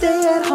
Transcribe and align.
stay 0.00 0.24
at 0.26 0.49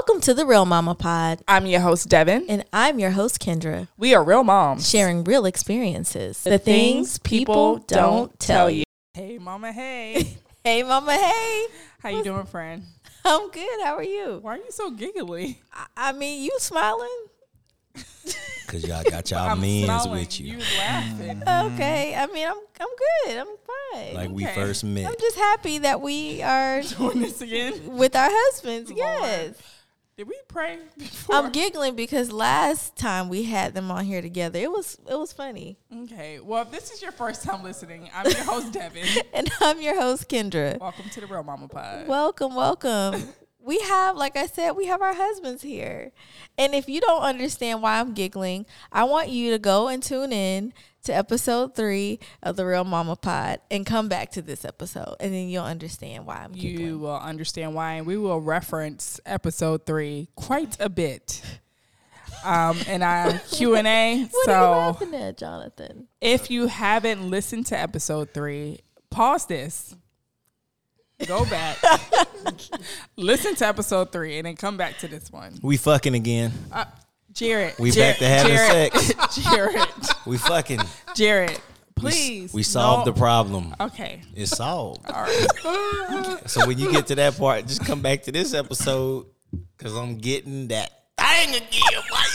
Welcome 0.00 0.22
to 0.22 0.32
the 0.32 0.46
Real 0.46 0.64
Mama 0.64 0.94
Pod, 0.94 1.40
I'm 1.46 1.66
your 1.66 1.80
host, 1.82 2.08
Devin. 2.08 2.46
and 2.48 2.64
I'm 2.72 2.98
your 2.98 3.10
host, 3.10 3.38
Kendra, 3.38 3.86
We 3.98 4.14
are 4.14 4.24
real 4.24 4.42
moms. 4.42 4.88
sharing 4.88 5.24
real 5.24 5.44
experiences. 5.44 6.42
The, 6.42 6.56
things 6.56 7.18
people 7.18 7.80
don't 7.86 8.36
tell 8.40 8.70
you. 8.70 8.84
Hey, 9.12 9.36
mama, 9.36 9.72
hey. 9.72 10.38
Hey, 10.64 10.82
Mama, 10.82 11.12
hey. 11.12 11.66
How 11.98 12.08
you 12.08 12.24
doing, 12.24 12.46
friend? 12.46 12.82
I'm 13.26 13.50
good. 13.50 13.84
How 13.84 13.96
are 13.96 14.02
you? 14.02 14.38
Why 14.40 14.54
are 14.54 14.56
you 14.56 14.70
so 14.70 14.90
giggly? 14.90 15.60
I, 15.70 15.86
I 15.98 16.12
mean, 16.12 16.44
you 16.44 16.56
smiling? 16.60 17.26
Cause 18.68 18.86
y'all 18.86 19.02
got 19.04 19.30
y'all 19.30 19.50
I'm 19.50 19.60
men's 19.60 19.84
smiling. 19.84 20.12
with 20.12 20.40
you. 20.40 20.52
You 20.54 20.58
laughing. 20.78 21.40
Mm. 21.40 21.74
Okay. 21.74 22.14
I 22.14 22.26
mean, 22.28 22.46
I'm 22.46 22.56
I'm 22.80 22.88
good. 23.26 23.36
I'm 23.38 23.46
fine. 23.94 24.14
Like 24.14 24.30
we 24.30 24.46
first 24.46 24.82
met. 24.82 25.06
I'm 25.06 25.14
just 25.20 25.36
happy 25.36 25.78
that 25.78 26.00
we 26.00 26.40
are 26.42 26.80
Doing 26.82 27.20
this 27.20 27.40
again? 27.42 27.96
with 27.98 28.16
our 28.16 28.28
husbands. 28.30 28.90
Yes. 28.94 29.54
Did 30.20 30.28
we 30.28 30.38
pray 30.48 30.76
before? 30.98 31.34
I'm 31.34 31.50
giggling 31.50 31.96
because 31.96 32.30
last 32.30 32.94
time 32.94 33.30
we 33.30 33.44
had 33.44 33.72
them 33.72 33.90
on 33.90 34.04
here 34.04 34.20
together, 34.20 34.58
it 34.58 34.70
was 34.70 34.98
it 35.08 35.18
was 35.18 35.32
funny. 35.32 35.78
okay. 36.02 36.40
Well, 36.40 36.60
if 36.60 36.70
this 36.70 36.90
is 36.90 37.00
your 37.00 37.10
first 37.10 37.42
time 37.42 37.62
listening, 37.62 38.10
I'm 38.14 38.30
your 38.30 38.44
host, 38.44 38.70
Devin. 38.74 39.06
And 39.32 39.50
I'm 39.62 39.80
your 39.80 39.98
host, 39.98 40.28
Kendra. 40.28 40.78
Welcome 40.78 41.08
to 41.08 41.22
the 41.22 41.26
Real 41.26 41.42
Mama 41.42 41.68
Pod. 41.68 42.06
Welcome, 42.06 42.54
welcome. 42.54 43.28
we 43.64 43.78
have, 43.78 44.14
like 44.14 44.36
I 44.36 44.44
said, 44.44 44.72
we 44.72 44.84
have 44.88 45.00
our 45.00 45.14
husbands 45.14 45.62
here. 45.62 46.12
And 46.58 46.74
if 46.74 46.86
you 46.86 47.00
don't 47.00 47.22
understand 47.22 47.80
why 47.80 47.98
I'm 47.98 48.12
giggling, 48.12 48.66
I 48.92 49.04
want 49.04 49.30
you 49.30 49.52
to 49.52 49.58
go 49.58 49.88
and 49.88 50.02
tune 50.02 50.34
in 50.34 50.74
to 51.04 51.12
episode 51.14 51.74
three 51.74 52.18
of 52.42 52.56
the 52.56 52.66
Real 52.66 52.84
Mama 52.84 53.16
Pod 53.16 53.60
and 53.70 53.84
come 53.86 54.08
back 54.08 54.30
to 54.32 54.42
this 54.42 54.64
episode. 54.64 55.16
And 55.20 55.32
then 55.32 55.48
you'll 55.48 55.64
understand 55.64 56.26
why 56.26 56.36
I'm 56.44 56.52
giggling. 56.52 56.86
you 56.86 56.98
will 56.98 57.16
understand 57.18 57.74
why, 57.74 57.94
and 57.94 58.06
we 58.06 58.16
will 58.16 58.40
reference 58.40 59.20
episode 59.26 59.86
three 59.86 60.28
quite 60.36 60.76
a 60.80 60.88
bit. 60.88 61.42
Um, 62.44 62.78
in 62.88 63.02
our 63.02 63.32
Q 63.52 63.74
and 63.76 63.86
A. 63.86 64.24
what 64.30 64.48
are 64.48 64.52
you 64.52 64.56
So 64.56 64.70
laughing 64.70 65.14
at, 65.14 65.36
Jonathan? 65.36 66.08
if 66.22 66.50
you 66.50 66.68
haven't 66.68 67.28
listened 67.28 67.66
to 67.66 67.78
episode 67.78 68.32
three, 68.32 68.80
pause 69.10 69.44
this. 69.46 69.94
Go 71.26 71.44
back, 71.44 71.76
listen 73.16 73.54
to 73.56 73.66
episode 73.66 74.10
three, 74.10 74.38
and 74.38 74.46
then 74.46 74.56
come 74.56 74.78
back 74.78 74.96
to 75.00 75.08
this 75.08 75.30
one. 75.30 75.58
we 75.60 75.76
fucking 75.76 76.14
again. 76.14 76.50
Uh, 76.72 76.86
Jared, 77.32 77.74
We 77.78 77.90
Jared, 77.90 78.14
back 78.14 78.18
to 78.18 78.26
having 78.26 78.56
Jared, 78.56 78.92
sex. 78.94 79.34
Jared, 79.50 79.88
We 80.26 80.36
fucking. 80.38 80.80
Jared, 81.14 81.60
please. 81.94 82.52
We, 82.52 82.62
solved 82.62 83.06
no- 83.06 83.12
the 83.12 83.18
problem. 83.18 83.74
Okay, 83.80 84.22
It's 84.34 84.56
solved. 84.56 85.08
all 85.10 85.22
right. 85.22 86.40
So 86.50 86.66
when 86.66 86.78
you 86.78 86.90
get 86.90 87.06
to 87.08 87.14
that 87.16 87.36
part, 87.38 87.66
just 87.66 87.84
come 87.84 88.00
back 88.02 88.22
to 88.24 88.32
this 88.32 88.52
episode 88.54 89.26
because 89.76 89.94
I'm 89.96 90.18
getting 90.18 90.68
that 90.68 90.90
thing 91.18 91.50
again. 91.54 92.02
Why 92.10 92.26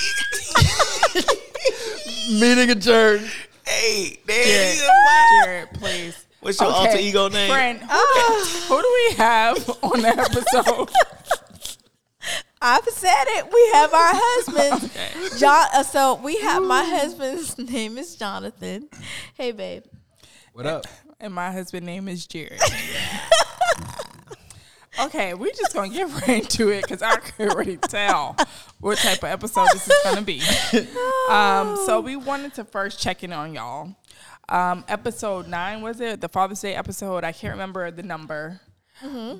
you? 1.15 1.21
Meeting 2.39 2.69
adjourned. 2.71 3.29
hey, 3.67 4.17
there 4.25 4.43
Jared, 4.45 4.77
you. 4.77 5.43
Jared, 5.43 5.69
please. 5.73 6.25
What's 6.39 6.59
your 6.61 6.69
Okay, 6.69 6.77
alter 6.79 6.97
ego 6.99 7.27
name? 7.27 7.49
Friend, 7.49 7.79
who, 7.79 8.45
who 8.67 8.81
do 8.81 9.07
we 9.09 9.15
have 9.15 9.69
on 9.83 10.01
the 10.01 10.07
episode? 10.09 10.89
I've 12.61 12.85
said 12.85 13.25
it. 13.27 13.45
We 13.53 13.69
have 13.73 13.93
our 13.93 14.11
husbands. 14.17 15.39
John. 15.39 15.67
Uh, 15.73 15.83
so 15.83 16.19
we 16.23 16.37
have 16.39 16.63
my 16.63 16.83
husband's 16.83 17.57
name 17.57 17.97
is 17.97 18.15
Jonathan. 18.15 18.89
Hey, 19.35 19.51
babe. 19.51 19.83
What 20.53 20.65
up? 20.65 20.85
and 21.19 21.33
my 21.33 21.51
husband 21.51 21.85
name 21.85 22.07
is 22.07 22.27
Jared. 22.27 22.59
okay, 25.01 25.33
we're 25.33 25.53
just 25.53 25.73
gonna 25.73 25.89
get 25.89 26.09
right 26.27 26.43
into 26.43 26.69
it 26.69 26.83
because 26.83 27.01
I 27.01 27.15
can 27.17 27.49
already 27.49 27.77
tell 27.77 28.35
what 28.79 28.97
type 28.97 29.19
of 29.19 29.29
episode 29.29 29.67
this 29.73 29.87
is 29.87 29.99
gonna 30.03 30.21
be. 30.21 30.41
Um, 31.29 31.77
so 31.85 32.01
we 32.01 32.15
wanted 32.15 32.53
to 32.55 32.65
first 32.65 32.99
check 32.99 33.23
in 33.23 33.33
on 33.33 33.53
y'all. 33.53 33.95
Um, 34.47 34.85
episode 34.87 35.47
nine 35.47 35.81
was 35.81 35.99
it 35.99 36.21
the 36.21 36.29
Father's 36.29 36.61
Day 36.61 36.75
episode? 36.75 37.23
I 37.23 37.31
can't 37.31 37.53
remember 37.53 37.89
the 37.91 38.03
number, 38.03 38.61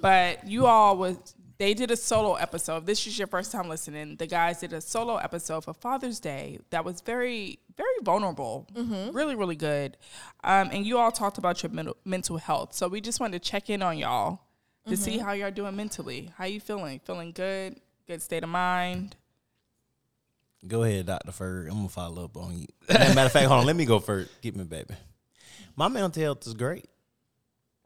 but 0.02 0.48
you 0.48 0.66
all 0.66 0.98
was 0.98 1.18
they 1.58 1.74
did 1.74 1.92
a 1.92 1.96
solo 1.96 2.36
episode. 2.36 2.78
If 2.78 2.86
this 2.86 3.08
is 3.08 3.18
your 3.18 3.28
first 3.28 3.52
time 3.52 3.70
listening. 3.70 4.18
The 4.18 4.28
guys 4.28 4.60
did 4.60 4.74
a 4.74 4.82
solo 4.82 5.18
episode 5.18 5.64
for 5.64 5.74
Father's 5.74 6.20
Day 6.20 6.60
that 6.70 6.84
was 6.84 7.02
very, 7.02 7.60
very 7.78 7.98
vulnerable, 8.04 8.68
really, 9.14 9.36
really 9.36 9.56
good. 9.56 9.98
Um, 10.44 10.70
and 10.72 10.86
you 10.86 10.98
all 10.98 11.12
talked 11.12 11.38
about 11.38 11.64
your 11.64 11.72
mental, 11.72 11.96
mental 12.04 12.38
health. 12.38 12.74
So 12.74 12.88
we 12.88 13.02
just 13.02 13.20
wanted 13.20 13.42
to 13.42 13.50
check 13.50 13.70
in 13.70 13.82
on 13.82 13.98
y'all 13.98 14.42
to 14.88 14.98
see 14.98 15.18
how 15.18 15.32
y'all 15.34 15.52
doing 15.52 15.76
mentally. 15.76 16.32
How 16.38 16.46
you 16.46 16.60
feeling? 16.60 17.00
Feeling 17.00 17.32
good? 17.32 17.80
Good 18.08 18.22
state 18.22 18.44
of 18.44 18.50
mind? 18.50 19.16
Go 20.68 20.84
ahead, 20.84 21.06
Dr. 21.06 21.32
Ferg. 21.32 21.68
I'm 21.68 21.78
gonna 21.78 21.90
follow 21.90 22.26
up 22.26 22.38
on 22.38 22.58
you. 22.58 22.68
Matter 22.90 23.22
of 23.22 23.32
fact, 23.32 23.48
hold 23.48 23.62
on. 23.62 23.66
Let 23.66 23.76
me 23.76 23.86
go 23.86 24.00
first. 24.00 24.30
Get 24.42 24.56
me, 24.56 24.64
baby. 24.64 24.96
My 25.76 25.88
mental 25.88 26.22
health 26.22 26.46
is 26.48 26.54
great. 26.54 26.86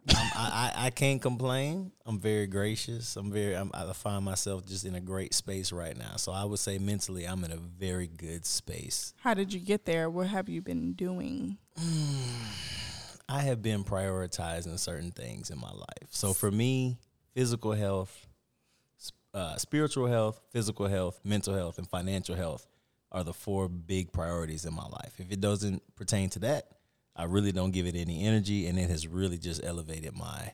Um, 0.10 0.16
I, 0.36 0.72
I 0.76 0.86
I 0.86 0.90
can't 0.90 1.22
complain. 1.22 1.92
I'm 2.06 2.20
very 2.20 2.48
gracious. 2.48 3.16
I'm 3.16 3.32
very. 3.32 3.56
I'm, 3.56 3.72
I 3.74 3.92
find 3.94 4.24
myself 4.24 4.66
just 4.66 4.86
in 4.86 4.96
a 4.96 5.02
great 5.02 5.34
space 5.34 5.72
right 5.72 5.98
now. 5.98 6.16
So 6.16 6.32
I 6.32 6.46
would 6.46 6.60
say 6.60 6.78
mentally, 6.78 7.26
I'm 7.26 7.44
in 7.44 7.52
a 7.52 7.58
very 7.58 8.08
good 8.08 8.46
space. 8.46 9.14
How 9.18 9.34
did 9.34 9.54
you 9.54 9.60
get 9.60 9.86
there? 9.86 10.10
What 10.10 10.28
have 10.28 10.50
you 10.50 10.62
been 10.62 10.94
doing? 10.94 11.58
I 13.30 13.42
have 13.42 13.62
been 13.62 13.84
prioritizing 13.84 14.80
certain 14.80 15.12
things 15.12 15.52
in 15.52 15.60
my 15.60 15.72
life. 15.72 16.10
So 16.10 16.34
for 16.34 16.50
me, 16.50 16.98
physical 17.36 17.74
health, 17.74 18.28
uh, 19.34 19.58
spiritual 19.58 20.08
health, 20.08 20.42
physical 20.52 20.88
health, 20.88 21.20
mental 21.24 21.54
health, 21.54 21.78
and 21.78 21.88
financial 21.88 22.36
health 22.36 22.66
are 23.12 23.24
the 23.24 23.34
four 23.34 23.68
big 23.68 24.12
priorities 24.12 24.66
in 24.66 24.74
my 24.74 24.86
life. 24.86 25.14
If 25.20 25.32
it 25.32 25.42
doesn't 25.42 25.84
pertain 25.96 26.30
to 26.32 26.40
that, 26.40 26.66
I 27.20 27.26
really 27.26 27.52
don't 27.52 27.72
give 27.72 27.86
it 27.86 27.96
any 27.96 28.24
energy, 28.24 28.68
and 28.68 28.80
it 28.80 28.90
has 28.90 29.06
really 29.06 29.38
just 29.38 29.62
elevated 29.62 30.16
my 30.16 30.54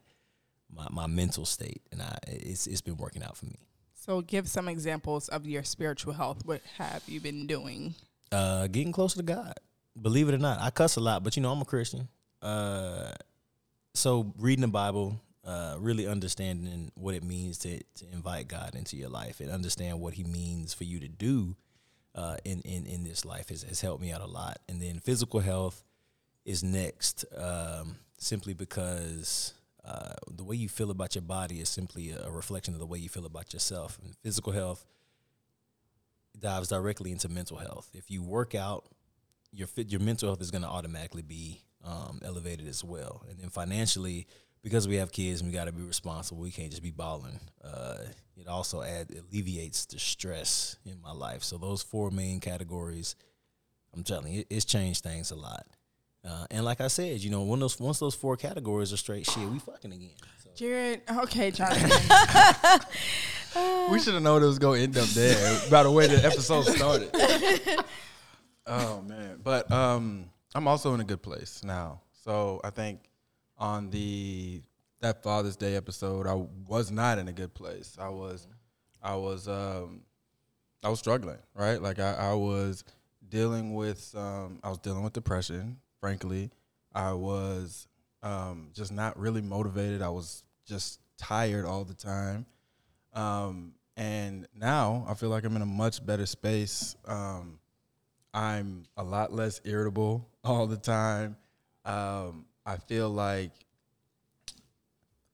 my, 0.74 0.88
my 0.90 1.06
mental 1.06 1.46
state, 1.46 1.84
and 1.92 2.02
I 2.02 2.18
it's 2.28 2.66
it's 2.66 2.82
been 2.82 2.98
working 2.98 3.22
out 3.22 3.38
for 3.38 3.46
me. 3.46 3.60
So 3.94 4.22
give 4.22 4.50
some 4.50 4.68
examples 4.68 5.30
of 5.30 5.46
your 5.46 5.64
spiritual 5.64 6.14
health. 6.14 6.44
What 6.44 6.62
have 6.78 7.04
you 7.06 7.22
been 7.22 7.46
doing? 7.46 7.94
Uh, 8.32 8.66
getting 8.66 8.92
closer 8.92 9.18
to 9.18 9.24
God. 9.24 9.54
Believe 10.02 10.28
it 10.28 10.34
or 10.34 10.40
not, 10.40 10.60
I 10.60 10.72
cuss 10.72 10.96
a 10.96 11.02
lot, 11.02 11.24
but 11.24 11.38
you 11.38 11.44
know 11.44 11.52
I'm 11.52 11.62
a 11.62 11.66
Christian. 11.66 12.08
Uh, 12.42 13.12
so 13.94 14.34
reading 14.40 14.62
the 14.62 14.68
Bible, 14.68 15.22
uh, 15.46 15.76
really 15.80 16.08
understanding 16.08 16.92
what 16.96 17.14
it 17.14 17.24
means 17.24 17.60
to 17.60 17.78
to 17.78 18.06
invite 18.12 18.48
God 18.48 18.74
into 18.74 18.98
your 18.98 19.10
life 19.10 19.40
and 19.40 19.52
understand 19.52 20.02
what 20.02 20.16
He 20.16 20.24
means 20.24 20.74
for 20.74 20.84
you 20.84 21.00
to 21.00 21.08
do 21.08 21.56
uh, 22.16 22.38
in 22.44 22.62
in 22.62 22.88
in 22.88 23.04
this 23.04 23.24
life 23.24 23.50
has, 23.50 23.62
has 23.62 23.82
helped 23.82 24.02
me 24.02 24.12
out 24.12 24.22
a 24.22 24.28
lot. 24.28 24.58
And 24.68 24.82
then 24.82 25.00
physical 25.00 25.42
health 25.42 25.85
is 26.46 26.64
next, 26.64 27.26
um, 27.38 27.98
simply 28.18 28.54
because. 28.54 29.54
Uh, 29.88 30.16
the 30.32 30.44
way 30.44 30.56
you 30.56 30.68
feel 30.68 30.90
about 30.90 31.14
your 31.14 31.22
body 31.22 31.60
is 31.60 31.70
simply 31.70 32.10
a 32.10 32.32
reflection 32.32 32.74
of 32.74 32.80
the 32.80 32.88
way 32.88 32.98
you 32.98 33.08
feel 33.08 33.28
about 33.28 33.54
yourself. 33.54 34.00
And 34.04 34.16
physical 34.24 34.52
health 34.52 34.84
dives 36.40 36.70
directly 36.70 37.12
into 37.12 37.30
mental 37.30 37.58
health. 37.58 37.90
If 37.94 38.10
you 38.10 38.24
work 38.24 38.56
out, 38.56 38.86
your 39.52 39.68
fit, 39.68 39.92
your 39.92 40.02
mental 40.02 40.30
health 40.30 40.42
is 40.42 40.52
going 40.52 40.64
to 40.64 40.68
automatically 40.68 41.22
be 41.22 41.62
um, 41.84 42.20
elevated 42.26 42.68
as 42.68 42.84
well. 42.84 43.24
And 43.30 43.40
then 43.40 43.50
financially, 43.50 44.28
because 44.64 44.88
we 44.88 44.96
have 44.96 45.12
kids 45.12 45.42
and 45.42 45.50
we 45.50 45.56
got 45.56 45.66
to 45.66 45.72
be 45.72 45.84
responsible, 45.84 46.42
we 46.42 46.52
can't 46.52 46.72
just 46.72 46.84
be 46.84 46.92
balling. 46.92 47.40
Uh, 47.64 47.98
it 48.36 48.48
also 48.48 48.82
add 48.82 49.12
alleviates 49.12 49.86
the 49.86 50.00
stress 50.00 50.78
in 50.86 51.00
my 51.02 51.12
life. 51.12 51.44
So 51.44 51.58
those 51.58 51.84
four 51.84 52.12
main 52.12 52.40
categories, 52.40 53.16
I'm 53.94 54.04
telling 54.04 54.34
you, 54.34 54.40
it, 54.42 54.48
it's 54.50 54.66
changed 54.66 55.04
things 55.04 55.32
a 55.32 55.36
lot. 55.36 55.66
Uh, 56.28 56.46
and 56.50 56.66
like 56.66 56.82
I 56.82 56.88
said, 56.88 57.22
you 57.22 57.30
know, 57.30 57.44
when 57.44 57.60
those 57.60 57.80
once 57.80 58.00
those 58.00 58.16
four 58.16 58.36
categories 58.36 58.92
are 58.92 58.98
straight, 58.98 59.26
shit, 59.26 59.48
we 59.48 59.60
fucking 59.60 59.94
again. 59.94 60.10
So. 60.44 60.50
Jared, 60.56 61.02
okay, 61.10 61.52
Jonathan. 61.52 61.92
We 63.90 64.00
should 64.00 64.16
have 64.16 64.24
known 64.24 64.44
it 64.44 64.48
was 64.48 64.60
gonna 64.60 64.80
end 64.80 64.98
up 64.98 65.08
there 65.10 65.62
by 65.70 65.84
the 65.84 65.92
way 65.92 66.08
the 66.08 66.26
episode 66.26 66.64
started. 66.64 67.10
oh 68.68 69.02
man, 69.02 69.40
but 69.42 69.72
um, 69.72 70.26
I'm 70.54 70.68
also 70.68 70.94
in 70.94 71.00
a 71.00 71.06
good 71.06 71.22
place 71.22 71.64
now. 71.64 72.02
So 72.24 72.60
I 72.66 72.70
think 72.70 73.00
on 73.58 73.90
the 73.92 74.62
that 75.00 75.24
Father's 75.24 75.56
Day 75.56 75.76
episode, 75.76 76.28
I 76.28 76.34
was 76.68 76.92
not 76.92 77.18
in 77.18 77.30
a 77.30 77.34
good 77.34 77.54
place. 77.54 77.96
I 77.98 78.10
was, 78.10 78.48
I 79.02 79.16
was, 79.16 79.48
um, 79.48 80.02
I 80.84 80.90
was 80.90 81.00
struggling, 81.00 81.38
right? 81.54 81.82
Like 81.82 82.00
I, 82.00 82.14
I 82.14 82.34
was 82.34 82.84
dealing 83.30 83.74
with 83.74 84.14
um, 84.18 84.60
I 84.64 84.70
was 84.70 84.80
dealing 84.80 85.04
with 85.04 85.14
depression. 85.14 85.78
Frankly, 86.00 86.52
I 86.94 87.14
was 87.14 87.88
um, 88.24 88.70
just 88.74 88.92
not 88.92 89.18
really 89.20 89.42
motivated. 89.42 90.02
I 90.02 90.10
was 90.10 90.44
just 90.66 91.00
tired 91.18 91.66
all 91.66 91.84
the 91.84 91.94
time. 91.94 92.46
Um, 93.14 93.74
and 93.98 94.48
now 94.54 95.06
I 95.08 95.14
feel 95.14 95.30
like 95.30 95.46
I'm 95.46 95.56
in 95.56 95.62
a 95.62 95.68
much 95.68 96.06
better 96.06 96.26
space. 96.26 96.96
Um, 97.06 97.60
I'm 98.34 98.86
a 98.98 99.04
lot 99.04 99.32
less 99.32 99.62
irritable 99.64 100.28
all 100.44 100.68
the 100.68 100.78
time. 100.78 101.38
Um, 101.86 102.46
I 102.66 102.78
feel 102.78 103.10
like 103.10 103.52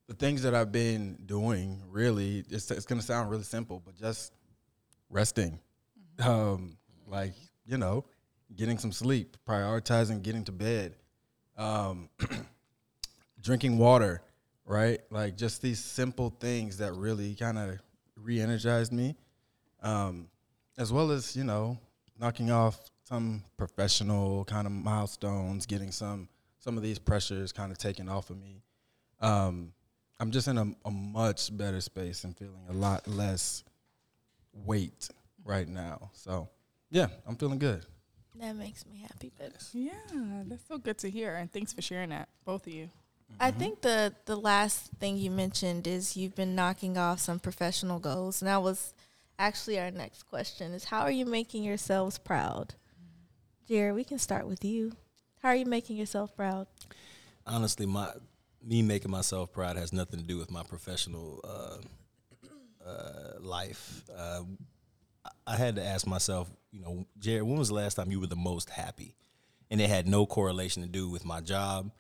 the 0.08 0.14
things 0.14 0.44
that 0.44 0.54
I've 0.54 0.72
been 0.72 1.18
doing 1.26 1.82
really, 1.90 2.44
it's, 2.50 2.70
it's 2.70 2.86
going 2.86 3.00
to 3.00 3.06
sound 3.06 3.32
really 3.32 3.44
simple, 3.44 3.82
but 3.84 3.96
just 3.96 4.34
resting. 5.10 5.60
Um, 6.20 6.78
like, 7.08 7.34
you 7.66 7.78
know, 7.78 8.06
getting 8.56 8.78
some 8.78 8.92
sleep, 8.92 9.38
prioritizing 9.48 10.22
getting 10.22 10.44
to 10.46 10.52
bed, 10.52 10.96
um, 11.58 12.10
drinking 13.42 13.78
water, 13.78 14.22
right? 14.66 15.00
Like 15.10 15.38
just 15.38 15.62
these 15.62 15.80
simple 15.80 16.36
things 16.40 16.78
that 16.78 16.94
really 16.94 17.36
kind 17.36 17.58
of 17.58 17.80
re-energized 18.16 18.92
me, 18.92 19.16
um, 19.82 20.28
as 20.78 20.92
well 20.92 21.12
as 21.12 21.36
you 21.36 21.44
know 21.44 21.78
knocking 22.20 22.52
off 22.52 22.80
some 23.04 23.44
professional 23.58 24.46
kind 24.46 24.68
of 24.68 24.74
milestones, 24.74 25.66
getting 25.66 25.92
some 25.92 26.30
some 26.60 26.78
of 26.78 26.84
these 26.84 27.00
pressures 27.00 27.52
kind 27.52 27.72
of 27.72 27.78
taken 27.78 28.08
off 28.08 28.30
of 28.30 28.38
me. 28.38 28.62
Um, 29.20 29.74
I'm 30.20 30.30
just 30.30 30.48
in 30.48 30.58
a, 30.58 30.66
a 30.86 30.92
much 30.92 31.56
better 31.58 31.82
space 31.82 32.24
and 32.24 32.38
feeling 32.38 32.68
a 32.70 32.74
lot 32.74 33.08
less 33.08 33.64
weight 34.54 35.10
right 35.44 35.68
now. 35.68 36.12
So 36.14 36.50
yeah, 36.92 37.08
I'm 37.28 37.36
feeling 37.36 37.58
good. 37.58 37.86
That 38.40 38.56
makes 38.56 38.86
me 38.86 39.00
happy. 39.02 39.32
But 39.38 39.52
Yeah, 39.74 39.92
that's 40.46 40.68
so 40.68 40.78
good 40.78 40.98
to 41.00 41.10
hear. 41.10 41.36
And 41.36 41.52
thanks 41.52 41.74
for 41.74 41.82
sharing 41.82 42.10
that, 42.10 42.30
both 42.46 42.68
of 42.68 42.74
you. 42.74 42.90
I 43.40 43.50
think 43.50 43.82
the 43.82 44.14
the 44.26 44.36
last 44.36 44.92
thing 45.00 45.18
you 45.18 45.32
mentioned 45.32 45.88
is 45.88 46.18
you've 46.18 46.36
been 46.36 46.54
knocking 46.54 46.98
off 46.98 47.20
some 47.20 47.40
professional 47.40 47.98
goals, 47.98 48.42
and 48.42 48.50
that 48.50 48.62
was 48.62 48.94
actually 49.40 49.80
our 49.80 49.90
next 49.90 50.24
question: 50.24 50.74
is 50.74 50.86
how 50.86 51.02
are 51.02 51.12
you 51.12 51.26
making 51.26 51.64
yourselves 51.64 52.18
proud? 52.18 52.76
Jared, 53.68 53.96
we 53.96 54.04
can 54.04 54.20
start 54.20 54.48
with 54.48 54.66
you. 54.66 54.92
How 55.42 55.50
are 55.50 55.56
you 55.56 55.66
making 55.66 55.98
yourself 55.98 56.36
proud? 56.36 56.68
honestly, 57.46 57.86
my 57.86 58.10
me 58.64 58.82
making 58.82 59.12
myself 59.12 59.52
proud 59.52 59.78
has 59.78 59.92
nothing 59.92 60.20
to 60.20 60.26
do 60.26 60.38
with 60.38 60.52
my 60.52 60.64
professional 60.64 61.42
uh, 61.44 62.88
uh, 62.88 63.40
life. 63.40 64.04
Uh, 64.16 64.42
I- 65.48 65.56
had 65.56 65.76
to 65.76 65.86
ask 65.86 66.08
myself, 66.08 66.50
you 66.72 66.82
know, 66.82 67.06
Jared, 67.20 67.44
when 67.44 67.58
was 67.58 67.68
the 67.70 67.76
last 67.76 67.96
time 67.96 68.12
you 68.12 68.20
were 68.20 68.28
the 68.28 68.36
most 68.36 68.70
happy? 68.70 69.16
And 69.70 69.80
it 69.80 69.90
had 69.90 70.08
no 70.08 70.26
correlation 70.26 70.82
to 70.84 70.88
do 70.90 71.10
with 71.10 71.24
my 71.26 71.40
job, 71.42 71.92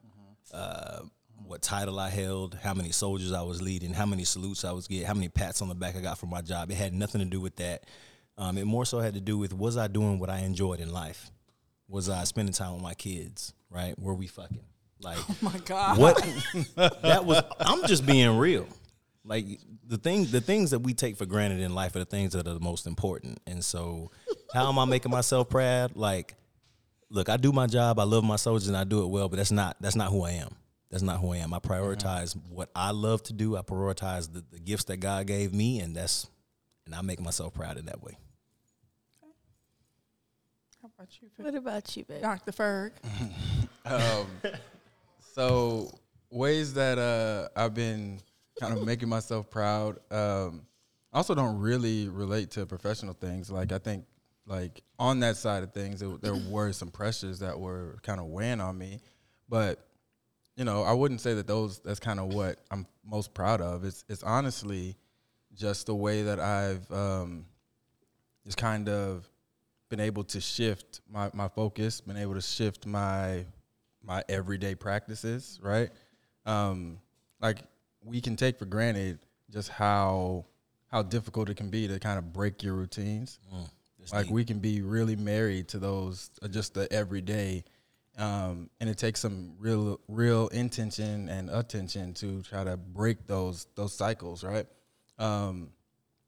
uh, 0.53 1.01
what 1.45 1.61
title 1.61 1.99
I 1.99 2.09
held, 2.09 2.57
how 2.61 2.73
many 2.73 2.91
soldiers 2.91 3.31
I 3.31 3.41
was 3.41 3.61
leading, 3.61 3.93
how 3.93 4.05
many 4.05 4.23
salutes 4.23 4.63
I 4.65 4.71
was 4.71 4.87
getting, 4.87 5.05
how 5.05 5.13
many 5.13 5.29
pats 5.29 5.61
on 5.61 5.69
the 5.69 5.75
back 5.75 5.95
I 5.95 6.01
got 6.01 6.17
for 6.17 6.25
my 6.27 6.41
job. 6.41 6.71
It 6.71 6.75
had 6.75 6.93
nothing 6.93 7.19
to 7.19 7.25
do 7.25 7.39
with 7.41 7.55
that. 7.57 7.85
Um, 8.37 8.57
it 8.57 8.65
more 8.65 8.85
so 8.85 8.99
had 8.99 9.13
to 9.15 9.21
do 9.21 9.37
with 9.37 9.53
was 9.53 9.77
I 9.77 9.87
doing 9.87 10.19
what 10.19 10.29
I 10.29 10.39
enjoyed 10.39 10.79
in 10.79 10.91
life? 10.91 11.31
Was 11.87 12.09
I 12.09 12.23
spending 12.25 12.53
time 12.53 12.73
with 12.73 12.81
my 12.81 12.93
kids? 12.93 13.53
Right? 13.69 13.97
Were 13.99 14.13
we 14.13 14.27
fucking? 14.27 14.59
Like, 15.01 15.17
Oh 15.29 15.35
my 15.41 15.57
God. 15.65 15.97
what 15.97 16.15
that 17.01 17.25
was 17.25 17.41
i'm 17.59 17.85
just 17.87 18.05
being 18.05 18.37
real 18.37 18.67
like 19.23 19.45
the 19.85 19.97
thing 19.97 20.25
the 20.25 20.41
things 20.41 20.71
that 20.71 20.79
we 20.79 20.93
take 20.93 21.17
for 21.17 21.25
granted 21.25 21.59
in 21.59 21.75
life 21.75 21.95
are 21.95 21.99
the 21.99 22.05
things 22.05 22.33
that 22.33 22.47
are 22.47 22.53
the 22.53 22.59
most 22.59 22.87
important. 22.87 23.39
And 23.45 23.63
so 23.63 24.11
how 24.53 24.67
am 24.69 24.79
i 24.79 24.85
making 24.85 25.11
myself 25.11 25.49
proud? 25.49 25.95
Like 25.95 26.35
look 27.09 27.27
i 27.27 27.35
do 27.35 27.51
my 27.51 27.67
job 27.67 27.99
i 27.99 28.03
love 28.03 28.23
my 28.23 28.37
soldiers 28.37 28.69
and 28.69 28.77
i 28.77 28.85
do 28.85 29.03
it 29.03 29.07
well 29.07 29.27
but 29.27 29.35
that's 29.35 29.51
not 29.51 29.75
that's 29.81 29.95
not 29.97 30.09
who 30.11 30.23
i 30.23 30.31
am. 30.31 30.55
That's 30.89 31.03
not 31.03 31.19
who 31.19 31.33
i 31.33 31.37
am. 31.37 31.53
I 31.53 31.59
prioritize 31.59 32.35
what 32.49 32.69
i 32.75 32.91
love 32.91 33.21
to 33.23 33.33
do. 33.33 33.57
I 33.57 33.61
prioritize 33.61 34.31
the, 34.31 34.43
the 34.51 34.59
gifts 34.59 34.85
that 34.85 34.97
god 34.97 35.27
gave 35.27 35.53
me 35.53 35.79
and 35.79 35.95
that's 35.95 36.27
and 36.85 36.95
i 36.95 37.01
make 37.01 37.19
myself 37.19 37.53
proud 37.53 37.77
in 37.77 37.85
that 37.85 38.01
way. 38.01 38.17
How 40.81 40.89
about 40.97 41.09
you, 41.21 41.29
What 41.37 41.53
about 41.53 41.95
you, 41.95 42.05
babe? 42.05 42.21
Dr. 42.21 42.51
Ferg? 42.51 42.91
Um, 43.83 44.27
so 45.33 45.89
ways 46.29 46.75
that 46.75 46.99
uh, 46.99 47.49
I've 47.59 47.73
been 47.73 48.19
kind 48.59 48.73
of 48.73 48.85
making 48.85 49.09
myself 49.09 49.49
proud. 49.49 49.97
Um, 50.11 50.65
I 51.13 51.17
also 51.17 51.35
don't 51.35 51.59
really 51.59 52.07
relate 52.07 52.51
to 52.51 52.65
professional 52.65 53.13
things. 53.13 53.51
Like 53.51 53.71
I 53.71 53.77
think, 53.77 54.05
like 54.45 54.81
on 54.97 55.19
that 55.21 55.37
side 55.37 55.63
of 55.63 55.73
things, 55.73 56.01
it, 56.01 56.21
there 56.21 56.35
were 56.35 56.71
some 56.71 56.89
pressures 56.89 57.39
that 57.39 57.59
were 57.59 57.97
kind 58.03 58.19
of 58.19 58.27
weighing 58.27 58.61
on 58.61 58.77
me, 58.77 58.99
but 59.49 59.87
you 60.55 60.65
know, 60.65 60.83
I 60.83 60.93
wouldn't 60.93 61.21
say 61.21 61.33
that 61.33 61.47
those. 61.47 61.79
That's 61.79 61.99
kind 61.99 62.19
of 62.19 62.33
what 62.33 62.59
I'm 62.69 62.85
most 63.05 63.33
proud 63.33 63.61
of. 63.61 63.83
It's 63.83 64.03
it's 64.09 64.23
honestly 64.23 64.95
just 65.53 65.85
the 65.85 65.95
way 65.95 66.23
that 66.23 66.39
I've 66.39 66.89
um, 66.91 67.45
just 68.45 68.57
kind 68.57 68.89
of 68.89 69.29
been 69.89 69.99
able 69.99 70.23
to 70.23 70.39
shift 70.39 71.01
my, 71.09 71.29
my 71.33 71.47
focus, 71.49 72.01
been 72.01 72.17
able 72.17 72.33
to 72.33 72.41
shift 72.41 72.85
my 72.85 73.45
my 74.03 74.23
everyday 74.29 74.75
practices, 74.75 75.59
right? 75.61 75.89
Um, 76.45 76.99
like 77.41 77.59
we 78.03 78.21
can 78.21 78.35
take 78.35 78.57
for 78.57 78.65
granted 78.65 79.19
just 79.51 79.69
how 79.69 80.45
how 80.87 81.01
difficult 81.01 81.49
it 81.49 81.55
can 81.55 81.69
be 81.69 81.87
to 81.87 81.99
kind 81.99 82.17
of 82.19 82.33
break 82.33 82.63
your 82.63 82.73
routines. 82.73 83.39
That's 83.99 84.11
Like 84.13 84.25
deep. 84.25 84.33
we 84.33 84.43
can 84.45 84.59
be 84.59 84.81
really 84.81 85.15
married 85.15 85.67
to 85.69 85.79
those 85.79 86.29
uh, 86.41 86.47
just 86.47 86.73
the 86.73 86.91
everyday, 86.91 87.63
um, 88.17 88.69
and 88.79 88.89
it 88.89 88.97
takes 88.97 89.19
some 89.21 89.53
real 89.59 89.99
real 90.07 90.47
intention 90.49 91.29
and 91.29 91.49
attention 91.49 92.13
to 92.15 92.41
try 92.41 92.63
to 92.63 92.75
break 92.77 93.27
those 93.27 93.67
those 93.75 93.93
cycles, 93.93 94.43
right? 94.43 94.65
Um, 95.19 95.69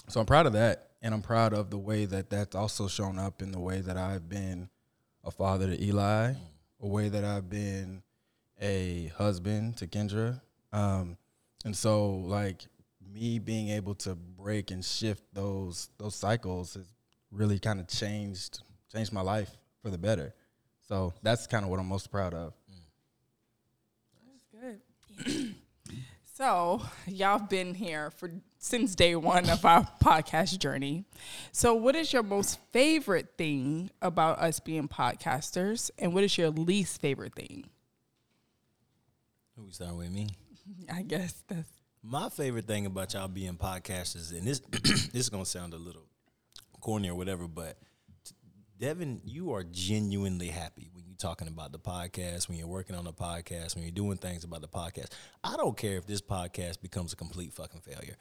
so 0.08 0.20
I'm 0.20 0.26
proud 0.26 0.46
of 0.46 0.54
that, 0.54 0.92
and 1.02 1.14
I'm 1.14 1.22
proud 1.22 1.54
of 1.54 1.70
the 1.72 1.78
way 1.78 2.06
that 2.06 2.30
that's 2.30 2.56
also 2.56 2.88
shown 2.88 3.18
up 3.18 3.42
in 3.42 3.52
the 3.52 3.60
way 3.60 3.82
that 3.82 3.98
I've 3.98 4.30
been 4.30 4.70
a 5.24 5.32
father 5.32 5.68
to 5.68 5.84
Eli, 5.84 6.34
a 6.82 6.88
way 6.88 7.10
that 7.10 7.24
I've 7.24 7.50
been 7.50 8.04
a 8.62 9.12
husband 9.18 9.78
to 9.78 9.88
Kendra, 9.88 10.42
um, 10.72 11.18
and 11.64 11.76
so 11.76 12.16
like 12.16 12.66
me 13.14 13.40
being 13.40 13.70
able 13.70 13.96
to 13.96 14.16
break 14.16 14.72
and 14.72 14.84
shift 14.84 15.24
those 15.34 15.90
those 15.98 16.16
cycles 16.16 16.74
has 16.74 16.86
really 17.32 17.60
kind 17.60 17.80
of 17.80 17.88
changed 17.88 18.62
changed 18.92 19.14
my 19.14 19.22
life 19.22 19.56
for 19.82 19.90
the 19.90 19.98
better. 19.98 20.34
So 20.88 21.14
that's 21.24 21.48
kind 21.48 21.64
of 21.64 21.72
what 21.72 21.80
I'm 21.80 21.88
most 21.88 22.12
proud 22.12 22.34
of. 22.34 22.54
That's 24.28 24.80
good. 25.26 25.56
so 26.36 26.82
y'all 27.08 27.40
have 27.40 27.50
been 27.50 27.74
here 27.74 28.12
for 28.12 28.32
since 28.58 28.96
day 28.96 29.16
one 29.16 29.50
of 29.50 29.66
our 29.66 29.88
podcast 30.04 30.60
journey. 30.60 31.06
So, 31.52 31.74
what 31.74 31.96
is 31.96 32.14
your 32.14 32.24
most 32.24 32.60
favorite 32.72 33.30
thing 33.38 33.92
about 34.02 34.40
us 34.40 34.60
being 34.60 34.88
podcasters, 34.88 35.92
and 35.98 36.14
what 36.14 36.24
is 36.24 36.38
your 36.38 36.50
least 36.50 37.02
favorite 37.02 37.36
thing? 37.36 37.66
Who 39.56 39.66
we 39.66 39.72
start 39.72 39.96
with 39.96 40.12
me 40.12 40.30
I 40.94 41.02
guess 41.04 41.44
that's 41.48 41.68
My 42.02 42.30
favorite 42.30 42.68
thing 42.68 42.86
about 42.86 43.14
y'all 43.14 43.28
being 43.28 43.56
podcasters, 43.56 44.32
and 44.32 44.46
this 44.48 44.60
this 44.72 45.14
is 45.14 45.30
gonna 45.30 45.46
sound 45.46 45.74
a 45.74 45.78
little 45.78 46.08
corny 46.82 47.10
or 47.10 47.16
whatever, 47.16 47.48
but 47.48 47.78
Devin, 48.78 49.22
you 49.24 49.54
are 49.54 49.64
genuinely 49.64 50.48
happy 50.48 50.90
when 50.94 51.06
you're 51.08 51.16
talking 51.16 51.48
about 51.48 51.72
the 51.72 51.80
podcast, 51.80 52.50
when 52.50 52.58
you're 52.58 52.68
working 52.68 52.96
on 52.96 53.06
the 53.06 53.14
podcast, 53.14 53.76
when 53.76 53.84
you're 53.84 53.92
doing 53.92 54.18
things 54.18 54.44
about 54.44 54.62
the 54.62 54.68
podcast. 54.68 55.08
I 55.44 55.56
don't 55.56 55.78
care 55.78 55.98
if 55.98 56.06
this 56.06 56.22
podcast 56.22 56.82
becomes 56.82 57.14
a 57.14 57.16
complete 57.16 57.54
fucking 57.54 57.82
failure. 57.82 58.18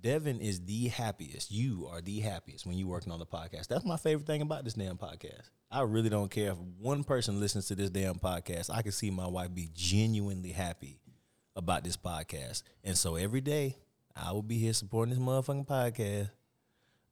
Devin 0.00 0.40
is 0.40 0.64
the 0.64 0.88
happiest. 0.88 1.50
You 1.50 1.88
are 1.92 2.00
the 2.00 2.20
happiest 2.20 2.64
when 2.64 2.78
you're 2.78 2.88
working 2.88 3.12
on 3.12 3.18
the 3.18 3.26
podcast. 3.26 3.66
That's 3.66 3.84
my 3.84 3.96
favorite 3.96 4.26
thing 4.26 4.40
about 4.40 4.64
this 4.64 4.74
damn 4.74 4.96
podcast. 4.96 5.50
I 5.70 5.82
really 5.82 6.08
don't 6.08 6.30
care 6.30 6.52
if 6.52 6.58
one 6.78 7.04
person 7.04 7.40
listens 7.40 7.66
to 7.66 7.74
this 7.74 7.90
damn 7.90 8.14
podcast. 8.14 8.70
I 8.72 8.80
can 8.82 8.92
see 8.92 9.10
my 9.10 9.26
wife 9.26 9.52
be 9.52 9.68
genuinely 9.74 10.52
happy 10.52 11.00
about 11.60 11.84
this 11.84 11.96
podcast. 11.96 12.62
And 12.82 12.96
so 12.98 13.14
every 13.16 13.40
day 13.40 13.76
I 14.16 14.32
will 14.32 14.42
be 14.42 14.58
here 14.58 14.72
supporting 14.72 15.14
this 15.14 15.22
motherfucking 15.22 15.66
podcast 15.68 16.30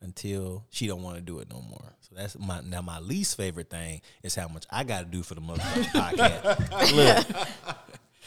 until 0.00 0.64
she 0.70 0.86
don't 0.86 1.02
want 1.02 1.16
to 1.16 1.22
do 1.22 1.38
it 1.40 1.48
no 1.50 1.60
more. 1.60 1.94
So 2.00 2.14
that's 2.16 2.38
my 2.38 2.60
now 2.62 2.80
my 2.82 2.98
least 2.98 3.36
favorite 3.36 3.70
thing 3.70 4.00
is 4.22 4.34
how 4.34 4.48
much 4.48 4.64
I 4.70 4.84
got 4.84 5.00
to 5.00 5.04
do 5.06 5.22
for 5.22 5.34
the 5.34 5.40
motherfucking 5.40 5.84
podcast. 5.84 7.26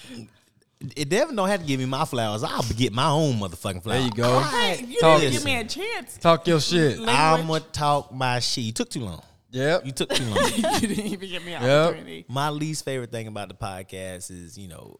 Look, 0.10 0.22
it 0.96 1.10
Devin 1.10 1.36
don't 1.36 1.48
have 1.50 1.62
to 1.62 1.66
give 1.66 1.80
me 1.80 1.86
my 1.86 2.06
flowers. 2.06 2.44
I'll 2.44 2.64
get 2.76 2.92
my 2.94 3.10
own 3.10 3.36
motherfucking 3.36 3.84
flowers. 3.84 4.00
There 4.00 4.02
you 4.02 4.12
go. 4.12 4.40
Hey, 4.42 4.84
you 4.88 5.00
Talk- 5.00 5.22
didn't 5.22 5.34
give 5.34 5.46
me 5.46 5.56
a 5.56 5.64
chance. 5.66 6.18
Talk 6.18 6.48
your 6.48 6.60
shit. 6.60 7.00
I'm 7.08 7.48
gonna 7.48 7.60
talk 7.72 8.12
my 8.14 8.40
shit. 8.40 8.64
You 8.66 8.72
took 8.72 8.90
too 8.90 9.02
long. 9.02 9.22
Yep. 9.52 9.86
You 9.86 9.92
took 9.92 10.10
too 10.10 10.24
long. 10.26 10.50
you 10.56 10.62
didn't 10.88 11.06
even 11.06 11.30
give 11.30 11.46
me 11.46 11.54
an 11.54 11.62
Yep. 11.64 11.88
opportunity. 11.88 12.26
my 12.30 12.50
least 12.50 12.86
favorite 12.86 13.12
thing 13.12 13.28
about 13.28 13.50
the 13.50 13.54
podcast 13.56 14.32
is, 14.32 14.58
you 14.58 14.68
know, 14.70 15.00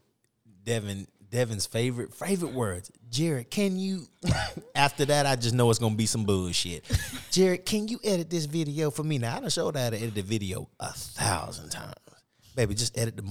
Devin 0.64 1.06
Devin's 1.30 1.64
favorite 1.66 2.12
favorite 2.14 2.52
words. 2.52 2.90
Jared, 3.10 3.50
can 3.50 3.78
you? 3.78 4.06
After 4.74 5.04
that, 5.06 5.24
I 5.26 5.36
just 5.36 5.54
know 5.54 5.70
it's 5.70 5.78
gonna 5.78 5.94
be 5.94 6.06
some 6.06 6.24
bullshit. 6.24 6.84
Jared, 7.30 7.64
can 7.64 7.88
you 7.88 7.98
edit 8.04 8.28
this 8.28 8.44
video 8.44 8.90
for 8.90 9.02
me? 9.02 9.18
Now 9.18 9.36
I 9.36 9.40
done 9.40 9.48
showed 9.50 9.76
how 9.76 9.90
to 9.90 9.96
edit 9.96 10.14
the 10.14 10.22
video 10.22 10.68
a 10.78 10.92
thousand 10.92 11.70
times. 11.70 11.94
Baby, 12.54 12.74
just 12.74 12.98
edit 12.98 13.16
the 13.16 13.24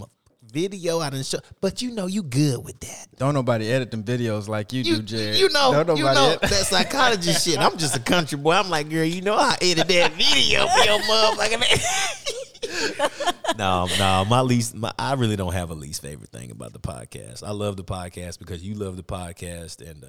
video. 0.51 0.99
I 0.99 1.11
didn't 1.11 1.27
show, 1.27 1.37
but 1.61 1.81
you 1.83 1.91
know 1.91 2.07
you 2.07 2.23
good 2.23 2.63
with 2.65 2.79
that. 2.79 3.07
Don't 3.17 3.35
nobody 3.35 3.71
edit 3.71 3.91
them 3.91 4.03
videos 4.03 4.47
like 4.47 4.73
you, 4.73 4.81
You, 4.81 4.95
do, 4.97 5.01
Jared. 5.03 5.35
you 5.37 5.49
know, 5.49 5.71
Don't 5.83 5.95
you 5.97 6.03
nobody 6.03 6.19
know 6.19 6.29
edit- 6.31 6.41
that 6.41 6.65
psychologist 6.65 7.45
shit. 7.47 7.59
I'm 7.59 7.77
just 7.77 7.95
a 7.95 7.99
country 7.99 8.39
boy. 8.39 8.53
I'm 8.53 8.69
like, 8.71 8.89
girl, 8.89 9.03
you 9.05 9.21
know 9.21 9.35
I 9.35 9.55
edit 9.61 9.87
that 9.87 10.13
video 10.13 10.65
for 10.65 10.83
your 10.85 10.99
motherfucking. 11.01 12.20
no, 13.57 13.87
no, 13.99 14.25
my 14.25 14.41
least, 14.41 14.75
my, 14.75 14.91
I 14.97 15.13
really 15.13 15.35
don't 15.35 15.53
have 15.53 15.69
a 15.69 15.73
least 15.73 16.01
favorite 16.01 16.29
thing 16.29 16.51
about 16.51 16.73
the 16.73 16.79
podcast. 16.79 17.43
I 17.43 17.51
love 17.51 17.77
the 17.77 17.83
podcast 17.83 18.39
because 18.39 18.63
you 18.63 18.75
love 18.75 18.97
the 18.97 19.03
podcast, 19.03 19.81
and 19.87 20.03
uh, 20.03 20.07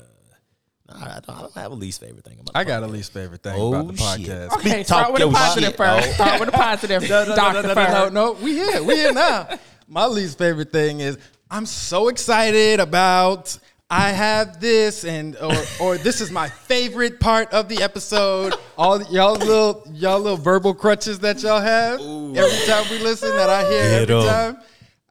no, 0.88 0.94
I, 0.96 1.20
don't, 1.20 1.36
I 1.36 1.40
don't 1.42 1.54
have 1.54 1.72
a 1.72 1.74
least 1.74 2.00
favorite 2.00 2.24
thing 2.24 2.38
about. 2.40 2.52
The 2.54 2.58
I 2.58 2.64
got 2.64 2.82
a 2.82 2.86
least 2.86 3.12
favorite 3.12 3.42
thing 3.42 3.54
Oh, 3.56 3.74
about 3.74 3.88
the 3.88 3.96
shit. 3.96 4.26
podcast. 4.28 4.52
Okay, 4.58 4.82
Talk 4.82 4.86
start 4.86 5.12
with 5.12 5.22
a 5.22 5.24
your 5.26 5.32
positive 5.34 5.68
shit. 5.70 5.76
first. 5.76 6.08
Oh. 6.08 6.12
Start 6.12 6.40
with 6.40 6.48
a 6.48 6.52
positive. 6.52 7.02
no, 7.08 7.24
no, 7.26 7.36
Dr. 7.36 7.62
no, 7.62 7.68
no, 7.68 7.74
no, 7.74 7.90
no, 7.90 8.08
no. 8.08 8.32
We 8.32 8.52
here. 8.54 8.82
We 8.82 8.96
here 8.96 9.12
now. 9.12 9.48
My 9.88 10.06
least 10.06 10.38
favorite 10.38 10.72
thing 10.72 11.00
is 11.00 11.18
I'm 11.50 11.66
so 11.66 12.08
excited 12.08 12.80
about 12.80 13.58
I 13.94 14.08
have 14.08 14.58
this 14.58 15.04
and 15.04 15.36
or 15.36 15.52
or 15.78 15.98
this 15.98 16.22
is 16.22 16.30
my 16.30 16.48
favorite 16.48 17.20
part 17.20 17.52
of 17.52 17.68
the 17.68 17.82
episode. 17.82 18.54
All 18.78 19.02
y'all 19.02 19.34
little 19.34 19.86
y'all 19.92 20.18
little 20.18 20.38
verbal 20.38 20.72
crutches 20.72 21.18
that 21.18 21.42
y'all 21.42 21.60
have 21.60 22.00
every 22.00 22.66
time 22.66 22.86
we 22.90 22.98
listen 23.00 23.28
that 23.36 23.50
I 23.50 23.68
hear 23.70 23.82
Get 24.00 24.10
every 24.10 24.14
'em. 24.14 24.26
time. 24.54 24.58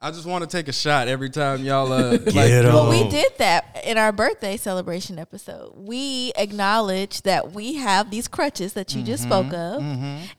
I 0.04 0.10
just 0.10 0.26
want 0.26 0.42
to 0.42 0.50
take 0.50 0.66
a 0.66 0.72
shot 0.72 1.06
every 1.06 1.30
time 1.30 1.62
y'all 1.62 1.92
uh, 1.92 2.10
like, 2.12 2.24
Get 2.32 2.64
'em. 2.64 2.74
Well, 2.74 2.90
we 2.90 3.08
did 3.08 3.38
that 3.38 3.82
in 3.84 3.96
our 3.98 4.10
birthday 4.10 4.56
celebration 4.56 5.16
episode. 5.16 5.74
We 5.76 6.32
acknowledged 6.36 7.22
that 7.22 7.52
we 7.52 7.74
have 7.76 8.10
these 8.10 8.26
crutches 8.26 8.72
that 8.72 8.96
you 8.96 9.04
just 9.04 9.22
spoke 9.22 9.52
of, 9.52 9.80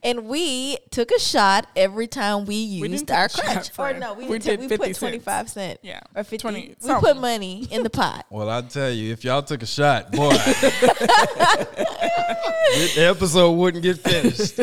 and 0.02 0.26
we 0.26 0.76
took 0.90 1.10
a 1.12 1.18
shot 1.18 1.66
every 1.76 2.06
time 2.06 2.44
we 2.44 2.56
used 2.56 3.06
didn't 3.06 3.10
our 3.10 3.24
a 3.24 3.28
shot, 3.30 3.44
crutch. 3.44 3.70
Or 3.78 3.94
no, 3.98 4.12
we, 4.12 4.26
We 4.26 4.38
didn't 4.38 4.68
did 4.68 4.70
we 4.70 4.76
put 4.76 4.84
cents. 4.88 4.98
twenty 4.98 5.18
five 5.18 5.48
cent. 5.48 5.80
Yeah, 5.82 6.00
or 6.14 6.24
fifty. 6.24 6.34
20 6.44 6.74
we 6.86 6.94
put 6.96 7.16
money 7.16 7.66
in 7.70 7.84
the 7.84 7.90
pot. 7.90 8.26
Well, 8.30 8.50
I'll 8.50 8.62
tell 8.64 8.90
you, 8.90 9.12
if 9.12 9.24
y'all 9.24 9.42
took 9.42 9.62
a 9.62 9.66
shot, 9.66 10.12
boy, 10.12 10.28
the 10.30 10.74
episode 12.98 13.52
wouldn't 13.52 13.82
get 13.82 13.98
finished. 13.98 14.60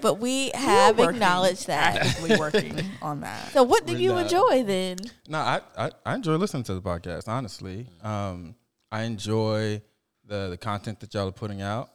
But 0.00 0.14
we 0.14 0.50
have 0.54 0.98
working, 0.98 1.16
acknowledged 1.16 1.66
that. 1.66 1.96
Actively 1.96 2.36
working 2.36 2.80
on 3.02 3.20
that. 3.20 3.52
So, 3.52 3.62
what 3.62 3.86
did 3.86 3.96
We're 3.96 4.02
you 4.02 4.08
not. 4.10 4.22
enjoy 4.24 4.62
then? 4.64 4.96
No, 5.28 5.38
I, 5.38 5.60
I, 5.76 5.90
I 6.04 6.14
enjoy 6.14 6.36
listening 6.36 6.64
to 6.64 6.74
the 6.74 6.82
podcast. 6.82 7.28
Honestly, 7.28 7.86
um, 8.02 8.54
I 8.90 9.02
enjoy 9.02 9.82
the 10.26 10.48
the 10.50 10.56
content 10.56 11.00
that 11.00 11.14
y'all 11.14 11.28
are 11.28 11.32
putting 11.32 11.62
out. 11.62 11.90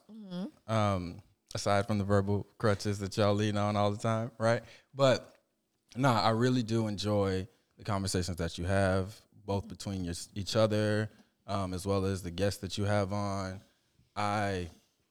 Um, 0.67 1.23
aside 1.55 1.87
from 1.87 1.97
the 1.97 2.03
verbal 2.03 2.45
crutches 2.59 2.99
that 2.99 3.17
y'all 3.17 3.33
lean 3.33 3.57
on 3.57 3.75
all 3.75 3.89
the 3.89 3.97
time, 3.97 4.31
right? 4.37 4.61
But 4.93 5.35
no, 5.95 6.11
I 6.11 6.29
really 6.29 6.61
do 6.61 6.87
enjoy 6.87 7.47
the 7.77 7.83
conversations 7.83 8.37
that 8.37 8.57
you 8.57 8.65
have, 8.65 9.19
both 9.45 9.67
between 9.67 10.03
your, 10.03 10.13
each 10.35 10.55
other, 10.55 11.09
um, 11.47 11.73
as 11.73 11.85
well 11.85 12.05
as 12.05 12.21
the 12.21 12.29
guests 12.31 12.61
that 12.61 12.77
you 12.77 12.83
have 12.85 13.11
on. 13.11 13.61
I 14.15 14.69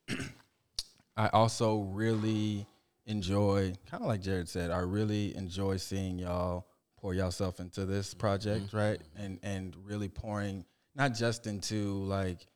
I 1.17 1.29
also 1.29 1.81
really 1.81 2.67
enjoy, 3.09 3.73
kind 3.91 4.03
of 4.03 4.09
like 4.09 4.21
Jared 4.21 4.49
said, 4.49 4.71
I 4.71 4.79
really 4.79 5.35
enjoy 5.35 5.79
seeing 5.79 6.19
y'all 6.19 6.69
pour 7.01 7.15
yourself 7.15 7.59
into 7.59 7.85
this 7.87 8.15
project, 8.15 8.69
mm-hmm. 8.69 8.77
right? 8.77 9.01
And 9.17 9.41
and 9.43 9.75
really 9.85 10.09
pouring 10.09 10.65
not 10.95 11.15
just 11.15 11.47
into 11.47 12.05
like 12.05 12.47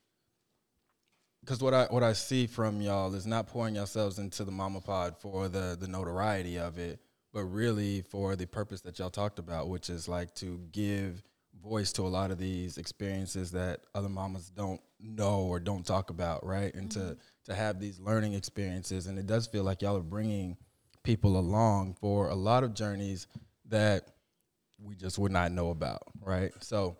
because 1.40 1.60
what 1.60 1.74
I 1.74 1.86
what 1.86 2.02
I 2.02 2.12
see 2.12 2.46
from 2.46 2.80
y'all 2.80 3.14
is 3.14 3.26
not 3.26 3.48
pouring 3.48 3.74
yourselves 3.74 4.18
into 4.18 4.44
the 4.44 4.52
mama 4.52 4.80
pod 4.80 5.16
for 5.18 5.48
the 5.48 5.76
the 5.80 5.88
notoriety 5.88 6.58
of 6.58 6.78
it, 6.78 7.00
but 7.32 7.44
really 7.44 8.02
for 8.02 8.36
the 8.36 8.46
purpose 8.46 8.82
that 8.82 8.98
y'all 8.98 9.10
talked 9.10 9.38
about, 9.38 9.68
which 9.68 9.90
is 9.90 10.06
like 10.06 10.34
to 10.36 10.60
give 10.70 11.22
voice 11.62 11.92
to 11.92 12.02
a 12.02 12.08
lot 12.08 12.30
of 12.30 12.38
these 12.38 12.76
experiences 12.76 13.52
that 13.52 13.80
other 13.94 14.08
mamas 14.08 14.50
don't 14.50 14.80
know 14.98 15.40
or 15.42 15.60
don't 15.60 15.86
talk 15.86 16.10
about, 16.10 16.44
right? 16.44 16.74
And 16.74 16.90
to 16.92 16.98
mm-hmm. 16.98 17.20
To 17.44 17.54
have 17.54 17.80
these 17.80 17.98
learning 17.98 18.34
experiences, 18.34 19.06
and 19.06 19.18
it 19.18 19.26
does 19.26 19.46
feel 19.46 19.64
like 19.64 19.82
y'all 19.82 19.96
are 19.96 20.00
bringing 20.00 20.56
people 21.02 21.38
along 21.38 21.94
for 21.94 22.28
a 22.28 22.34
lot 22.34 22.62
of 22.62 22.74
journeys 22.74 23.26
that 23.68 24.08
we 24.78 24.94
just 24.94 25.18
would 25.18 25.32
not 25.32 25.52
know 25.52 25.70
about, 25.70 26.02
right? 26.20 26.52
So 26.60 26.96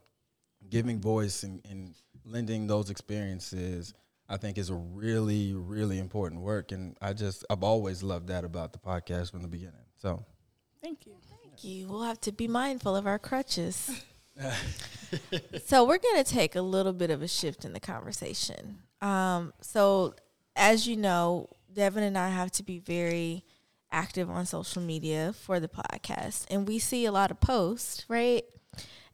giving 0.71 1.01
voice 1.01 1.43
and, 1.43 1.61
and 1.69 1.95
lending 2.25 2.69
those 2.69 2.89
experiences 2.89 3.95
i 4.29 4.37
think 4.37 4.57
is 4.57 4.71
a 4.71 4.75
really 4.75 5.53
really 5.55 5.99
important 5.99 6.41
work 6.41 6.71
and 6.71 6.97
i 7.03 7.13
just 7.13 7.45
i've 7.51 7.65
always 7.65 8.01
loved 8.01 8.29
that 8.29 8.45
about 8.45 8.73
the 8.73 8.79
podcast 8.79 9.33
from 9.33 9.43
the 9.43 9.49
beginning 9.49 9.75
so 9.97 10.25
Thank 10.83 11.07
you. 11.07 11.13
Thank 11.41 11.63
you. 11.63 11.89
We'll 11.89 12.03
have 12.03 12.21
to 12.23 12.33
be 12.33 12.49
mindful 12.49 12.97
of 12.97 13.07
our 13.07 13.19
crutches. 13.19 14.03
so 15.65 15.85
we're 15.85 15.99
going 15.99 16.25
to 16.25 16.25
take 16.25 16.57
a 16.57 16.61
little 16.63 16.93
bit 16.93 17.11
of 17.11 17.23
a 17.23 17.29
shift 17.29 17.65
in 17.65 17.73
the 17.73 17.79
conversation. 17.79 18.79
Um, 19.01 19.53
so 19.61 20.17
as 20.57 20.87
you 20.87 20.97
know, 20.97 21.49
Devin 21.73 22.03
and 22.05 22.19
I 22.19 22.31
have 22.31 22.51
to 22.53 22.63
be 22.63 22.79
very 22.79 23.45
active 23.91 24.31
on 24.31 24.47
social 24.47 24.83
media 24.83 25.33
for 25.33 25.61
the 25.61 25.69
podcast, 25.69 26.47
and 26.51 26.67
we 26.67 26.79
see 26.79 27.05
a 27.05 27.13
lot 27.13 27.31
of 27.31 27.41
posts, 27.41 28.05
right? 28.09 28.45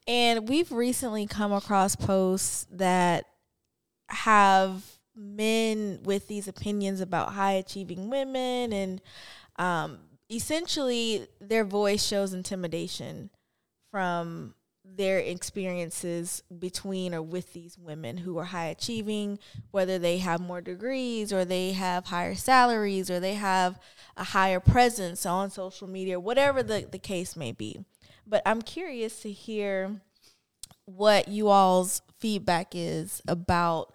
And 0.06 0.48
we've 0.48 0.72
recently 0.72 1.26
come 1.26 1.52
across 1.52 1.94
posts 1.94 2.66
that 2.70 3.26
have 4.08 4.82
men 5.14 6.00
with 6.04 6.28
these 6.28 6.48
opinions 6.48 7.00
about 7.00 7.32
high 7.32 7.52
achieving 7.52 8.08
women 8.08 8.72
and 8.72 9.02
um, 9.56 9.98
essentially 10.30 11.26
their 11.40 11.64
voice 11.64 12.06
shows 12.06 12.32
intimidation 12.32 13.30
from 13.90 14.54
their 14.96 15.18
experiences 15.18 16.42
between 16.58 17.14
or 17.14 17.22
with 17.22 17.52
these 17.52 17.78
women 17.78 18.18
who 18.18 18.38
are 18.38 18.44
high 18.44 18.66
achieving, 18.66 19.38
whether 19.70 19.98
they 19.98 20.18
have 20.18 20.40
more 20.40 20.60
degrees 20.60 21.32
or 21.32 21.44
they 21.44 21.72
have 21.72 22.06
higher 22.06 22.34
salaries 22.34 23.10
or 23.10 23.20
they 23.20 23.34
have 23.34 23.78
a 24.16 24.24
higher 24.24 24.60
presence 24.60 25.24
on 25.24 25.50
social 25.50 25.88
media, 25.88 26.18
whatever 26.18 26.62
the, 26.62 26.86
the 26.90 26.98
case 26.98 27.36
may 27.36 27.52
be. 27.52 27.84
But 28.26 28.42
I'm 28.44 28.62
curious 28.62 29.22
to 29.22 29.32
hear 29.32 30.00
what 30.84 31.28
you 31.28 31.48
all's 31.48 32.02
feedback 32.18 32.68
is 32.74 33.22
about, 33.28 33.92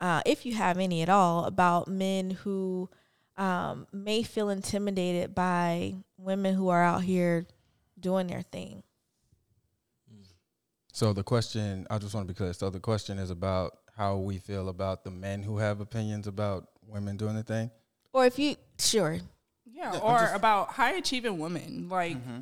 uh, 0.00 0.22
if 0.24 0.46
you 0.46 0.54
have 0.54 0.78
any 0.78 1.02
at 1.02 1.08
all, 1.08 1.44
about 1.44 1.88
men 1.88 2.30
who 2.30 2.88
um, 3.36 3.86
may 3.92 4.22
feel 4.22 4.48
intimidated 4.48 5.34
by 5.34 5.96
women 6.16 6.54
who 6.54 6.68
are 6.68 6.82
out 6.82 7.02
here 7.02 7.46
doing 7.98 8.26
their 8.26 8.42
thing. 8.42 8.82
So 10.94 11.12
the 11.12 11.22
question 11.24 11.86
i 11.90 11.98
just 11.98 12.14
want 12.14 12.26
to 12.26 12.32
be 12.32 12.36
clear 12.36 12.52
so 12.52 12.70
the 12.70 12.80
question 12.80 13.18
is 13.18 13.30
about 13.30 13.78
how 13.96 14.16
we 14.16 14.38
feel 14.38 14.68
about 14.68 15.04
the 15.04 15.10
men 15.10 15.42
who 15.42 15.58
have 15.58 15.80
opinions 15.80 16.26
about 16.26 16.68
women 16.88 17.16
doing 17.16 17.34
the 17.36 17.42
thing 17.42 17.70
Or 18.12 18.24
if 18.26 18.38
you, 18.38 18.56
sure. 18.78 19.18
Yeah, 19.66 19.92
Yeah, 19.94 19.98
or 19.98 20.18
just- 20.20 20.36
about 20.36 20.68
high 20.70 20.92
achieving 20.92 21.38
women, 21.38 21.88
like 21.88 22.16
mm-hmm. 22.16 22.40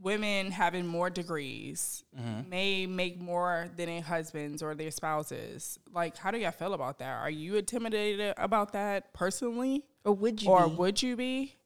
women 0.00 0.50
having 0.52 0.86
more 0.86 1.10
degrees 1.10 2.02
mm-hmm. 2.18 2.48
may 2.48 2.86
make 2.86 3.20
more 3.20 3.68
than 3.76 3.86
their 3.86 4.00
husbands 4.02 4.62
or 4.62 4.74
their 4.74 4.90
spouses. 4.90 5.78
Like, 5.92 6.16
how 6.16 6.30
do 6.30 6.38
y'all 6.38 6.50
feel 6.50 6.72
about 6.74 6.98
that? 7.00 7.14
Are 7.20 7.30
you 7.30 7.56
intimidated 7.56 8.32
about 8.38 8.72
that 8.72 9.12
personally, 9.12 9.84
Or 10.04 10.12
would 10.14 10.42
you 10.42 10.50
or 10.50 10.68
be? 10.68 10.74
would 10.76 11.02
you 11.02 11.16
be? 11.16 11.56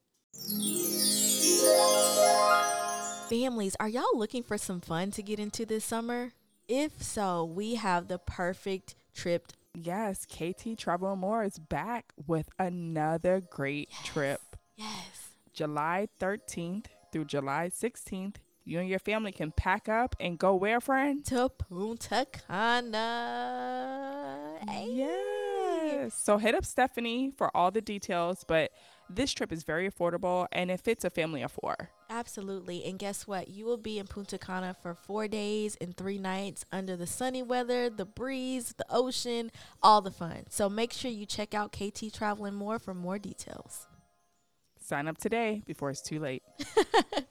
Families, 3.31 3.77
are 3.79 3.89
y'all 3.89 4.19
looking 4.19 4.43
for 4.43 4.59
some 4.59 4.81
fun 4.81 5.13
to 5.13 5.23
get 5.23 5.39
into 5.39 5.65
this 5.65 5.85
summer? 5.85 6.33
If 6.67 7.01
so, 7.01 7.45
we 7.45 7.77
have 7.77 8.09
the 8.09 8.19
perfect 8.19 8.97
trip. 9.15 9.53
Yes, 9.73 10.27
KT 10.27 10.77
Travel 10.77 11.13
and 11.13 11.21
More 11.21 11.45
is 11.45 11.61
back 11.61 12.13
with 12.27 12.49
another 12.59 13.41
great 13.41 13.89
trip. 14.03 14.41
Yes. 14.75 15.29
July 15.53 16.09
13th 16.19 16.87
through 17.13 17.27
July 17.27 17.71
16th. 17.73 18.39
You 18.65 18.81
and 18.81 18.89
your 18.89 18.99
family 18.99 19.31
can 19.31 19.53
pack 19.53 19.89
up 19.89 20.17
and 20.19 20.37
go 20.37 20.57
where, 20.57 20.81
friend? 20.81 21.25
To 21.27 21.51
Punta 21.51 22.27
Cana. 22.49 22.99
Hey. 24.69 24.89
Yes. 24.91 26.15
So 26.15 26.37
hit 26.39 26.57
up 26.57 26.65
Stephanie 26.65 27.31
for 27.37 27.57
all 27.57 27.71
the 27.71 27.81
details, 27.81 28.43
but 28.45 28.73
this 29.09 29.33
trip 29.33 29.53
is 29.53 29.63
very 29.63 29.89
affordable 29.89 30.49
and 30.51 30.69
it 30.69 30.81
fits 30.81 31.05
a 31.05 31.11
family 31.11 31.43
of 31.43 31.53
four. 31.53 31.91
Absolutely. 32.11 32.85
And 32.85 32.99
guess 32.99 33.29
what? 33.29 33.49
You 33.49 33.65
will 33.65 33.77
be 33.77 34.01
in 34.01 34.09
Punta 34.09 34.37
Cana 34.37 34.75
for 34.83 34.95
four 34.95 35.29
days 35.29 35.77
and 35.81 35.97
three 35.97 36.19
nights 36.19 36.65
under 36.73 36.97
the 36.97 37.07
sunny 37.07 37.41
weather, 37.41 37.89
the 37.89 38.05
breeze, 38.05 38.75
the 38.77 38.85
ocean, 38.91 39.53
all 39.81 40.01
the 40.01 40.11
fun. 40.11 40.45
So 40.51 40.69
make 40.69 40.93
sure 40.93 41.11
you 41.11 41.25
check 41.25 41.55
out 41.55 41.71
KT 41.71 42.13
Travel 42.13 42.47
and 42.47 42.57
More 42.57 42.81
for 42.81 42.95
more 42.95 43.21
details. 43.21 43.87
Sign 44.81 45.07
up 45.07 45.19
today 45.19 45.63
before 45.67 45.91
it's 45.91 46.03
too 46.03 46.19
late. 46.19 46.43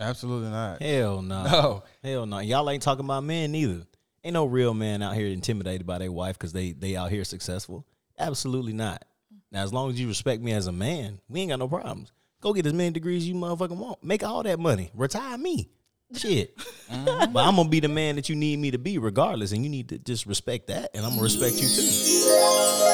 Absolutely 0.00 0.50
not. 0.50 0.82
Hell 0.82 1.22
no. 1.22 1.44
No. 1.44 1.84
Hell 2.02 2.26
no. 2.26 2.40
Y'all 2.40 2.68
ain't 2.68 2.82
talking 2.82 3.04
about 3.04 3.22
men 3.22 3.52
neither. 3.52 3.86
Ain't 4.24 4.34
no 4.34 4.44
real 4.44 4.74
man 4.74 5.02
out 5.02 5.14
here 5.14 5.28
intimidated 5.28 5.86
by 5.86 5.98
their 5.98 6.10
wife 6.10 6.36
because 6.36 6.52
they 6.52 6.72
they 6.72 6.96
out 6.96 7.12
here 7.12 7.22
successful. 7.22 7.86
Absolutely 8.18 8.72
not. 8.72 9.04
Now, 9.52 9.62
as 9.62 9.72
long 9.72 9.90
as 9.90 10.00
you 10.00 10.08
respect 10.08 10.42
me 10.42 10.50
as 10.50 10.66
a 10.66 10.72
man, 10.72 11.20
we 11.28 11.42
ain't 11.42 11.50
got 11.50 11.60
no 11.60 11.68
problems. 11.68 12.10
Go 12.44 12.52
get 12.52 12.66
as 12.66 12.74
many 12.74 12.90
degrees 12.90 13.26
you 13.26 13.34
motherfucking 13.34 13.78
want. 13.78 14.04
Make 14.04 14.22
all 14.22 14.42
that 14.42 14.58
money. 14.60 14.90
Retire 14.92 15.38
me. 15.38 15.70
Shit. 16.16 16.56
Mm-hmm. 16.56 17.32
But 17.32 17.44
I'm 17.44 17.56
gonna 17.56 17.68
be 17.68 17.80
the 17.80 17.88
man 17.88 18.16
that 18.16 18.28
you 18.28 18.36
need 18.36 18.58
me 18.58 18.70
to 18.70 18.78
be 18.78 18.98
regardless, 18.98 19.52
and 19.52 19.62
you 19.64 19.70
need 19.70 19.88
to 19.88 19.98
just 19.98 20.26
respect 20.26 20.68
that, 20.68 20.90
and 20.94 21.04
I'm 21.04 21.12
gonna 21.12 21.22
respect 21.22 21.54
you 21.56 21.68
too. 21.68 22.84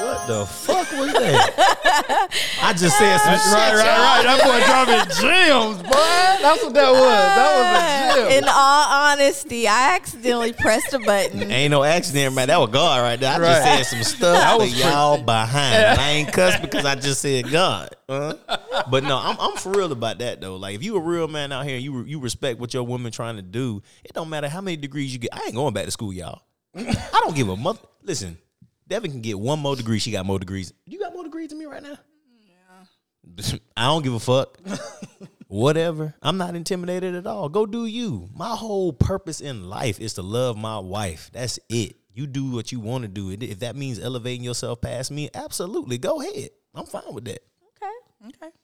What 0.00 0.26
the 0.26 0.46
fuck 0.46 0.90
was 0.92 1.12
that? 1.12 2.28
I 2.62 2.72
just 2.72 2.96
said 2.96 3.18
some 3.18 3.34
shit. 3.34 3.52
Right, 3.52 3.74
right, 3.74 3.84
right. 3.84 4.22
That 4.24 4.40
boy 4.44 4.64
dropping 4.64 5.10
gems, 5.20 5.82
boy. 5.82 6.42
That's 6.42 6.64
what 6.64 6.74
that 6.74 6.90
was. 6.92 7.00
That 7.02 8.14
was 8.14 8.24
a 8.24 8.30
gem. 8.30 8.42
In 8.42 8.48
all 8.48 8.84
honesty, 8.88 9.68
I 9.68 9.96
accidentally 9.96 10.52
pressed 10.54 10.94
a 10.94 10.98
button. 11.00 11.50
Ain't 11.50 11.70
no 11.70 11.82
accident, 11.82 12.34
man. 12.34 12.48
That 12.48 12.58
was 12.60 12.70
God 12.70 13.02
right 13.02 13.20
there. 13.20 13.34
I 13.34 13.38
just 13.38 13.62
said 13.62 13.82
some 13.84 14.02
stuff 14.04 14.58
that 14.58 14.70
y'all 14.70 15.22
behind. 15.24 16.00
I 16.00 16.10
ain't 16.12 16.32
cuss 16.32 16.58
because 16.60 16.84
I 16.86 16.94
just 16.94 17.20
said 17.20 17.50
God. 17.50 17.90
huh? 18.08 18.34
But 18.90 19.04
no, 19.04 19.18
I'm 19.18 19.36
I'm 19.38 19.56
for 19.56 19.70
real 19.72 19.92
about 19.92 20.18
that 20.18 20.40
though. 20.40 20.56
Like 20.56 20.74
if 20.74 20.82
you 20.82 20.96
a 20.96 21.00
real 21.00 21.28
man 21.28 21.52
out 21.52 21.64
here 21.66 21.74
and 21.76 21.84
you 21.84 22.04
you 22.04 22.20
respect 22.20 22.58
what 22.58 22.69
your 22.74 22.84
woman 22.84 23.12
trying 23.12 23.36
to 23.36 23.42
do, 23.42 23.82
it 24.04 24.12
don't 24.12 24.28
matter 24.28 24.48
how 24.48 24.60
many 24.60 24.76
degrees 24.76 25.12
you 25.12 25.18
get. 25.18 25.34
I 25.34 25.44
ain't 25.46 25.54
going 25.54 25.74
back 25.74 25.84
to 25.86 25.90
school, 25.90 26.12
y'all. 26.12 26.42
I 26.74 27.20
don't 27.24 27.34
give 27.34 27.48
a 27.48 27.56
mother. 27.56 27.80
Listen, 28.02 28.38
Devin 28.86 29.10
can 29.10 29.20
get 29.20 29.38
one 29.38 29.58
more 29.58 29.76
degree. 29.76 29.98
She 29.98 30.10
got 30.10 30.26
more 30.26 30.38
degrees. 30.38 30.72
You 30.86 30.98
got 30.98 31.12
more 31.12 31.24
degrees 31.24 31.48
than 31.48 31.58
me 31.58 31.64
right 31.66 31.82
now. 31.82 31.98
Yeah. 32.46 33.58
I 33.76 33.84
don't 33.86 34.02
give 34.02 34.14
a 34.14 34.20
fuck. 34.20 34.58
Whatever. 35.48 36.14
I'm 36.22 36.38
not 36.38 36.54
intimidated 36.54 37.16
at 37.16 37.26
all. 37.26 37.48
Go 37.48 37.66
do 37.66 37.86
you. 37.86 38.28
My 38.34 38.54
whole 38.54 38.92
purpose 38.92 39.40
in 39.40 39.68
life 39.68 40.00
is 40.00 40.14
to 40.14 40.22
love 40.22 40.56
my 40.56 40.78
wife. 40.78 41.30
That's 41.32 41.58
it. 41.68 41.96
You 42.12 42.26
do 42.26 42.52
what 42.52 42.70
you 42.70 42.78
want 42.80 43.02
to 43.02 43.08
do. 43.08 43.30
If 43.30 43.60
that 43.60 43.74
means 43.76 43.98
elevating 43.98 44.44
yourself 44.44 44.80
past 44.80 45.10
me, 45.10 45.28
absolutely. 45.34 45.98
Go 45.98 46.20
ahead. 46.20 46.50
I'm 46.74 46.86
fine 46.86 47.12
with 47.12 47.24
that. 47.24 47.40
Okay. 47.76 48.28
Okay. 48.28 48.54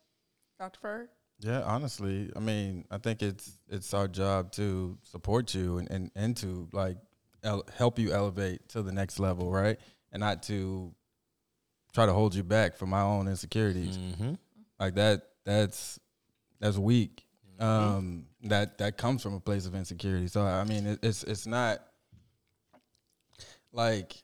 Dr. 0.59 0.79
Ferg? 0.81 1.07
Yeah, 1.41 1.63
honestly, 1.63 2.31
I 2.35 2.41
mean, 2.41 2.87
I 2.91 2.99
think 2.99 3.23
it's 3.23 3.59
it's 3.69 3.93
our 3.93 4.09
job 4.09 4.53
to 4.53 4.97
support 5.03 5.55
you 5.55 5.79
and 5.79 5.91
and, 5.91 6.11
and 6.15 6.37
to 6.39 6.69
like 6.73 6.97
el- 7.43 7.67
help 7.77 7.99
you 7.99 8.13
elevate 8.13 8.69
to 8.71 8.83
the 8.83 8.93
next 8.93 9.19
level, 9.19 9.51
right? 9.51 9.79
And 10.13 10.21
not 10.21 10.43
to 10.45 10.95
try 11.93 12.07
to 12.07 12.13
hold 12.13 12.35
you 12.35 12.43
back 12.43 12.77
from 12.77 12.91
my 12.91 13.03
own 13.03 13.29
insecurities. 13.29 13.99
Mm-hmm. 13.99 14.35
Like 14.81 14.95
that 14.95 15.23
that's 15.45 16.01
that's 16.59 16.79
weak. 16.79 17.23
Um 17.59 18.27
that 18.45 18.79
that 18.79 18.97
comes 18.97 19.23
from 19.23 19.35
a 19.35 19.41
place 19.41 19.67
of 19.67 19.75
insecurity. 19.75 20.29
So 20.29 20.43
I 20.43 20.65
mean, 20.65 20.87
it, 20.87 21.01
it's 21.03 21.23
it's 21.23 21.47
not 21.47 21.81
like 23.73 24.17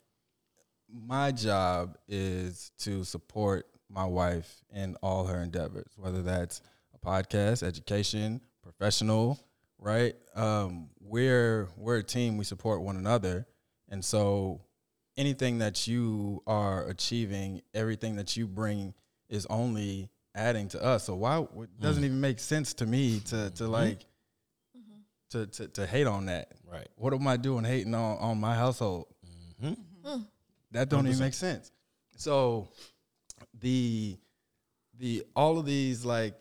my 0.91 1.33
job 1.33 1.97
is 2.09 2.73
to 2.81 3.05
support 3.05 3.67
my 3.89 4.05
wife 4.05 4.63
in 4.75 4.97
all 5.03 5.27
her 5.27 5.41
endeavors, 5.43 5.93
whether 5.97 6.23
that's 6.23 6.63
podcast, 7.05 7.63
education, 7.63 8.41
professional, 8.63 9.39
right? 9.79 10.15
Um, 10.35 10.89
we're 11.01 11.69
we're 11.77 11.99
a 11.99 12.03
team. 12.03 12.37
We 12.37 12.45
support 12.45 12.83
one 12.83 12.97
another, 12.97 13.47
and 13.89 14.05
so 14.05 14.63
anything 15.17 15.59
that 15.59 15.87
you 15.87 16.43
are 16.47 16.87
achieving, 16.87 17.63
everything 17.75 18.17
that 18.17 18.37
you 18.37 18.47
bring 18.47 18.95
is 19.29 19.47
only 19.47 20.11
adding 20.35 20.69
to 20.69 20.83
us. 20.83 21.05
So 21.05 21.15
why 21.15 21.41
it 21.41 21.81
doesn't 21.81 22.05
even 22.05 22.21
make 22.21 22.39
sense 22.39 22.75
to 22.75 22.87
me 22.87 23.21
to 23.27 23.51
to 23.51 23.67
like 23.67 24.01
mm-hmm. 24.77 25.01
to, 25.31 25.47
to 25.47 25.69
to 25.69 25.87
hate 25.87 26.07
on 26.07 26.27
that. 26.27 26.53
Right. 26.71 26.89
What 26.97 27.13
am 27.13 27.27
I 27.27 27.37
doing 27.37 27.65
hating 27.65 27.95
on 27.95 28.19
on 28.19 28.41
my 28.41 28.55
household? 28.55 29.07
Mm-hmm. 29.63 30.21
That 30.73 30.89
don't 30.89 31.07
even 31.07 31.19
make 31.19 31.35
sense. 31.35 31.71
So 32.17 32.69
the 33.61 34.17
the 34.99 35.25
all 35.37 35.59
of 35.59 35.67
these 35.67 36.05
like 36.05 36.35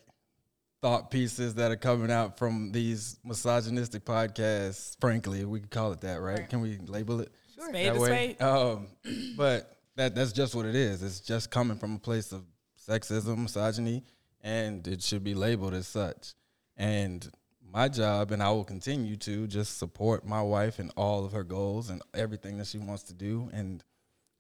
thought 0.82 1.12
pieces 1.12 1.56
that 1.56 1.72
are 1.72 1.78
coming 1.78 2.12
out 2.12 2.38
from 2.38 2.72
these 2.72 3.18
misogynistic 3.24 4.04
podcasts, 4.04 4.98
frankly, 5.00 5.46
we 5.46 5.60
could 5.60 5.72
call 5.72 5.92
it 5.92 6.02
that, 6.02 6.22
right? 6.22 6.50
Can 6.50 6.62
we 6.62 6.78
label 6.78 7.22
it? 7.22 7.32
Spade 7.48 7.94
that 7.94 8.00
way? 8.00 8.38
Um, 8.38 8.88
but 9.38 9.78
that 9.96 10.16
that's 10.16 10.32
just 10.32 10.56
what 10.56 10.66
it 10.66 10.76
is. 10.76 11.04
It's 11.04 11.20
just 11.20 11.52
coming 11.52 11.78
from 11.78 11.96
a 11.96 12.00
place 12.00 12.32
of 12.32 12.44
sexism, 12.88 13.38
misogyny, 13.38 14.04
and 14.42 14.88
it 14.88 15.04
should 15.04 15.24
be 15.24 15.36
labeled 15.36 15.74
as 15.74 15.88
such. 15.88 16.34
And 16.76 17.30
my 17.72 17.88
job, 17.88 18.32
and 18.32 18.42
I 18.42 18.50
will 18.50 18.64
continue 18.64 19.16
to 19.18 19.48
just 19.48 19.78
support 19.78 20.26
my 20.26 20.42
wife 20.42 20.80
and 20.80 20.92
all 20.98 21.24
of 21.24 21.32
her 21.32 21.44
goals 21.44 21.90
and 21.90 22.02
everything 22.14 22.58
that 22.58 22.68
she 22.68 22.80
wants 22.80 23.04
to 23.04 23.14
do. 23.14 23.50
And 23.54 23.84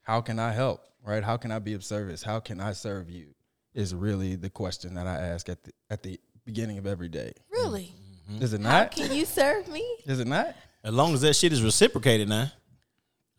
how 0.01 0.21
can 0.21 0.39
I 0.39 0.51
help? 0.51 0.85
Right? 1.03 1.23
How 1.23 1.37
can 1.37 1.51
I 1.51 1.59
be 1.59 1.73
of 1.73 1.83
service? 1.83 2.23
How 2.23 2.39
can 2.39 2.59
I 2.59 2.73
serve 2.73 3.09
you? 3.09 3.35
Is 3.73 3.95
really 3.95 4.35
the 4.35 4.49
question 4.49 4.95
that 4.95 5.07
I 5.07 5.15
ask 5.15 5.47
at 5.47 5.63
the 5.63 5.71
at 5.89 6.03
the 6.03 6.19
beginning 6.45 6.77
of 6.77 6.85
every 6.87 7.09
day. 7.09 7.33
Really? 7.51 7.93
Is 8.39 8.53
it 8.53 8.61
How 8.61 8.79
not? 8.83 8.91
can 8.91 9.13
you 9.13 9.25
serve 9.25 9.67
me? 9.67 9.81
Is 10.05 10.19
it 10.19 10.27
not? 10.27 10.55
As 10.83 10.93
long 10.93 11.13
as 11.13 11.21
that 11.21 11.35
shit 11.35 11.51
is 11.53 11.61
reciprocated 11.63 12.29
now. 12.29 12.51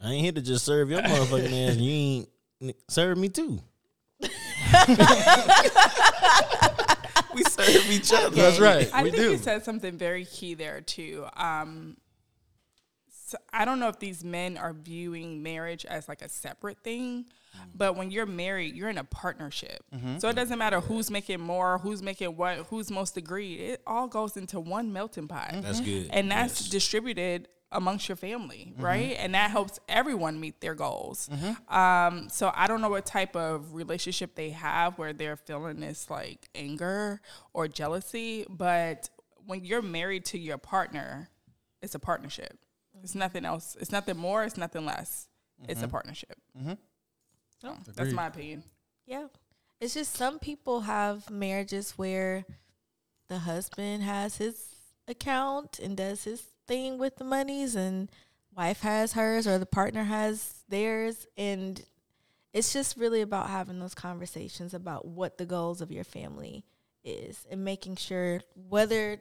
I 0.01 0.12
ain't 0.12 0.23
here 0.23 0.33
to 0.33 0.41
just 0.43 0.65
serve 0.65 0.91
your 0.91 1.01
motherfucking 1.03 1.47
ass. 1.69 1.73
and 1.77 1.81
You 1.81 2.27
ain't 2.61 2.77
serve 2.88 3.17
me 3.19 3.29
too. 3.29 3.61
we 7.35 7.43
serve 7.45 7.91
each 7.91 8.12
other. 8.12 8.31
That's 8.31 8.61
right. 8.61 8.91
I 8.93 9.03
we 9.05 9.11
think 9.11 9.23
do. 9.23 9.31
you 9.33 9.38
said 9.38 9.65
something 9.65 9.97
very 9.97 10.25
key 10.25 10.55
there 10.55 10.81
too. 10.81 11.27
Um, 11.37 11.97
so 13.33 13.38
I 13.51 13.64
don't 13.64 13.81
know 13.81 13.88
if 13.88 13.99
these 13.99 14.23
men 14.23 14.59
are 14.59 14.75
viewing 14.75 15.42
marriage 15.42 15.87
as 15.87 16.07
like 16.07 16.21
a 16.21 16.29
separate 16.29 16.79
thing, 16.81 17.25
mm. 17.25 17.61
but 17.75 17.97
when 17.97 18.11
you're 18.11 18.27
married, 18.27 18.77
you're 18.77 18.90
in 18.90 18.99
a 18.99 19.05
partnership. 19.05 19.83
Mm-hmm. 19.95 20.18
So 20.18 20.29
it 20.29 20.37
doesn't 20.37 20.59
matter 20.59 20.81
who's 20.81 21.11
making 21.11 21.40
more, 21.40 21.79
who's 21.79 22.03
making 22.03 22.37
what, 22.37 22.59
who's 22.68 22.90
most 22.90 23.16
agreed. 23.16 23.59
It 23.59 23.83
all 23.87 24.07
goes 24.07 24.37
into 24.37 24.61
one 24.61 24.92
melting 24.92 25.29
pot. 25.29 25.49
That's 25.62 25.81
mm-hmm. 25.81 25.85
good. 25.85 26.11
and 26.11 26.31
that's 26.31 26.68
distributed 26.68 27.49
amongst 27.71 28.07
your 28.07 28.16
family, 28.16 28.75
mm-hmm. 28.75 28.85
right? 28.85 29.16
And 29.18 29.35
that 29.35 29.51
helps 29.51 29.81
everyone 29.88 30.38
meet 30.38 30.61
their 30.61 30.75
goals. 30.75 31.31
Um, 31.75 32.29
so 32.29 32.53
I 32.55 32.66
don't 32.66 32.83
know 32.83 32.90
what 32.90 33.07
type 33.07 33.35
of 33.35 33.73
relationship 33.73 34.35
they 34.35 34.51
have 34.51 34.99
where 34.99 35.14
they're 35.14 35.38
feeling 35.38 35.81
this 35.81 36.11
like 36.11 36.51
anger 36.55 37.23
or 37.55 37.66
jealousy, 37.66 38.45
but 38.51 39.09
when 39.47 39.64
you're 39.64 39.81
married 39.81 40.27
to 40.27 40.38
your 40.38 40.59
partner, 40.59 41.31
it's 41.81 41.95
a 41.95 41.99
partnership. 41.99 42.59
It's 43.03 43.15
nothing 43.15 43.45
else. 43.45 43.77
It's 43.81 43.93
nothing 43.93 44.17
more. 44.17 44.45
It's 44.45 44.57
nothing 44.57 44.85
less. 44.87 45.29
It's 45.69 45.81
a 45.81 45.85
mm-hmm. 45.85 45.93
partnership. 45.93 46.37
So, 47.61 47.77
that's 47.95 48.12
my 48.12 48.27
opinion. 48.27 48.65
Yeah. 49.07 49.27
It's 49.81 49.95
just 49.95 50.15
some 50.15 50.38
people 50.38 50.83
have 50.83 51.31
marriages 51.31 51.93
where 51.93 52.45
the 53.29 53.41
husband 53.41 54.03
has 54.03 54.37
his 54.37 54.65
account 55.09 55.79
and 55.79 55.97
does 55.97 56.25
his 56.25 56.43
thing 56.67 56.99
with 56.99 57.17
the 57.17 57.25
monies 57.25 57.75
and 57.75 58.11
wife 58.55 58.81
has 58.81 59.15
hers 59.15 59.47
or 59.47 59.59
the 59.59 59.67
partner 59.67 60.05
has 60.05 60.62
theirs 60.69 61.27
and 61.37 61.85
it's 62.53 62.73
just 62.73 62.97
really 62.97 63.23
about 63.23 63.49
having 63.49 63.79
those 63.81 63.95
conversations 63.95 64.75
about 64.75 65.07
what 65.07 65.38
the 65.38 65.47
goals 65.47 65.81
of 65.81 65.91
your 65.91 66.05
family 66.05 66.65
is 67.03 67.47
and 67.51 67.65
making 67.65 67.97
sure 67.97 68.41
whether 68.69 69.19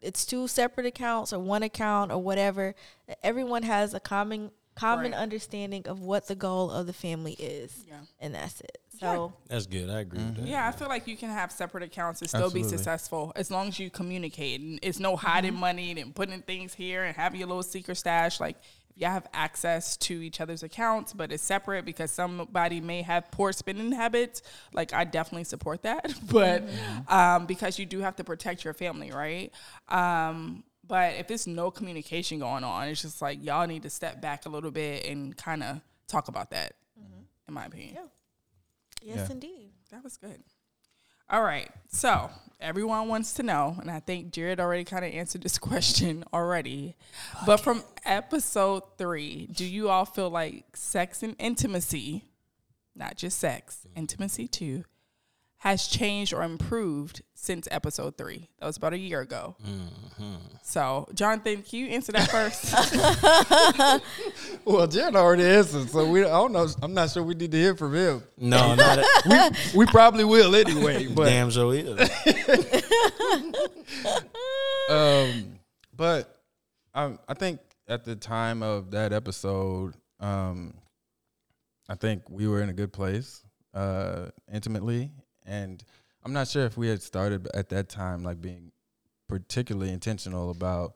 it's 0.00 0.24
two 0.24 0.46
separate 0.48 0.86
accounts 0.86 1.32
or 1.32 1.38
one 1.38 1.62
account 1.62 2.12
or 2.12 2.22
whatever 2.22 2.74
everyone 3.22 3.62
has 3.62 3.94
a 3.94 4.00
common 4.00 4.50
common 4.74 5.12
Right. 5.12 5.20
understanding 5.20 5.86
of 5.86 6.00
what 6.00 6.26
the 6.26 6.34
goal 6.34 6.70
of 6.70 6.86
the 6.86 6.92
family 6.92 7.34
is 7.34 7.84
Yeah. 7.88 8.00
and 8.20 8.34
that's 8.34 8.60
it 8.60 8.78
so 8.98 9.32
That's 9.48 9.66
good. 9.66 9.90
I 9.90 10.00
agree 10.00 10.18
with 10.18 10.34
mm-hmm. 10.34 10.42
that. 10.42 10.48
Yeah, 10.48 10.68
I 10.68 10.72
feel 10.72 10.88
like 10.88 11.06
you 11.06 11.16
can 11.16 11.30
have 11.30 11.50
separate 11.52 11.82
accounts 11.82 12.20
and 12.20 12.28
still 12.28 12.50
be 12.50 12.62
successful 12.62 13.32
as 13.36 13.50
long 13.50 13.68
as 13.68 13.78
you 13.78 13.90
communicate. 13.90 14.60
And 14.60 14.78
it's 14.82 14.98
no 14.98 15.16
hiding 15.16 15.52
mm-hmm. 15.52 15.60
money 15.60 16.00
and 16.00 16.14
putting 16.14 16.40
things 16.42 16.74
here 16.74 17.04
and 17.04 17.16
having 17.16 17.40
your 17.40 17.48
little 17.48 17.62
secret 17.62 17.96
stash. 17.96 18.40
Like 18.40 18.56
if 18.56 18.83
you 18.96 19.06
have 19.06 19.26
access 19.34 19.96
to 19.96 20.22
each 20.22 20.40
other's 20.40 20.62
accounts, 20.62 21.12
but 21.12 21.32
it's 21.32 21.42
separate 21.42 21.84
because 21.84 22.10
somebody 22.12 22.80
may 22.80 23.02
have 23.02 23.30
poor 23.30 23.52
spending 23.52 23.92
habits. 23.92 24.42
Like 24.72 24.92
I 24.92 25.04
definitely 25.04 25.44
support 25.44 25.82
that, 25.82 26.14
but 26.30 26.62
um, 27.08 27.46
because 27.46 27.78
you 27.78 27.86
do 27.86 28.00
have 28.00 28.16
to 28.16 28.24
protect 28.24 28.64
your 28.64 28.74
family, 28.74 29.10
right? 29.10 29.52
Um, 29.88 30.64
but 30.86 31.14
if 31.14 31.26
there's 31.26 31.46
no 31.46 31.70
communication 31.70 32.38
going 32.38 32.62
on, 32.62 32.88
it's 32.88 33.02
just 33.02 33.20
like 33.22 33.42
y'all 33.42 33.66
need 33.66 33.82
to 33.82 33.90
step 33.90 34.20
back 34.20 34.46
a 34.46 34.48
little 34.48 34.70
bit 34.70 35.06
and 35.06 35.36
kind 35.36 35.62
of 35.62 35.80
talk 36.06 36.28
about 36.28 36.50
that. 36.50 36.74
In 37.46 37.52
my 37.52 37.66
opinion. 37.66 37.94
yeah. 37.94 38.06
yes 39.16 39.26
Yeah. 39.28 39.32
indeed 39.32 39.72
That 39.90 40.02
was 40.02 40.16
good. 40.16 40.42
All 41.30 41.42
right. 41.42 41.70
So 41.88 42.30
everyone 42.60 43.08
wants 43.08 43.34
to 43.34 43.42
know, 43.42 43.76
and 43.80 43.90
I 43.90 44.00
think 44.00 44.32
Jared 44.32 44.60
already 44.60 44.84
kind 44.84 45.04
of 45.04 45.12
answered 45.12 45.42
this 45.42 45.58
question 45.70 46.24
already. 46.32 46.96
But 47.46 47.58
from 47.58 47.82
episode 48.04 48.82
three, 48.98 49.46
do 49.46 49.64
you 49.64 49.88
all 49.88 50.04
feel 50.04 50.30
like 50.30 50.76
sex 50.76 51.22
and 51.22 51.36
intimacy, 51.38 52.24
not 52.94 53.16
just 53.16 53.38
sex, 53.38 53.86
intimacy 53.94 54.48
too, 54.48 54.84
has 55.64 55.86
changed 55.88 56.34
or 56.34 56.42
improved 56.42 57.22
since 57.32 57.66
episode 57.70 58.18
three. 58.18 58.50
That 58.60 58.66
was 58.66 58.76
about 58.76 58.92
a 58.92 58.98
year 58.98 59.22
ago. 59.22 59.56
Mm-hmm. 59.66 60.34
So, 60.62 61.08
Jonathan, 61.14 61.62
can 61.62 61.78
you 61.78 61.86
answer 61.86 62.12
that 62.12 62.30
first? 62.30 62.74
Well, 64.66 64.86
Jen 64.86 65.16
already 65.16 65.44
answered, 65.44 65.90
so 65.90 66.10
we 66.10 66.22
I 66.22 66.28
don't 66.28 66.52
know. 66.52 66.66
I'm 66.82 66.94
not 66.94 67.10
sure 67.10 67.22
we 67.22 67.34
need 67.34 67.50
to 67.52 67.56
hear 67.56 67.74
from 67.74 67.94
him. 67.94 68.22
No, 68.38 68.74
not 68.76 68.98
a, 68.98 69.52
We 69.74 69.84
probably 69.86 70.24
will 70.24 70.54
anyway. 70.54 71.06
But 71.06 71.26
damn 71.26 71.50
sure 71.50 71.74
either. 71.74 72.08
um, 74.88 75.58
but 75.94 76.40
um, 76.94 77.18
I 77.28 77.34
think 77.34 77.60
at 77.88 78.04
the 78.04 78.16
time 78.16 78.62
of 78.62 78.90
that 78.92 79.12
episode, 79.12 79.94
um, 80.20 80.74
I 81.88 81.94
think 81.94 82.22
we 82.30 82.48
were 82.48 82.62
in 82.62 82.70
a 82.70 82.74
good 82.74 82.92
place 82.92 83.44
uh, 83.74 84.26
intimately, 84.52 85.10
and 85.44 85.82
I'm 86.24 86.32
not 86.32 86.48
sure 86.48 86.64
if 86.64 86.76
we 86.76 86.88
had 86.88 87.02
started 87.02 87.48
at 87.54 87.68
that 87.70 87.88
time 87.88 88.22
like 88.24 88.40
being 88.40 88.72
particularly 89.28 89.92
intentional 89.92 90.50
about 90.50 90.94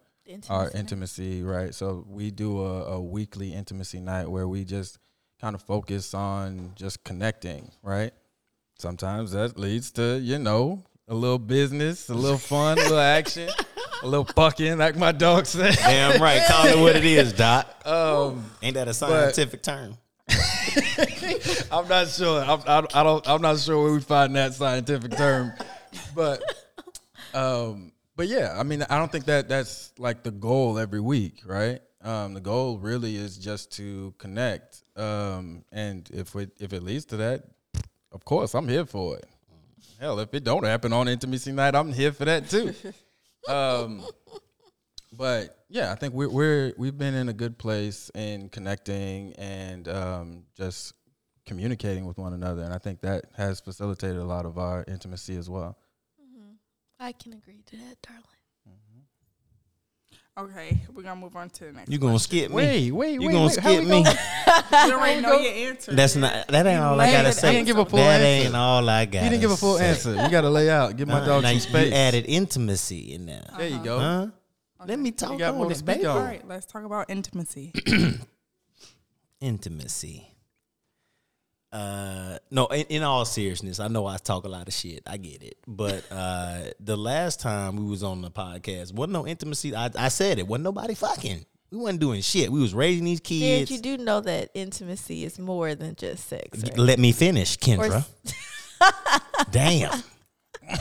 our 0.51 0.65
Intimacy. 0.65 0.79
intimacy, 0.79 1.43
right? 1.43 1.75
So 1.75 2.05
we 2.09 2.31
do 2.31 2.61
a, 2.63 2.85
a 2.97 3.01
weekly 3.01 3.53
intimacy 3.55 4.01
night 4.01 4.29
where 4.29 4.47
we 4.47 4.65
just 4.65 4.99
kind 5.41 5.55
of 5.55 5.63
focus 5.63 6.13
on 6.15 6.73
just 6.75 7.03
connecting, 7.05 7.71
right? 7.83 8.13
Sometimes 8.79 9.33
that 9.33 9.59
leads 9.59 9.91
to, 9.93 10.19
you 10.19 10.39
know, 10.39 10.85
a 11.09 11.15
little 11.15 11.39
business, 11.39 12.11
a 12.11 12.15
little 12.15 12.37
fun, 12.39 12.79
a 12.79 12.83
little 12.83 12.99
action, 12.99 13.49
a 14.03 14.07
little 14.07 14.27
fucking, 14.27 14.77
like 14.77 14.97
my 14.97 15.13
dog 15.13 15.47
said. 15.47 15.75
Damn 15.77 16.21
right. 16.21 16.43
Call 16.47 16.67
it 16.67 16.79
what 16.79 16.95
it 16.97 17.05
is, 17.05 17.33
Doc. 17.33 17.67
Um, 17.89 18.45
Ain't 18.63 18.75
that 18.75 18.87
a 18.87 18.93
scientific 18.93 19.63
term? 19.63 19.97
I'm 21.73 21.89
not 21.89 22.09
sure. 22.09 22.43
I'm, 22.43 22.61
I, 22.67 22.87
I 22.95 23.03
don't. 23.03 23.29
I'm 23.29 23.43
not 23.43 23.59
sure 23.59 23.83
where 23.83 23.93
we 23.93 24.01
find 24.01 24.35
that 24.37 24.55
scientific 24.55 25.17
term, 25.17 25.53
but, 26.15 26.43
um, 27.35 27.93
but 28.17 28.29
yeah. 28.29 28.55
I 28.59 28.63
mean, 28.63 28.83
I 28.89 28.99
don't 28.99 29.11
think 29.11 29.27
that 29.27 29.49
that's 29.49 29.93
like 29.99 30.23
the 30.23 30.31
goal 30.31 30.79
every 30.79 31.01
week, 31.01 31.43
right? 31.45 31.81
Um, 32.03 32.35
the 32.35 32.41
goal 32.41 32.79
really 32.79 33.17
is 33.17 33.37
just 33.37 33.73
to 33.77 34.15
connect. 34.19 34.83
Um, 34.97 35.65
and 35.73 36.09
if 36.13 36.35
it 36.37 36.53
if 36.59 36.73
it 36.73 36.83
leads 36.83 37.07
to 37.07 37.17
that, 37.19 37.45
of 38.13 38.25
course, 38.25 38.55
I'm 38.55 38.69
here 38.69 38.87
for 38.87 39.17
it. 39.17 39.27
Hell, 40.01 40.21
if 40.21 40.33
it 40.33 40.45
don't 40.45 40.65
happen 40.65 40.93
on 40.93 41.09
intimacy 41.09 41.53
night, 41.53 41.75
I'm 41.75 41.93
here 41.93 42.13
for 42.13 42.25
that 42.25 42.49
too. 42.49 42.75
Um, 43.49 44.05
but 45.17 45.58
yeah, 45.69 45.93
I 45.93 45.95
think 45.95 46.15
we're 46.15 46.29
we're 46.31 46.73
we've 46.79 46.97
been 46.97 47.15
in 47.15 47.29
a 47.29 47.33
good 47.33 47.59
place 47.59 48.11
in 48.15 48.49
connecting 48.49 49.33
and 49.35 49.87
um, 49.89 50.43
just 50.57 50.95
communicating 51.47 52.07
with 52.07 52.19
one 52.19 52.33
another, 52.33 52.63
and 52.63 52.73
I 52.75 52.79
think 52.79 53.01
that 53.03 53.25
has 53.37 53.61
facilitated 53.61 54.17
a 54.19 54.25
lot 54.25 54.47
of 54.47 54.59
our 54.59 54.85
intimacy 54.89 55.37
as 55.37 55.49
well. 55.49 55.77
Mm-hmm. 56.21 56.53
I 57.01 57.13
can 57.13 57.33
agree 57.35 57.63
to 57.67 57.77
that, 57.77 57.97
darling. 58.03 58.25
okay, 60.39 60.79
we're 60.95 61.03
gonna 61.03 61.21
move 61.21 61.35
on 61.37 61.51
to 61.51 61.65
the 61.67 61.73
next. 61.73 61.91
You 61.91 61.99
gonna 61.99 62.19
skip 62.19 62.51
me? 62.51 62.57
Wait, 62.57 62.91
wait, 62.93 63.13
You 63.21 63.27
wait, 63.27 63.33
gonna 63.33 63.45
wait, 63.47 63.53
skip 63.55 63.85
me? 63.85 64.03
gonna- 64.05 64.19
You 64.87 64.93
already 64.95 65.21
know 65.21 65.39
your 65.39 65.53
answer. 65.71 65.95
That's 65.95 66.15
not. 66.17 66.47
That 66.49 66.67
ain't 66.67 66.81
all 66.81 67.01
I 67.01 67.07
I 67.07 67.13
gotta 67.13 67.25
didn't- 67.25 67.27
I 67.27 67.31
say. 67.41 67.53
didn't 67.53 67.67
give 67.67 67.79
a 67.79 67.85
full 67.87 67.99
that 67.99 68.21
answer. 68.21 68.47
ain't 68.47 68.55
all 68.57 68.89
I 68.89 69.05
got. 69.07 69.23
He 69.23 69.29
didn't 69.31 69.41
give 69.41 69.51
a 69.51 69.57
full 69.57 69.79
answer. 69.79 70.15
You 70.15 70.29
got 70.31 70.43
to 70.43 70.51
lay 70.51 70.71
out. 70.71 70.97
Give 70.97 71.09
my 71.09 71.25
dog 71.25 71.43
now 71.43 71.49
some 71.49 71.55
you 71.57 71.61
space. 71.61 71.93
added 71.93 72.25
intimacy 72.29 73.13
in 73.15 73.27
there. 73.27 73.45
there 73.59 73.69
you 73.69 73.83
go. 73.83 73.99
Huh? 73.99 74.27
Let 74.87 74.99
me 74.99 75.11
talk 75.11 75.39
got 75.39 75.55
more 75.55 75.65
on 75.65 75.71
to 75.71 75.75
it, 75.75 75.79
speak 75.79 75.97
baby. 75.97 76.07
All 76.07 76.21
right, 76.21 76.47
let's 76.47 76.67
talk 76.67 76.85
about 76.85 77.11
intimacy. 77.11 77.73
Intimacy. 79.41 80.27
Uh, 81.71 82.39
no. 82.51 82.67
In, 82.67 82.87
in 82.89 83.03
all 83.03 83.25
seriousness, 83.25 83.79
I 83.79 83.89
know 83.89 84.07
I 84.07 84.17
talk 84.17 84.45
a 84.45 84.49
lot 84.49 84.67
of 84.69 84.75
shit. 84.75 85.03
I 85.07 85.17
get 85.17 85.43
it, 85.43 85.59
but 85.67 86.05
uh, 86.11 86.63
the 86.81 86.97
last 86.97 87.41
time 87.41 87.77
we 87.77 87.85
was 87.85 88.03
on 88.03 88.23
the 88.23 88.31
podcast, 88.31 88.93
wasn't 88.93 89.13
no 89.13 89.27
intimacy. 89.27 89.75
I, 89.75 89.91
I 89.97 90.09
said 90.09 90.39
it 90.39 90.47
wasn't 90.47 90.65
nobody 90.65 90.95
fucking. 90.95 91.45
We 91.71 91.79
wasn't 91.79 92.01
doing 92.01 92.23
shit. 92.23 92.51
We 92.51 92.61
was 92.61 92.73
raising 92.73 93.05
these 93.05 93.21
Jared, 93.21 93.69
kids. 93.69 93.71
you 93.71 93.81
do 93.81 94.03
know 94.03 94.21
that 94.23 94.51
intimacy 94.55 95.25
is 95.25 95.39
more 95.39 95.75
than 95.75 95.95
just 95.97 96.27
sex, 96.27 96.63
right? 96.63 96.79
Let 96.79 96.99
me 96.99 97.13
finish, 97.13 97.59
Kendra. 97.59 98.05
Or- 98.81 99.45
Damn. 99.51 100.03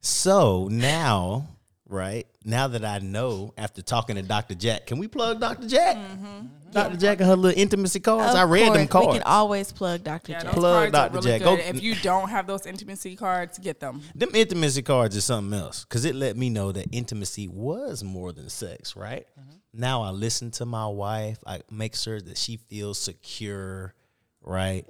so 0.00 0.68
now, 0.70 1.48
right 1.86 2.26
now 2.44 2.68
that 2.68 2.84
I 2.84 2.98
know, 2.98 3.52
after 3.56 3.82
talking 3.82 4.16
to 4.16 4.22
Dr. 4.22 4.54
Jack, 4.54 4.86
can 4.86 4.98
we 4.98 5.08
plug 5.08 5.40
Dr. 5.40 5.66
Jack? 5.68 5.96
Mm-hmm. 5.96 6.46
Dr. 6.72 6.96
Jack 6.96 7.20
and 7.20 7.28
her 7.28 7.36
little 7.36 7.60
intimacy 7.60 8.00
cards. 8.00 8.32
Of 8.32 8.40
I 8.40 8.44
read 8.44 8.72
them 8.72 8.88
cards. 8.88 9.08
We 9.08 9.12
can 9.14 9.22
always 9.24 9.70
plug 9.72 10.02
Dr. 10.04 10.32
Yeah, 10.32 10.42
Jack. 10.42 10.52
Plug 10.52 10.74
cards 10.74 10.88
are 10.88 11.08
Dr. 11.08 11.14
really 11.14 11.38
Jack. 11.38 11.42
good. 11.42 11.58
Go- 11.58 11.64
If 11.76 11.82
you 11.82 11.94
don't 11.96 12.30
have 12.30 12.46
those 12.46 12.66
intimacy 12.66 13.14
cards, 13.14 13.58
get 13.58 13.78
them. 13.78 14.00
them 14.14 14.30
intimacy 14.34 14.80
cards 14.82 15.14
is 15.14 15.24
something 15.26 15.58
else 15.58 15.84
because 15.84 16.04
it 16.06 16.14
let 16.14 16.36
me 16.36 16.48
know 16.48 16.72
that 16.72 16.86
intimacy 16.90 17.46
was 17.46 18.02
more 18.02 18.32
than 18.32 18.48
sex, 18.48 18.96
right? 18.96 19.26
Mm-hmm. 19.38 19.50
Now 19.74 20.02
I 20.02 20.10
listen 20.10 20.50
to 20.52 20.64
my 20.66 20.86
wife. 20.86 21.38
I 21.46 21.60
make 21.70 21.94
sure 21.94 22.20
that 22.20 22.38
she 22.38 22.56
feels 22.56 22.98
secure, 22.98 23.94
right? 24.42 24.84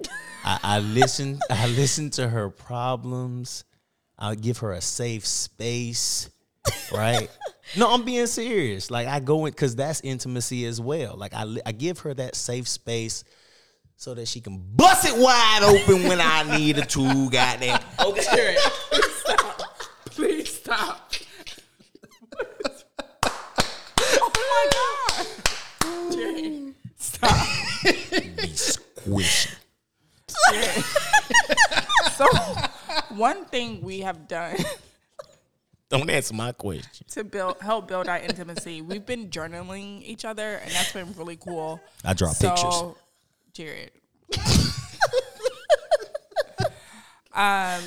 I, 0.45 0.59
I 0.63 0.79
listen. 0.79 1.39
I 1.49 1.67
listen 1.67 2.09
to 2.11 2.29
her 2.29 2.49
problems. 2.49 3.65
I 4.17 4.35
give 4.35 4.59
her 4.59 4.71
a 4.71 4.79
safe 4.81 5.25
space, 5.25 6.29
right? 6.91 7.29
no, 7.77 7.93
I'm 7.93 8.03
being 8.03 8.27
serious. 8.27 8.91
Like 8.91 9.07
I 9.07 9.19
go 9.19 9.45
in 9.45 9.51
because 9.51 9.75
that's 9.75 10.01
intimacy 10.01 10.65
as 10.65 10.79
well. 10.79 11.15
Like 11.17 11.33
I, 11.33 11.57
I 11.65 11.71
give 11.71 11.99
her 11.99 12.13
that 12.13 12.35
safe 12.35 12.67
space 12.67 13.23
so 13.95 14.13
that 14.13 14.27
she 14.27 14.41
can 14.41 14.57
bust 14.75 15.07
it 15.07 15.17
wide 15.17 15.61
open 15.63 16.03
when 16.07 16.19
I 16.21 16.57
need 16.57 16.77
her 16.77 16.85
to. 16.85 17.29
Goddamn. 17.29 17.79
Okay. 17.99 18.57
Please 20.05 20.53
stop. 20.53 21.13
oh 24.21 24.31
my 24.35 24.69
god. 24.71 26.13
Jay, 26.13 26.73
stop. 26.97 27.47
be 27.83 28.47
squishy. 28.53 29.55
So, 32.13 32.27
one 33.15 33.45
thing 33.45 33.81
we 33.81 34.01
have 34.01 34.27
done 34.27 34.57
Don't 35.93 36.09
answer 36.09 36.33
my 36.33 36.51
question. 36.53 37.05
to 37.11 37.23
build 37.23 37.61
help 37.61 37.87
build 37.87 38.07
our 38.07 38.17
intimacy, 38.17 38.81
we've 38.81 39.05
been 39.05 39.29
journaling 39.29 40.01
each 40.01 40.25
other, 40.25 40.55
and 40.55 40.71
that's 40.71 40.91
been 40.91 41.13
really 41.15 41.35
cool. 41.35 41.79
I 42.03 42.13
draw 42.13 42.29
so, 42.29 42.49
pictures. 42.49 42.95
Jared. 43.53 43.91
um, 47.31 47.83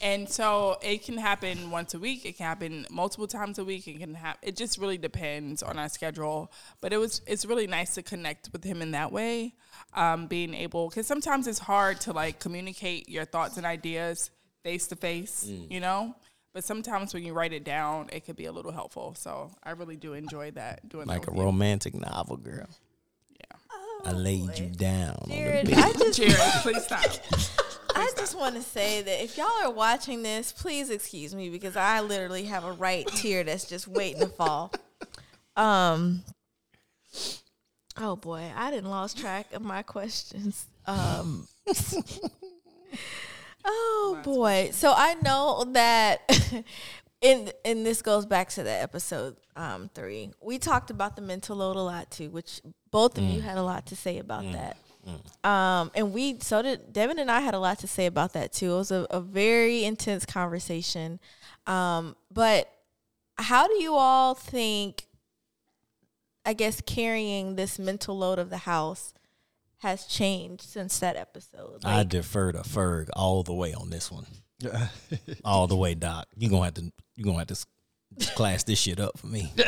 and 0.00 0.28
so 0.28 0.78
it 0.82 1.02
can 1.04 1.18
happen 1.18 1.72
once 1.72 1.94
a 1.94 1.98
week. 1.98 2.24
It 2.24 2.36
can 2.36 2.46
happen 2.46 2.86
multiple 2.90 3.26
times 3.26 3.58
a 3.58 3.64
week. 3.64 3.88
It 3.88 3.98
can 3.98 4.14
happen. 4.14 4.38
It 4.48 4.54
just 4.54 4.78
really 4.78 4.96
depends 4.96 5.60
on 5.64 5.80
our 5.80 5.88
schedule. 5.88 6.52
But 6.80 6.92
it 6.92 6.98
was 6.98 7.22
it's 7.26 7.44
really 7.44 7.66
nice 7.66 7.94
to 7.96 8.04
connect 8.04 8.50
with 8.52 8.62
him 8.62 8.82
in 8.82 8.92
that 8.92 9.10
way. 9.10 9.56
Um, 9.94 10.28
being 10.28 10.54
able 10.54 10.90
because 10.90 11.08
sometimes 11.08 11.48
it's 11.48 11.58
hard 11.58 12.00
to 12.02 12.12
like 12.12 12.38
communicate 12.38 13.08
your 13.08 13.24
thoughts 13.24 13.56
and 13.56 13.66
ideas 13.66 14.30
face 14.62 14.86
to 14.86 14.94
face. 14.94 15.44
You 15.44 15.80
know. 15.80 16.14
But 16.54 16.64
sometimes 16.64 17.12
when 17.14 17.24
you 17.24 17.34
write 17.34 17.52
it 17.52 17.62
down, 17.64 18.08
it 18.12 18.24
could 18.24 18.36
be 18.36 18.46
a 18.46 18.52
little 18.52 18.72
helpful. 18.72 19.14
So 19.16 19.50
I 19.62 19.72
really 19.72 19.96
do 19.96 20.14
enjoy 20.14 20.50
that 20.52 20.88
doing 20.88 21.06
Like 21.06 21.26
that 21.26 21.32
a 21.32 21.36
you. 21.36 21.42
romantic 21.42 21.94
novel, 21.94 22.36
girl. 22.36 22.66
Yeah. 23.38 23.56
I 24.04 24.12
laid 24.12 24.58
you 24.58 24.66
down. 24.66 25.16
on 25.22 25.28
the 25.28 25.34
Jared, 25.36 25.66
bed. 25.70 25.78
I 25.78 25.92
just 25.92 26.16
Jared, 26.18 26.34
please 26.62 26.84
stop. 26.84 27.04
I 27.94 28.10
just 28.16 28.36
want 28.38 28.54
to 28.54 28.62
say 28.62 29.02
that 29.02 29.22
if 29.24 29.36
y'all 29.36 29.46
are 29.62 29.70
watching 29.72 30.22
this, 30.22 30.52
please 30.52 30.88
excuse 30.90 31.34
me 31.34 31.48
because 31.50 31.76
I 31.76 32.00
literally 32.00 32.44
have 32.44 32.64
a 32.64 32.72
right 32.72 33.06
tear 33.06 33.42
that's 33.44 33.68
just 33.68 33.86
waiting 33.88 34.20
to 34.22 34.28
fall. 34.28 34.72
Um. 35.56 36.22
Oh 38.00 38.14
boy, 38.14 38.50
I 38.54 38.70
didn't 38.70 38.90
lost 38.90 39.18
track 39.18 39.52
of 39.52 39.62
my 39.62 39.82
questions. 39.82 40.66
Um. 40.86 41.48
oh 43.68 44.20
boy, 44.24 44.70
so 44.72 44.92
I 44.94 45.14
know 45.22 45.64
that. 45.72 46.20
And, 47.20 47.52
and 47.64 47.84
this 47.84 48.00
goes 48.00 48.26
back 48.26 48.48
to 48.50 48.62
the 48.62 48.70
episode 48.70 49.38
um, 49.56 49.90
three. 49.92 50.30
We 50.40 50.58
talked 50.58 50.90
about 50.90 51.16
the 51.16 51.22
mental 51.22 51.56
load 51.56 51.74
a 51.74 51.80
lot 51.80 52.12
too, 52.12 52.30
which 52.30 52.60
both 52.92 53.18
of 53.18 53.24
you 53.24 53.40
had 53.40 53.58
a 53.58 53.62
lot 53.64 53.86
to 53.86 53.96
say 53.96 54.18
about 54.18 54.44
that. 54.52 54.76
Um, 55.42 55.90
and 55.94 56.12
we 56.12 56.38
so 56.40 56.62
did 56.62 56.92
Devin 56.92 57.18
and 57.18 57.30
I 57.30 57.40
had 57.40 57.54
a 57.54 57.58
lot 57.58 57.78
to 57.80 57.88
say 57.88 58.06
about 58.06 58.34
that 58.34 58.52
too. 58.52 58.74
It 58.74 58.76
was 58.76 58.90
a, 58.90 59.06
a 59.10 59.20
very 59.20 59.84
intense 59.84 60.26
conversation. 60.26 61.18
Um, 61.66 62.14
but 62.32 62.70
how 63.36 63.66
do 63.66 63.82
you 63.82 63.94
all 63.94 64.34
think 64.34 65.06
I 66.44 66.52
guess 66.52 66.80
carrying 66.80 67.56
this 67.56 67.78
mental 67.78 68.16
load 68.16 68.38
of 68.38 68.50
the 68.50 68.58
house 68.58 69.12
has 69.78 70.04
changed 70.06 70.62
since 70.62 70.98
that 71.00 71.16
episode? 71.16 71.84
I 71.84 72.02
defer 72.04 72.52
to 72.52 72.58
Ferg 72.60 73.08
all 73.14 73.42
the 73.42 73.54
way 73.54 73.74
on 73.74 73.90
this 73.90 74.10
one. 74.10 74.26
all 75.44 75.66
the 75.66 75.76
way, 75.84 75.94
Doc. 75.94 76.26
You 76.36 76.48
gonna 76.50 76.64
have 76.64 76.74
to. 76.74 76.92
You 77.16 77.24
gonna 77.24 77.38
have 77.38 77.46
to 77.48 77.56
class 78.34 78.64
this 78.64 78.78
shit 78.80 79.00
up 79.00 79.18
for 79.18 79.26
me. 79.28 79.52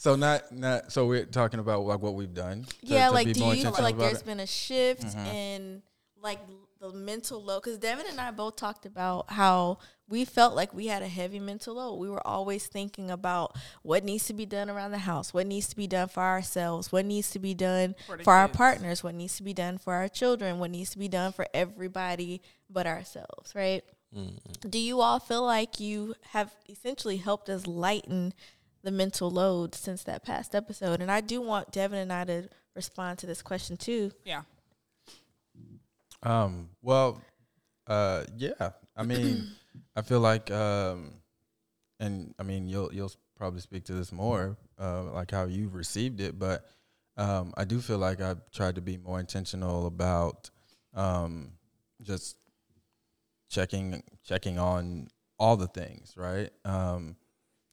So 0.00 0.14
not 0.14 0.52
not 0.52 0.92
so 0.92 1.06
we're 1.06 1.24
talking 1.24 1.58
about 1.58 1.80
like 1.84 2.00
what 2.00 2.14
we've 2.14 2.32
done. 2.32 2.64
to- 2.64 2.76
yeah, 2.82 3.08
to 3.08 3.14
like 3.14 3.26
be 3.26 3.32
do 3.32 3.44
you 3.46 3.54
feel 3.62 3.72
like 3.72 3.96
about 3.96 3.98
there's 3.98 4.12
it? 4.18 4.20
Mm-hmm. 4.20 4.26
been 4.30 4.40
a 4.40 4.46
shift 4.46 5.16
in 5.34 5.82
like 6.22 6.38
the 6.80 6.92
mental 6.92 7.42
load 7.42 7.64
because 7.64 7.78
Devin 7.78 8.06
and 8.08 8.20
I 8.20 8.30
both 8.30 8.54
talked 8.54 8.86
about 8.86 9.28
how 9.28 9.78
we 10.08 10.24
felt 10.24 10.54
like 10.54 10.72
we 10.72 10.86
had 10.86 11.02
a 11.02 11.08
heavy 11.08 11.38
mental 11.38 11.74
load. 11.74 11.96
We 11.96 12.08
were 12.08 12.26
always 12.26 12.66
thinking 12.66 13.10
about 13.10 13.56
what 13.82 14.04
needs 14.04 14.26
to 14.26 14.34
be 14.34 14.46
done 14.46 14.70
around 14.70 14.92
the 14.92 14.98
house, 14.98 15.34
what 15.34 15.46
needs 15.46 15.68
to 15.68 15.76
be 15.76 15.86
done 15.86 16.08
for 16.08 16.22
ourselves, 16.22 16.90
what 16.90 17.04
needs 17.04 17.30
to 17.32 17.38
be 17.38 17.54
done 17.54 17.94
For 18.06 18.18
for, 18.18 18.32
our 18.32 18.48
partners, 18.48 19.04
what 19.04 19.14
needs 19.14 19.36
to 19.36 19.42
be 19.42 19.52
done 19.52 19.78
for 19.78 19.94
our 19.94 20.08
children, 20.08 20.58
what 20.58 20.70
needs 20.70 20.90
to 20.90 20.98
be 20.98 21.08
done 21.08 21.32
for 21.32 21.46
everybody 21.52 22.40
but 22.70 22.86
ourselves, 22.86 23.54
right? 23.54 23.84
Do 24.68 24.78
you 24.78 25.00
all 25.00 25.20
feel 25.20 25.44
like 25.44 25.78
you 25.78 26.14
have 26.30 26.54
essentially 26.68 27.18
helped 27.18 27.50
us 27.50 27.66
lighten 27.66 28.32
the 28.82 28.90
mental 28.90 29.30
load 29.30 29.74
since 29.74 30.02
that 30.04 30.24
past 30.24 30.54
episode? 30.54 31.02
And 31.02 31.10
I 31.10 31.20
do 31.20 31.42
want 31.42 31.72
Devin 31.72 31.98
and 31.98 32.12
I 32.12 32.24
to 32.24 32.48
respond 32.74 33.18
to 33.18 33.26
this 33.26 33.42
question 33.42 33.76
too. 33.76 34.12
Yeah. 34.24 34.42
Um, 36.22 36.70
well, 36.82 37.20
uh, 37.86 38.24
yeah. 38.36 38.70
I 38.96 39.02
mean, 39.02 39.48
I 39.96 40.02
feel 40.02 40.20
like, 40.20 40.50
um, 40.50 41.14
and 42.00 42.34
I 42.38 42.42
mean, 42.42 42.68
you'll 42.68 42.92
you'll 42.92 43.12
probably 43.36 43.60
speak 43.60 43.84
to 43.84 43.92
this 43.92 44.12
more, 44.12 44.56
uh, 44.80 45.04
like 45.04 45.30
how 45.30 45.44
you've 45.44 45.74
received 45.74 46.20
it, 46.20 46.38
but 46.38 46.64
um, 47.16 47.52
I 47.56 47.64
do 47.64 47.80
feel 47.80 47.98
like 47.98 48.20
I've 48.20 48.48
tried 48.52 48.76
to 48.76 48.80
be 48.80 48.96
more 48.96 49.18
intentional 49.18 49.86
about 49.86 50.50
um, 50.94 51.52
just 52.02 52.36
checking 53.50 54.02
checking 54.24 54.58
on 54.58 55.08
all 55.38 55.56
the 55.56 55.66
things, 55.66 56.14
right? 56.16 56.50
Um, 56.64 57.16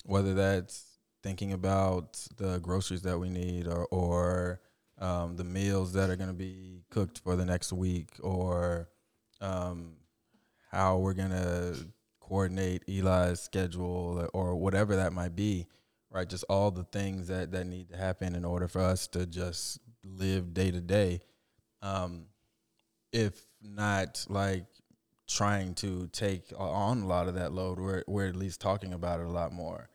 whether 0.03 0.33
that's 0.33 0.85
thinking 1.23 1.53
about 1.53 2.19
the 2.37 2.59
groceries 2.59 3.01
that 3.03 3.17
we 3.17 3.29
need 3.29 3.67
or 3.67 3.87
or 3.91 4.61
um, 4.99 5.35
the 5.35 5.43
meals 5.43 5.93
that 5.93 6.09
are 6.09 6.15
going 6.15 6.29
to 6.29 6.35
be 6.35 6.83
cooked 6.89 7.19
for 7.19 7.35
the 7.35 7.45
next 7.45 7.73
week 7.73 8.09
or 8.21 8.89
um, 9.41 9.93
how 10.71 10.97
we're 10.97 11.13
going 11.13 11.31
to 11.31 11.75
coordinate 12.27 12.83
Eli's 12.87 13.39
schedule 13.39 14.27
or 14.33 14.55
whatever 14.55 14.95
that 14.95 15.13
might 15.13 15.35
be, 15.35 15.67
right? 16.09 16.27
Just 16.27 16.43
all 16.49 16.71
the 16.71 16.85
things 16.85 17.27
that, 17.27 17.51
that 17.51 17.65
need 17.65 17.89
to 17.89 17.97
happen 17.97 18.33
in 18.33 18.43
order 18.43 18.67
for 18.67 18.81
us 18.81 19.07
to 19.09 19.25
just 19.27 19.79
live 20.03 20.53
day 20.53 20.71
to 20.71 20.81
day. 20.81 21.21
Um, 21.81 22.25
if 23.11 23.45
not 23.61 24.25
like 24.27 24.65
trying 25.27 25.75
to 25.75 26.07
take 26.07 26.51
on 26.57 27.01
a 27.03 27.07
lot 27.07 27.27
of 27.27 27.35
that 27.35 27.51
load, 27.51 27.79
we're, 27.79 28.03
we're 28.07 28.27
at 28.27 28.35
least 28.35 28.59
talking 28.59 28.93
about 28.93 29.19
it 29.19 29.27
a 29.27 29.31
lot 29.31 29.51
more. 29.53 29.87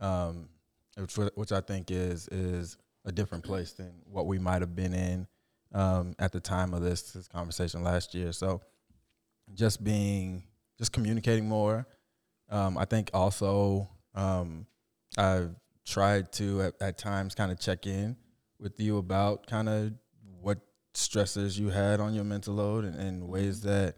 Um, 0.00 0.48
which, 0.96 1.16
which 1.34 1.52
I 1.52 1.60
think 1.60 1.90
is, 1.90 2.28
is 2.28 2.78
a 3.04 3.12
different 3.12 3.44
place 3.44 3.72
than 3.72 3.92
what 4.10 4.26
we 4.26 4.38
might 4.38 4.62
have 4.62 4.74
been 4.74 4.94
in 4.94 5.26
um, 5.74 6.14
at 6.18 6.32
the 6.32 6.40
time 6.40 6.72
of 6.72 6.82
this, 6.82 7.12
this 7.12 7.28
conversation 7.28 7.82
last 7.82 8.14
year. 8.14 8.32
So 8.32 8.62
just 9.54 9.84
being, 9.84 10.44
just 10.78 10.92
communicating 10.92 11.48
more. 11.48 11.86
Um, 12.50 12.76
I 12.76 12.84
think 12.84 13.10
also 13.14 13.88
um, 14.14 14.66
I've 15.16 15.54
tried 15.86 16.32
to 16.32 16.62
at, 16.62 16.74
at 16.80 16.98
times 16.98 17.34
kind 17.34 17.52
of 17.52 17.58
check 17.60 17.86
in 17.86 18.16
with 18.58 18.78
you 18.80 18.98
about 18.98 19.46
kind 19.46 19.68
of 19.68 19.92
what 20.40 20.58
stresses 20.94 21.58
you 21.58 21.68
had 21.70 22.00
on 22.00 22.14
your 22.14 22.24
mental 22.24 22.54
load 22.54 22.84
and, 22.84 22.94
and 22.96 23.28
ways 23.28 23.62
that 23.62 23.96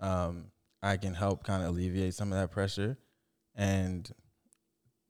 um, 0.00 0.46
I 0.82 0.96
can 0.96 1.14
help 1.14 1.44
kind 1.44 1.62
of 1.62 1.70
alleviate 1.70 2.14
some 2.14 2.32
of 2.32 2.38
that 2.38 2.50
pressure. 2.50 2.98
And 3.54 4.10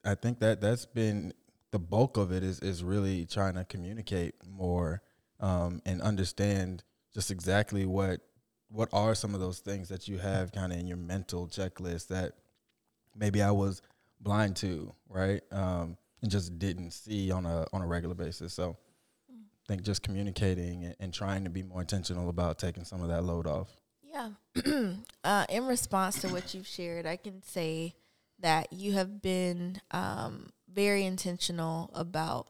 I 0.04 0.14
think 0.14 0.40
that 0.40 0.60
that's 0.60 0.86
been 0.86 1.32
the 1.70 1.78
bulk 1.78 2.16
of 2.16 2.32
it 2.32 2.42
is 2.42 2.60
is 2.60 2.82
really 2.82 3.26
trying 3.26 3.54
to 3.54 3.64
communicate 3.64 4.34
more 4.48 5.02
um, 5.40 5.82
and 5.84 6.00
understand 6.00 6.82
just 7.12 7.30
exactly 7.30 7.84
what 7.84 8.20
what 8.70 8.88
are 8.92 9.14
some 9.14 9.34
of 9.34 9.40
those 9.40 9.60
things 9.60 9.88
that 9.88 10.08
you 10.08 10.18
have 10.18 10.52
kind 10.52 10.72
of 10.72 10.78
in 10.78 10.86
your 10.86 10.96
mental 10.96 11.46
checklist 11.48 12.08
that 12.08 12.32
maybe 13.16 13.42
I 13.42 13.50
was 13.50 13.82
blind 14.20 14.56
to, 14.56 14.92
right? 15.08 15.42
Um, 15.50 15.96
and 16.22 16.30
just 16.30 16.58
didn't 16.58 16.90
see 16.92 17.30
on 17.30 17.46
a 17.46 17.66
on 17.72 17.82
a 17.82 17.86
regular 17.86 18.14
basis. 18.14 18.52
So 18.52 18.76
I 19.30 19.34
think 19.68 19.82
just 19.82 20.02
communicating 20.02 20.94
and, 20.98 21.12
trying 21.12 21.44
to 21.44 21.50
be 21.50 21.62
more 21.62 21.82
intentional 21.82 22.28
about 22.28 22.58
taking 22.58 22.84
some 22.84 23.02
of 23.02 23.08
that 23.08 23.22
load 23.22 23.46
off. 23.46 23.68
Yeah. 24.02 24.30
uh, 25.24 25.44
in 25.48 25.66
response 25.66 26.20
to 26.22 26.28
what 26.28 26.54
you've 26.54 26.66
shared, 26.66 27.04
I 27.04 27.16
can 27.16 27.42
say 27.42 27.94
that 28.40 28.72
you 28.72 28.92
have 28.94 29.20
been 29.20 29.80
um, 29.90 30.50
very 30.72 31.04
intentional 31.04 31.90
about 31.94 32.48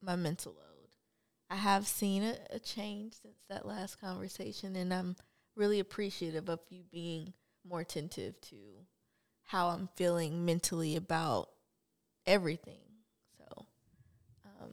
my 0.00 0.16
mental. 0.16 0.56
I 1.54 1.56
have 1.56 1.86
seen 1.86 2.24
a, 2.24 2.34
a 2.50 2.58
change 2.58 3.12
since 3.22 3.36
that 3.48 3.64
last 3.64 4.00
conversation, 4.00 4.74
and 4.74 4.92
I'm 4.92 5.14
really 5.54 5.78
appreciative 5.78 6.48
of 6.48 6.58
you 6.68 6.82
being 6.90 7.32
more 7.64 7.78
attentive 7.80 8.40
to 8.50 8.56
how 9.44 9.68
I'm 9.68 9.88
feeling 9.94 10.44
mentally 10.44 10.96
about 10.96 11.50
everything. 12.26 12.80
So, 13.38 13.66
um, 14.44 14.70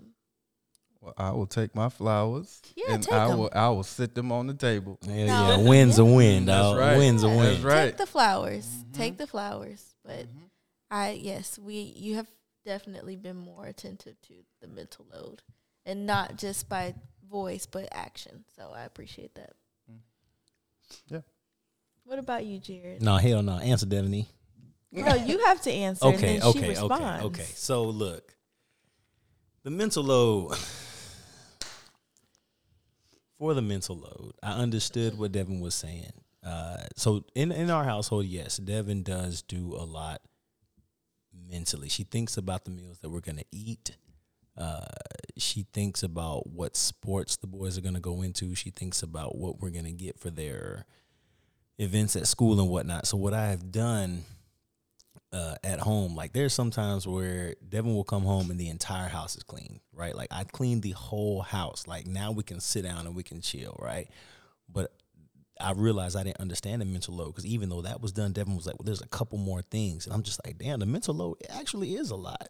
Well, 1.02 1.14
I 1.20 1.30
will 1.34 1.46
take 1.46 1.76
my 1.76 1.90
flowers 1.90 2.64
Yeah, 2.76 2.96
and 2.96 3.04
take 3.04 3.14
I 3.14 3.30
'em. 3.30 3.38
will 3.38 3.50
I 3.54 3.70
will 3.70 3.84
sit 3.84 4.16
them 4.16 4.32
on 4.32 4.48
the 4.48 4.56
table. 4.56 4.98
Yeah, 5.04 5.26
No. 5.28 5.48
yeah. 5.62 5.70
Win's 5.70 6.00
a 6.00 6.06
win, 6.06 6.46
That's 6.46 6.64
dog. 6.64 6.78
right. 6.80 6.98
Win's 6.98 7.22
a 7.22 7.28
win. 7.30 7.38
That's 7.54 7.64
right. 7.64 7.86
take 7.90 7.98
the 7.98 8.08
flowers. 8.08 8.68
Take 8.94 9.18
the 9.20 9.28
flowers. 9.28 9.94
But 10.04 10.26
I 10.90 11.12
yes, 11.12 11.60
we 11.60 11.76
you 11.76 12.16
have 12.16 12.28
definitely 12.66 13.18
been 13.18 13.38
more 13.38 13.68
attentive 13.68 14.20
to 14.22 14.34
the 14.62 14.68
mental 14.68 15.06
load. 15.14 15.44
And 15.92 16.06
not 16.06 16.38
just 16.38 16.70
by 16.70 16.96
voice 17.30 17.66
but 17.66 17.90
action. 17.92 18.46
So 18.56 18.72
I 18.74 18.84
appreciate 18.86 19.36
that. 19.36 19.52
Yeah. 21.08 21.20
What 22.06 22.18
about 22.18 22.46
you, 22.46 22.60
Jared? 22.60 23.02
No, 23.02 23.18
hell 23.18 23.44
no. 23.44 23.58
Answer, 23.58 23.86
Devaney. 23.86 24.28
No, 24.92 25.16
you 25.16 25.46
have 25.46 25.62
to 25.64 25.72
answer 25.72 26.06
and 26.06 26.16
Okay, 26.16 26.26
then 26.40 26.42
she 26.42 26.48
okay, 26.48 26.60
okay, 26.60 26.70
responds. 26.70 27.26
okay. 27.26 27.44
So 27.56 27.84
look, 27.84 28.36
the 29.64 29.70
mental 29.70 30.04
load. 30.04 30.56
For 33.38 33.54
the 33.54 33.62
mental 33.62 33.96
load, 33.98 34.34
I 34.44 34.52
understood 34.54 35.18
what 35.18 35.32
Devin 35.32 35.60
was 35.62 35.74
saying. 35.74 36.12
Uh, 36.46 36.78
so 36.96 37.26
in 37.36 37.52
in 37.52 37.70
our 37.70 37.84
household, 37.84 38.26
yes, 38.26 38.58
Devin 38.58 39.04
does 39.04 39.42
do 39.42 39.74
a 39.76 39.84
lot 39.84 40.22
mentally. 41.50 41.90
She 41.90 42.04
thinks 42.04 42.38
about 42.38 42.66
the 42.66 42.72
meals 42.72 43.00
that 43.00 43.10
we're 43.10 43.20
gonna 43.22 43.44
eat. 43.52 43.98
Uh, 44.62 44.86
she 45.38 45.66
thinks 45.74 46.04
about 46.04 46.48
what 46.48 46.76
sports 46.76 47.38
the 47.38 47.48
boys 47.48 47.78
are 47.78 47.82
gonna 47.82 48.00
go 48.00 48.22
into. 48.22 48.54
She 48.54 48.70
thinks 48.70 49.02
about 49.02 49.38
what 49.38 49.60
we're 49.60 49.72
gonna 49.72 49.92
get 49.92 50.20
for 50.20 50.30
their 50.30 50.86
events 51.80 52.16
at 52.16 52.28
school 52.28 52.60
and 52.60 52.70
whatnot. 52.70 53.08
So 53.08 53.18
what 53.18 53.34
I 53.34 53.48
have 53.48 53.72
done 53.72 54.24
uh, 55.34 55.56
at 55.64 55.80
home. 55.80 56.16
Like 56.16 56.34
there's 56.34 56.54
sometimes 56.54 57.08
where 57.08 57.56
Devin 57.68 57.94
will 57.94 58.04
come 58.04 58.24
home 58.24 58.52
and 58.52 58.60
the 58.60 58.70
entire 58.70 59.08
house 59.08 59.36
is 59.36 59.44
clean, 59.44 59.80
right? 59.94 60.16
Like 60.16 60.28
I 60.32 60.44
cleaned 60.44 60.84
the 60.84 60.92
whole 60.92 61.42
house. 61.42 61.88
Like 61.88 62.06
now 62.06 62.32
we 62.32 62.44
can 62.44 62.60
sit 62.60 62.84
down 62.84 63.06
and 63.08 63.16
we 63.16 63.24
can 63.24 63.42
chill, 63.42 63.78
right? 63.80 64.10
But 64.70 64.92
I 65.60 65.74
realized 65.74 66.18
I 66.18 66.24
didn't 66.24 66.42
understand 66.42 66.82
the 66.82 66.86
mental 66.86 67.16
load 67.16 67.28
because 67.28 67.46
even 67.46 67.70
though 67.70 67.82
that 67.82 68.02
was 68.02 68.12
done, 68.12 68.34
Devin 68.34 68.56
was 68.56 68.66
like, 68.66 68.80
"Well, 68.80 68.86
there's 68.86 69.02
a 69.02 69.08
couple 69.08 69.38
more 69.38 69.62
things," 69.62 70.06
and 70.06 70.14
I'm 70.14 70.24
just 70.24 70.42
like, 70.46 70.58
"Damn, 70.58 70.80
the 70.80 70.86
mental 70.86 71.14
load 71.14 71.38
actually 71.50 71.96
is 71.96 72.10
a 72.10 72.16
lot." 72.16 72.50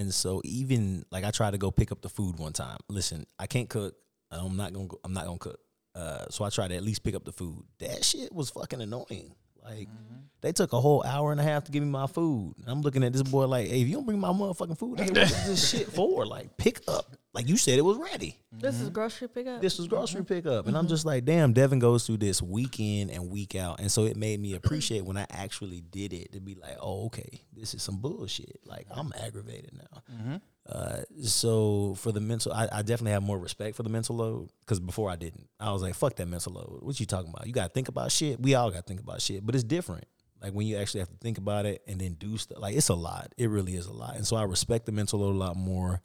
And 0.00 0.14
so 0.14 0.40
even 0.44 1.04
like 1.10 1.24
I 1.24 1.30
tried 1.30 1.50
to 1.50 1.58
go 1.58 1.70
pick 1.70 1.92
up 1.92 2.00
the 2.00 2.08
food 2.08 2.38
one 2.38 2.54
time. 2.54 2.78
Listen, 2.88 3.26
I 3.38 3.46
can't 3.46 3.68
cook. 3.68 3.94
I'm 4.30 4.56
not 4.56 4.72
gonna. 4.72 4.86
Go, 4.86 4.98
I'm 5.04 5.12
not 5.12 5.26
gonna 5.26 5.38
cook. 5.38 5.60
Uh, 5.94 6.24
so 6.30 6.42
I 6.42 6.48
tried 6.48 6.68
to 6.68 6.76
at 6.76 6.82
least 6.82 7.02
pick 7.02 7.14
up 7.14 7.26
the 7.26 7.32
food. 7.32 7.64
That 7.80 8.02
shit 8.02 8.32
was 8.34 8.48
fucking 8.48 8.80
annoying. 8.80 9.34
Like 9.70 9.88
mm-hmm. 9.88 10.16
they 10.40 10.52
took 10.52 10.72
a 10.72 10.80
whole 10.80 11.04
hour 11.04 11.30
and 11.30 11.40
a 11.40 11.44
half 11.44 11.64
to 11.64 11.72
give 11.72 11.82
me 11.82 11.88
my 11.88 12.06
food. 12.06 12.54
And 12.58 12.68
I'm 12.68 12.82
looking 12.82 13.04
at 13.04 13.12
this 13.12 13.22
boy 13.22 13.46
like, 13.46 13.68
hey, 13.68 13.82
if 13.82 13.88
you 13.88 13.94
don't 13.94 14.06
bring 14.06 14.18
my 14.18 14.30
motherfucking 14.30 14.78
food, 14.78 14.98
hey, 14.98 15.08
what 15.08 15.18
is 15.18 15.46
this 15.46 15.70
shit 15.70 15.88
for? 15.88 16.26
Like, 16.30 16.56
pick 16.56 16.80
up. 16.86 17.16
Like 17.32 17.48
you 17.48 17.56
said, 17.56 17.78
it 17.78 17.82
was 17.82 17.96
ready. 17.96 18.36
This 18.52 18.80
is 18.80 18.88
grocery 18.88 19.28
pickup. 19.28 19.60
This 19.60 19.78
was 19.78 19.88
grocery 19.88 20.22
mm-hmm. 20.22 20.34
pickup, 20.34 20.66
and 20.66 20.76
I'm 20.76 20.84
mm-hmm. 20.84 20.90
just 20.90 21.04
like, 21.04 21.24
damn. 21.24 21.52
Devin 21.52 21.78
goes 21.78 22.06
through 22.06 22.18
this 22.18 22.42
week 22.42 22.78
in 22.78 23.10
and 23.10 23.30
week 23.30 23.54
out, 23.54 23.80
and 23.80 23.90
so 23.90 24.04
it 24.04 24.16
made 24.16 24.40
me 24.40 24.54
appreciate 24.54 25.04
when 25.04 25.16
I 25.16 25.26
actually 25.30 25.80
did 25.80 26.12
it 26.12 26.32
to 26.32 26.40
be 26.40 26.54
like, 26.54 26.76
oh, 26.80 27.06
okay, 27.06 27.42
this 27.52 27.74
is 27.74 27.82
some 27.82 27.98
bullshit. 27.98 28.60
Like 28.64 28.86
I'm 28.90 29.12
aggravated 29.20 29.72
now. 29.74 30.40
Uh, 30.70 31.02
so 31.24 31.94
for 31.98 32.12
the 32.12 32.20
mental, 32.20 32.52
I, 32.52 32.68
I 32.70 32.82
definitely 32.82 33.12
have 33.12 33.24
more 33.24 33.38
respect 33.38 33.76
for 33.76 33.82
the 33.82 33.88
mental 33.88 34.16
load 34.16 34.50
because 34.60 34.78
before 34.78 35.10
I 35.10 35.16
didn't. 35.16 35.48
I 35.58 35.72
was 35.72 35.82
like, 35.82 35.94
fuck 35.94 36.14
that 36.16 36.26
mental 36.26 36.52
load. 36.52 36.78
What 36.82 37.00
you 37.00 37.06
talking 37.06 37.30
about? 37.30 37.46
You 37.46 37.52
got 37.52 37.64
to 37.64 37.72
think 37.72 37.88
about 37.88 38.12
shit. 38.12 38.40
We 38.40 38.54
all 38.54 38.70
got 38.70 38.78
to 38.78 38.82
think 38.82 39.00
about 39.00 39.20
shit, 39.20 39.44
but 39.44 39.54
it's 39.56 39.64
different. 39.64 40.04
Like 40.40 40.52
when 40.52 40.66
you 40.66 40.76
actually 40.76 41.00
have 41.00 41.10
to 41.10 41.16
think 41.16 41.38
about 41.38 41.66
it 41.66 41.82
and 41.86 42.00
then 42.00 42.14
do 42.14 42.38
stuff. 42.38 42.58
Like 42.58 42.76
it's 42.76 42.88
a 42.88 42.94
lot. 42.94 43.34
It 43.36 43.50
really 43.50 43.74
is 43.74 43.86
a 43.86 43.92
lot, 43.92 44.16
and 44.16 44.26
so 44.26 44.36
I 44.36 44.44
respect 44.44 44.86
the 44.86 44.92
mental 44.92 45.18
load 45.20 45.34
a 45.34 45.38
lot 45.38 45.56
more. 45.56 46.00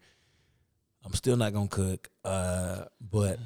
I'm 1.05 1.13
still 1.13 1.37
not 1.37 1.53
gonna 1.53 1.69
cook, 1.69 2.09
uh, 2.25 2.85
but 2.99 3.39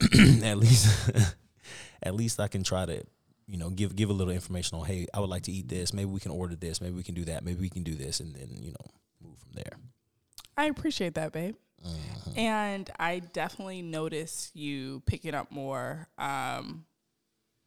at 0.44 0.58
least 0.58 1.10
at 2.02 2.14
least 2.14 2.38
I 2.38 2.46
can 2.46 2.62
try 2.62 2.86
to, 2.86 3.02
you 3.48 3.56
know, 3.56 3.70
give 3.70 3.96
give 3.96 4.10
a 4.10 4.12
little 4.12 4.32
information 4.32 4.78
on. 4.78 4.84
Hey, 4.84 5.08
I 5.12 5.20
would 5.20 5.30
like 5.30 5.42
to 5.44 5.52
eat 5.52 5.68
this. 5.68 5.92
Maybe 5.92 6.10
we 6.10 6.20
can 6.20 6.30
order 6.30 6.54
this. 6.54 6.80
Maybe 6.80 6.94
we 6.94 7.02
can 7.02 7.14
do 7.14 7.24
that. 7.24 7.44
Maybe 7.44 7.60
we 7.60 7.70
can 7.70 7.82
do 7.82 7.94
this, 7.94 8.20
and 8.20 8.32
then 8.34 8.50
you 8.60 8.70
know, 8.70 8.90
move 9.20 9.38
from 9.38 9.52
there. 9.54 9.72
I 10.56 10.66
appreciate 10.66 11.14
that, 11.14 11.32
babe. 11.32 11.56
Mm-hmm. 11.84 12.38
And 12.38 12.90
I 12.98 13.20
definitely 13.20 13.82
notice 13.82 14.50
you 14.54 15.02
picking 15.06 15.34
up 15.34 15.50
more 15.50 16.08
um, 16.18 16.84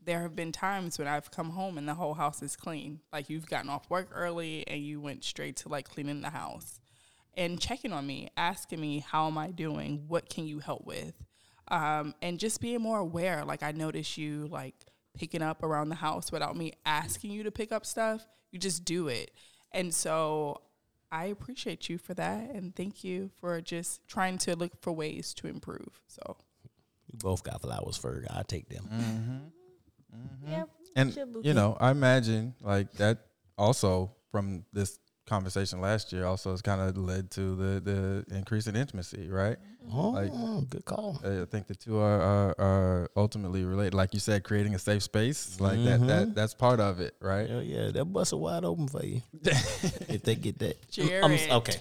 there 0.09 0.21
have 0.21 0.35
been 0.35 0.51
times 0.51 0.97
when 0.97 1.07
I've 1.07 1.29
come 1.31 1.51
home 1.51 1.77
and 1.77 1.87
the 1.87 1.93
whole 1.93 2.15
house 2.15 2.41
is 2.41 2.55
clean. 2.55 2.99
Like 3.11 3.29
you've 3.29 3.47
gotten 3.47 3.69
off 3.69 3.89
work 3.89 4.09
early 4.13 4.67
and 4.67 4.81
you 4.81 4.99
went 4.99 5.23
straight 5.23 5.57
to 5.57 5.69
like 5.69 5.87
cleaning 5.89 6.21
the 6.21 6.29
house 6.29 6.79
and 7.35 7.59
checking 7.59 7.93
on 7.93 8.07
me, 8.07 8.29
asking 8.37 8.81
me, 8.81 9.05
How 9.07 9.27
am 9.27 9.37
I 9.37 9.51
doing? 9.51 10.05
What 10.07 10.29
can 10.29 10.47
you 10.47 10.59
help 10.59 10.85
with? 10.85 11.13
Um, 11.67 12.15
and 12.21 12.39
just 12.39 12.61
being 12.61 12.81
more 12.81 12.97
aware. 12.97 13.45
Like 13.45 13.61
I 13.61 13.71
notice 13.71 14.17
you 14.17 14.47
like 14.47 14.73
picking 15.15 15.41
up 15.41 15.63
around 15.63 15.89
the 15.89 15.95
house 15.95 16.31
without 16.31 16.55
me 16.55 16.73
asking 16.85 17.31
you 17.31 17.43
to 17.43 17.51
pick 17.51 17.71
up 17.71 17.85
stuff. 17.85 18.25
You 18.51 18.59
just 18.59 18.85
do 18.85 19.09
it. 19.09 19.31
And 19.71 19.93
so 19.93 20.61
I 21.11 21.25
appreciate 21.25 21.89
you 21.89 21.97
for 21.97 22.13
that. 22.13 22.51
And 22.51 22.75
thank 22.75 23.03
you 23.03 23.31
for 23.39 23.59
just 23.61 24.07
trying 24.07 24.37
to 24.39 24.55
look 24.55 24.79
for 24.81 24.91
ways 24.91 25.33
to 25.35 25.47
improve. 25.47 26.01
So 26.07 26.37
We 27.11 27.17
both 27.17 27.43
got 27.43 27.61
flowers 27.61 27.97
for 27.97 28.23
I 28.29 28.43
take 28.43 28.69
them. 28.69 28.89
Mm-hmm. 28.91 30.51
Yeah. 30.51 30.63
And 30.95 31.17
you 31.43 31.53
know, 31.53 31.77
I 31.79 31.91
imagine 31.91 32.55
like 32.61 32.91
that 32.93 33.19
also 33.57 34.11
from 34.31 34.65
this 34.73 34.99
conversation 35.29 35.79
last 35.79 36.11
year 36.11 36.25
also 36.25 36.51
has 36.51 36.61
kind 36.61 36.81
of 36.81 36.97
led 36.97 37.29
to 37.31 37.55
the 37.55 37.79
the 38.29 38.35
increase 38.35 38.67
in 38.67 38.75
intimacy, 38.75 39.29
right? 39.29 39.57
Oh, 39.91 40.09
Like- 40.09 40.69
good 40.69 40.85
call. 40.85 41.19
I 41.23 41.45
think 41.45 41.67
the 41.67 41.75
two 41.75 41.97
are, 41.97 42.21
are 42.21 42.55
are 42.59 43.11
ultimately 43.15 43.63
related. 43.63 43.93
Like 43.93 44.13
you 44.13 44.19
said, 44.19 44.43
creating 44.43 44.75
a 44.75 44.79
safe 44.79 45.03
space, 45.03 45.59
like 45.59 45.77
that 45.85 45.99
Mhm. 46.01 46.07
that 46.07 46.35
that's 46.35 46.53
part 46.53 46.79
of 46.79 46.99
it, 46.99 47.15
right? 47.21 47.49
Hell 47.49 47.63
yeah, 47.63 47.91
that 47.91 48.05
bus 48.05 48.33
are 48.33 48.37
wide 48.37 48.65
open 48.65 48.87
for 48.87 49.03
you 49.05 49.21
if 49.43 50.23
they 50.23 50.35
get 50.35 50.59
that. 50.59 50.75
Jared. 50.91 51.23
I'm, 51.23 51.31
s- 51.33 51.49
okay, 51.49 51.77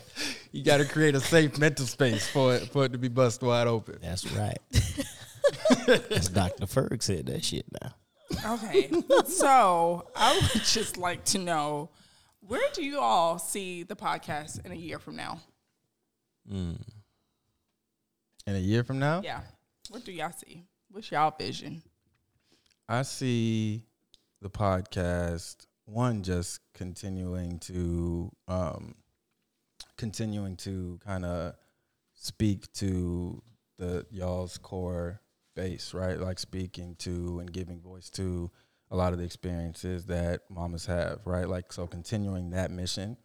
You 0.52 0.62
got 0.62 0.78
to 0.78 0.84
create 0.84 1.14
a 1.16 1.20
safe 1.20 1.58
mental 1.58 1.86
space 1.86 2.28
for 2.28 2.54
it 2.54 2.68
for 2.72 2.84
it 2.84 2.92
to 2.92 2.98
be 2.98 3.08
bust 3.08 3.42
wide 3.42 3.66
open. 3.66 3.98
that's 4.00 4.24
right. 4.38 4.58
As 6.10 6.28
Dr. 6.28 6.66
Ferg 6.66 7.02
said 7.02 7.26
that 7.26 7.44
shit 7.44 7.66
now. 7.82 7.94
Okay. 8.54 8.90
so 9.26 10.06
I 10.14 10.34
would 10.54 10.62
just 10.64 10.96
like 10.98 11.24
to 11.26 11.38
know 11.38 11.90
where 12.48 12.68
do 12.72 12.82
you 12.82 12.98
all 12.98 13.38
see 13.38 13.82
the 13.82 13.94
podcast 13.94 14.64
in 14.64 14.72
a 14.72 14.74
year 14.74 14.98
from 14.98 15.16
now? 15.16 15.40
Mm. 16.50 16.80
In 18.46 18.54
a 18.54 18.58
year 18.58 18.82
from 18.82 18.98
now, 18.98 19.20
Yeah. 19.22 19.42
What 19.90 20.04
do 20.04 20.12
y'all 20.12 20.32
see? 20.32 20.64
What's 20.90 21.10
y'all 21.10 21.34
vision? 21.38 21.82
I 22.88 23.02
see 23.02 23.84
the 24.40 24.50
podcast 24.50 25.66
one 25.84 26.22
just 26.22 26.60
continuing 26.74 27.58
to 27.60 28.30
um 28.48 28.94
continuing 29.96 30.56
to 30.56 30.98
kind 31.04 31.24
of 31.24 31.54
speak 32.14 32.72
to 32.74 33.42
the 33.78 34.06
y'all's 34.10 34.58
core 34.58 35.20
base, 35.54 35.92
right? 35.92 36.18
Like 36.18 36.38
speaking 36.38 36.96
to 37.00 37.40
and 37.40 37.52
giving 37.52 37.80
voice 37.80 38.08
to 38.10 38.50
a 38.90 38.96
lot 38.96 39.12
of 39.12 39.18
the 39.18 39.24
experiences 39.24 40.06
that 40.06 40.42
mamas 40.48 40.86
have, 40.86 41.20
right? 41.24 41.48
Like 41.48 41.72
so 41.72 41.86
continuing 41.86 42.50
that 42.50 42.70
mission. 42.70 43.16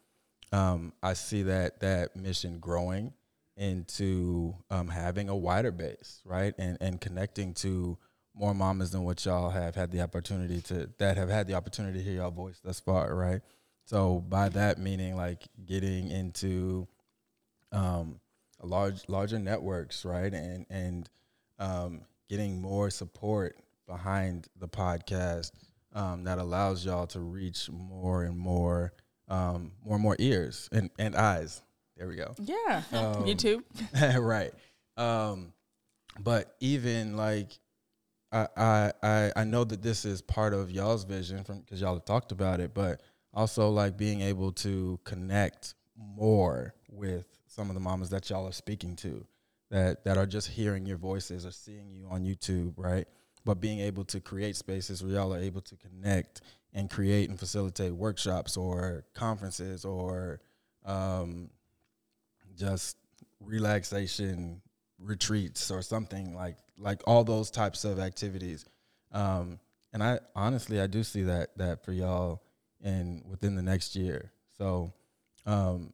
Um, 0.51 0.93
I 1.01 1.13
see 1.13 1.43
that 1.43 1.79
that 1.79 2.15
mission 2.15 2.59
growing 2.59 3.13
into 3.55 4.55
um, 4.69 4.87
having 4.87 5.29
a 5.29 5.35
wider 5.35 5.71
base, 5.71 6.21
right? 6.25 6.53
And 6.57 6.77
and 6.81 6.99
connecting 6.99 7.53
to 7.55 7.97
more 8.35 8.53
mamas 8.53 8.91
than 8.91 9.03
what 9.03 9.23
y'all 9.25 9.49
have 9.51 9.75
had 9.75 9.91
the 9.91 10.01
opportunity 10.01 10.61
to 10.61 10.89
that 10.97 11.17
have 11.17 11.29
had 11.29 11.47
the 11.47 11.53
opportunity 11.53 11.99
to 11.99 12.03
hear 12.03 12.15
y'all 12.15 12.31
voice 12.31 12.59
thus 12.63 12.79
far, 12.79 13.15
right? 13.15 13.41
So 13.85 14.19
by 14.19 14.49
that 14.49 14.79
meaning 14.79 15.15
like 15.15 15.43
getting 15.65 16.09
into 16.09 16.87
um 17.71 18.19
large 18.61 19.07
larger 19.07 19.39
networks, 19.39 20.05
right? 20.05 20.33
And 20.33 20.65
and 20.69 21.09
um 21.59 22.01
getting 22.29 22.61
more 22.61 22.89
support 22.89 23.57
behind 23.87 24.47
the 24.59 24.67
podcast 24.67 25.51
um 25.93 26.23
that 26.23 26.39
allows 26.39 26.85
y'all 26.85 27.07
to 27.07 27.19
reach 27.19 27.69
more 27.69 28.23
and 28.23 28.37
more 28.37 28.93
um 29.27 29.71
more 29.83 29.95
and 29.95 30.03
more 30.03 30.15
ears 30.19 30.69
and, 30.71 30.89
and 30.99 31.15
eyes. 31.15 31.61
There 31.97 32.07
we 32.07 32.15
go. 32.15 32.33
Yeah. 32.39 32.81
Um, 32.91 33.23
YouTube. 33.23 33.63
right. 34.19 34.51
Um, 34.97 35.53
but 36.19 36.55
even 36.59 37.15
like 37.15 37.59
I, 38.31 38.47
I 38.57 38.91
I 39.03 39.31
I 39.35 39.43
know 39.43 39.63
that 39.63 39.81
this 39.81 40.05
is 40.05 40.21
part 40.21 40.53
of 40.53 40.71
y'all's 40.71 41.03
vision 41.03 41.43
from 41.43 41.59
because 41.59 41.81
y'all 41.81 41.93
have 41.93 42.05
talked 42.05 42.31
about 42.31 42.59
it, 42.59 42.73
but 42.73 43.01
also 43.33 43.69
like 43.69 43.97
being 43.97 44.21
able 44.21 44.51
to 44.51 44.99
connect 45.03 45.75
more 45.95 46.73
with 46.89 47.27
some 47.47 47.69
of 47.69 47.75
the 47.75 47.79
mamas 47.79 48.09
that 48.09 48.29
y'all 48.29 48.47
are 48.47 48.51
speaking 48.51 48.95
to 48.97 49.25
that 49.69 50.03
that 50.03 50.17
are 50.17 50.25
just 50.25 50.47
hearing 50.47 50.85
your 50.85 50.97
voices 50.97 51.45
or 51.45 51.51
seeing 51.51 51.89
you 51.89 52.07
on 52.09 52.23
YouTube, 52.23 52.73
right? 52.77 53.07
But 53.45 53.59
being 53.59 53.79
able 53.79 54.05
to 54.05 54.21
create 54.21 54.55
spaces 54.55 55.03
where 55.03 55.13
y'all 55.13 55.33
are 55.33 55.39
able 55.39 55.61
to 55.61 55.75
connect 55.75 56.41
and 56.73 56.89
create 56.89 57.29
and 57.29 57.37
facilitate 57.37 57.93
workshops 57.93 58.55
or 58.57 59.03
conferences 59.13 59.85
or 59.85 60.39
um, 60.85 61.49
just 62.57 62.97
relaxation 63.39 64.61
retreats 64.99 65.69
or 65.69 65.81
something 65.81 66.33
like 66.33 66.57
like 66.77 67.01
all 67.05 67.23
those 67.23 67.51
types 67.51 67.83
of 67.83 67.99
activities. 67.99 68.65
Um 69.11 69.59
and 69.91 70.03
i 70.03 70.19
honestly 70.35 70.79
i 70.81 70.87
do 70.87 71.03
see 71.03 71.23
that 71.23 71.55
that 71.57 71.83
for 71.83 71.91
y'all 71.91 72.41
in 72.81 73.23
within 73.29 73.55
the 73.55 73.61
next 73.61 73.95
year. 73.95 74.31
So 74.57 74.93
um 75.45 75.93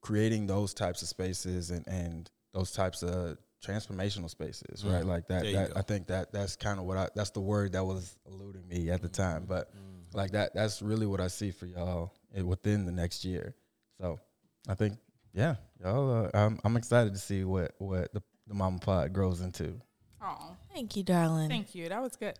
creating 0.00 0.46
those 0.46 0.72
types 0.72 1.02
of 1.02 1.08
spaces 1.08 1.70
and 1.70 1.86
and 1.86 2.30
those 2.52 2.72
types 2.72 3.02
of 3.02 3.38
transformational 3.64 4.28
spaces 4.30 4.84
right 4.84 5.02
Mm. 5.04 5.08
like 5.08 5.26
that, 5.28 5.42
that 5.52 5.76
i 5.76 5.82
think 5.82 6.06
that 6.08 6.32
that's 6.32 6.56
kind 6.56 6.78
of 6.78 6.84
what 6.84 6.96
i 6.96 7.08
that's 7.14 7.30
the 7.30 7.40
word 7.40 7.72
that 7.72 7.84
was 7.84 8.16
eluding 8.26 8.66
me 8.68 8.90
at 8.90 9.02
the 9.02 9.08
time 9.08 9.44
but 9.48 9.70
like 10.14 10.30
that 10.32 10.54
that's 10.54 10.82
really 10.82 11.06
what 11.06 11.20
i 11.20 11.26
see 11.28 11.50
for 11.50 11.66
y'all 11.66 12.12
within 12.44 12.84
the 12.86 12.92
next 12.92 13.24
year 13.24 13.54
so 14.00 14.20
i 14.68 14.74
think 14.74 14.98
yeah 15.32 15.56
y'all 15.82 16.26
uh, 16.26 16.30
I'm, 16.34 16.58
I'm 16.64 16.76
excited 16.76 17.12
to 17.14 17.18
see 17.18 17.44
what 17.44 17.72
what 17.78 18.12
the, 18.12 18.22
the 18.46 18.54
mama 18.54 18.78
pod 18.78 19.12
grows 19.12 19.40
into 19.40 19.80
Oh, 20.22 20.56
Thank 20.74 20.96
you, 20.96 21.02
darling. 21.04 21.48
thank 21.48 21.74
you. 21.74 21.88
That 21.88 22.02
was 22.02 22.16
good. 22.16 22.34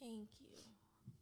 Thank 0.00 0.28
you. 0.40 0.48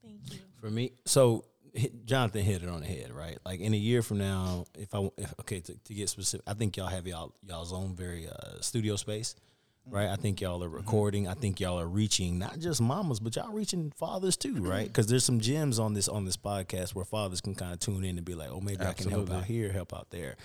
Thank 0.02 0.32
you. 0.32 0.38
For 0.60 0.70
me, 0.70 0.92
so 1.04 1.44
hit, 1.74 2.04
Jonathan 2.06 2.42
hit 2.42 2.62
it 2.62 2.68
on 2.68 2.80
the 2.80 2.86
head, 2.86 3.12
right? 3.12 3.38
Like 3.44 3.60
in 3.60 3.74
a 3.74 3.76
year 3.76 4.02
from 4.02 4.18
now, 4.18 4.64
if 4.74 4.94
I 4.94 5.10
if, 5.16 5.34
okay 5.40 5.60
to, 5.60 5.74
to 5.76 5.94
get 5.94 6.08
specific, 6.08 6.44
I 6.46 6.54
think 6.54 6.76
y'all 6.76 6.88
have 6.88 7.06
y'all 7.06 7.34
y'all's 7.42 7.72
own 7.72 7.94
very 7.94 8.28
uh, 8.28 8.60
studio 8.60 8.96
space, 8.96 9.34
right? 9.86 10.08
I 10.08 10.16
think 10.16 10.40
y'all 10.40 10.62
are 10.64 10.68
recording. 10.68 11.28
I 11.28 11.34
think 11.34 11.60
y'all 11.60 11.80
are 11.80 11.88
reaching 11.88 12.38
not 12.38 12.58
just 12.58 12.80
mamas, 12.80 13.20
but 13.20 13.36
y'all 13.36 13.52
reaching 13.52 13.90
fathers 13.96 14.36
too, 14.36 14.54
right? 14.62 14.86
Because 14.86 15.06
there's 15.06 15.24
some 15.24 15.40
gems 15.40 15.78
on 15.78 15.94
this 15.94 16.08
on 16.08 16.24
this 16.24 16.36
podcast 16.36 16.94
where 16.94 17.04
fathers 17.04 17.40
can 17.40 17.54
kind 17.54 17.72
of 17.72 17.80
tune 17.80 18.04
in 18.04 18.16
and 18.16 18.24
be 18.24 18.34
like, 18.34 18.50
oh, 18.50 18.60
maybe 18.60 18.84
I 18.84 18.92
can 18.92 19.10
help 19.10 19.30
out 19.30 19.44
here, 19.44 19.72
help 19.72 19.94
out 19.94 20.10
there. 20.10 20.36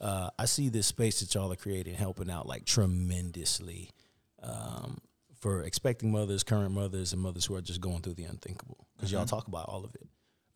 Uh, 0.00 0.30
I 0.38 0.44
see 0.44 0.68
this 0.68 0.86
space 0.86 1.20
that 1.20 1.34
y'all 1.34 1.52
are 1.52 1.56
creating 1.56 1.94
helping 1.94 2.30
out 2.30 2.46
like 2.46 2.64
tremendously 2.64 3.90
um, 4.42 4.98
for 5.40 5.62
expecting 5.62 6.12
mothers, 6.12 6.42
current 6.42 6.72
mothers, 6.72 7.12
and 7.12 7.22
mothers 7.22 7.44
who 7.46 7.54
are 7.56 7.60
just 7.60 7.80
going 7.80 8.00
through 8.00 8.14
the 8.14 8.24
unthinkable. 8.24 8.86
Because 8.96 9.12
y'all 9.12 9.24
talk 9.26 9.48
about 9.48 9.68
all 9.68 9.84
of 9.84 9.94
it. 9.94 10.07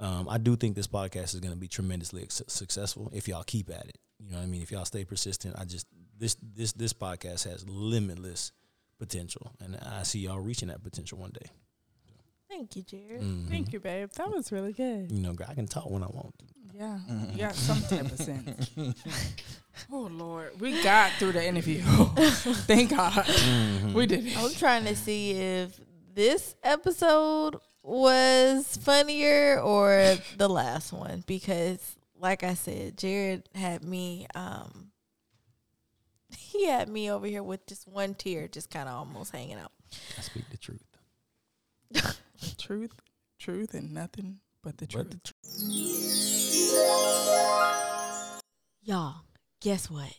Um, 0.02 0.28
I 0.28 0.36
do 0.38 0.56
think 0.56 0.74
this 0.74 0.88
podcast 0.88 1.32
is 1.34 1.40
going 1.40 1.54
to 1.54 1.58
be 1.58 1.68
tremendously 1.68 2.26
successful 2.28 3.08
if 3.14 3.28
y'all 3.28 3.44
keep 3.44 3.70
at 3.70 3.86
it. 3.88 3.98
You 4.18 4.32
know 4.32 4.38
what 4.38 4.42
I 4.44 4.46
mean? 4.46 4.60
If 4.62 4.70
y'all 4.72 4.84
stay 4.84 5.04
persistent, 5.04 5.54
I 5.58 5.64
just 5.64 5.86
this 6.18 6.36
this 6.42 6.72
this 6.72 6.92
podcast 6.92 7.48
has 7.48 7.64
limitless 7.68 8.52
potential, 8.98 9.52
and 9.60 9.76
I 9.76 10.02
see 10.02 10.18
y'all 10.20 10.40
reaching 10.40 10.68
that 10.68 10.82
potential 10.82 11.18
one 11.18 11.30
day. 11.30 11.50
Thank 12.48 12.76
you, 12.76 12.82
Jared. 12.82 13.22
Mhm. 13.22 13.48
Thank 13.48 13.72
you, 13.72 13.80
babe. 13.80 14.10
That 14.16 14.30
was 14.30 14.52
really 14.52 14.72
good. 14.72 15.10
You 15.10 15.20
know, 15.20 15.34
I 15.48 15.54
can 15.54 15.66
talk 15.66 15.88
when 15.88 16.02
I 16.02 16.06
want 16.08 16.38
to. 16.38 16.44
Yeah, 16.74 16.98
you 17.32 17.38
got 17.38 17.54
some 17.54 17.80
type 17.82 18.10
of 18.12 18.18
sense. 18.18 18.70
oh 19.92 20.08
Lord, 20.10 20.60
we 20.60 20.82
got 20.82 21.12
through 21.12 21.32
the 21.32 21.44
interview. 21.44 21.80
Thank 22.66 22.90
God, 22.90 23.26
we 23.94 24.06
did 24.06 24.26
it. 24.26 24.36
I'm 24.36 24.52
trying 24.54 24.84
to 24.86 24.96
see 24.96 25.32
if 25.32 25.78
this 26.14 26.54
episode 26.62 27.56
was 27.82 28.76
funnier 28.76 29.60
or 29.60 30.16
the 30.36 30.48
last 30.48 30.92
one 30.92 31.24
because, 31.26 31.96
like 32.18 32.42
I 32.42 32.54
said, 32.54 32.96
Jared 32.96 33.48
had 33.54 33.84
me. 33.84 34.26
Um, 34.34 34.92
he 36.36 36.66
had 36.66 36.88
me 36.88 37.10
over 37.10 37.26
here 37.26 37.42
with 37.42 37.66
just 37.66 37.88
one 37.88 38.14
tear, 38.14 38.48
just 38.48 38.70
kind 38.70 38.88
of 38.88 38.94
almost 38.94 39.32
hanging 39.32 39.58
out. 39.58 39.72
I 40.18 40.22
speak 40.22 40.48
the 40.50 40.56
truth. 40.56 40.82
Truth, 42.58 42.92
truth, 43.38 43.74
and 43.74 43.92
nothing 43.92 44.40
but 44.62 44.78
the 44.78 44.86
truth. 44.86 45.08
But 45.10 45.22
the 45.22 45.32
Y'all, 48.82 49.14
guess 49.60 49.88
what? 49.90 50.12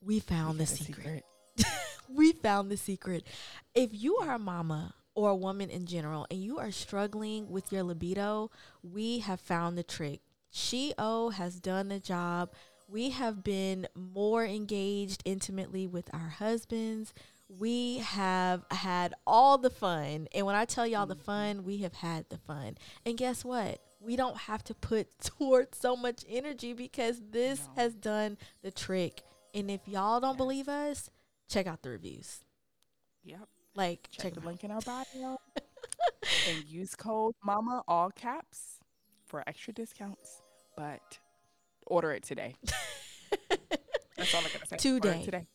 We 0.00 0.20
found 0.20 0.58
the 0.58 0.64
got 0.64 0.72
a 0.72 0.76
secret. 0.76 1.24
we 2.08 2.32
found 2.32 2.70
the 2.70 2.76
secret. 2.76 3.26
If 3.74 3.90
you 3.92 4.16
are 4.18 4.34
a 4.34 4.38
mama 4.38 4.94
or 5.16 5.30
a 5.30 5.34
woman 5.36 5.68
in 5.70 5.86
general 5.86 6.26
and 6.30 6.40
you 6.40 6.58
are 6.58 6.70
struggling 6.70 7.50
with 7.50 7.72
your 7.72 7.82
libido, 7.82 8.50
we 8.84 9.18
have 9.18 9.40
found 9.40 9.76
the 9.76 9.82
trick. 9.82 10.20
She 10.50 10.94
O 10.98 11.30
has 11.30 11.58
done 11.58 11.88
the 11.88 11.98
job. 11.98 12.50
We 12.88 13.10
have 13.10 13.42
been 13.42 13.88
more 13.96 14.44
engaged 14.46 15.22
intimately 15.24 15.88
with 15.88 16.08
our 16.14 16.28
husbands. 16.28 17.12
we 17.48 17.98
have 17.98 18.64
had 18.72 19.14
all 19.26 19.56
the 19.58 19.70
fun. 19.70 20.26
And 20.34 20.44
when 20.46 20.56
I 20.56 20.64
tell 20.64 20.84
y'all 20.86 21.06
the 21.06 21.14
fun, 21.14 21.62
we 21.64 21.78
have 21.78 21.94
had 21.94 22.28
the 22.28 22.38
fun. 22.38 22.76
And 23.04 23.16
guess 23.16 23.44
what? 23.44 23.80
We 24.00 24.16
don't 24.16 24.36
have 24.36 24.62
to 24.64 24.74
put 24.74 25.08
towards 25.20 25.78
so 25.78 25.94
much 25.96 26.24
energy 26.28 26.72
because 26.72 27.20
this 27.30 27.60
No. 27.76 27.82
has 27.82 27.94
done 27.94 28.36
the 28.62 28.70
trick. 28.72 29.22
And 29.54 29.70
if 29.70 29.80
y'all 29.86 30.18
don't 30.20 30.36
believe 30.36 30.68
us, 30.68 31.08
check 31.48 31.66
out 31.68 31.82
the 31.82 31.90
reviews. 31.90 32.40
Yep. 33.24 33.48
Like, 33.76 34.08
Check 34.10 34.22
check 34.22 34.34
the 34.34 34.40
them 34.40 34.44
out. 34.48 34.50
link 34.50 34.64
in 34.64 34.70
our 34.70 34.80
bio 34.80 35.36
and 36.48 36.64
use 36.66 36.94
code 36.94 37.34
MAMA 37.44 37.82
all 37.86 38.10
caps 38.10 38.78
for 39.26 39.44
extra 39.46 39.72
discounts. 39.74 40.42
But 40.76 41.18
order 41.86 42.12
it 42.12 42.22
today. 42.22 42.56
That's 44.16 44.34
all 44.34 44.40
I 44.40 44.48
gotta 44.48 44.66
say. 44.66 44.76
Today. 44.76 45.22
today. 45.24 45.46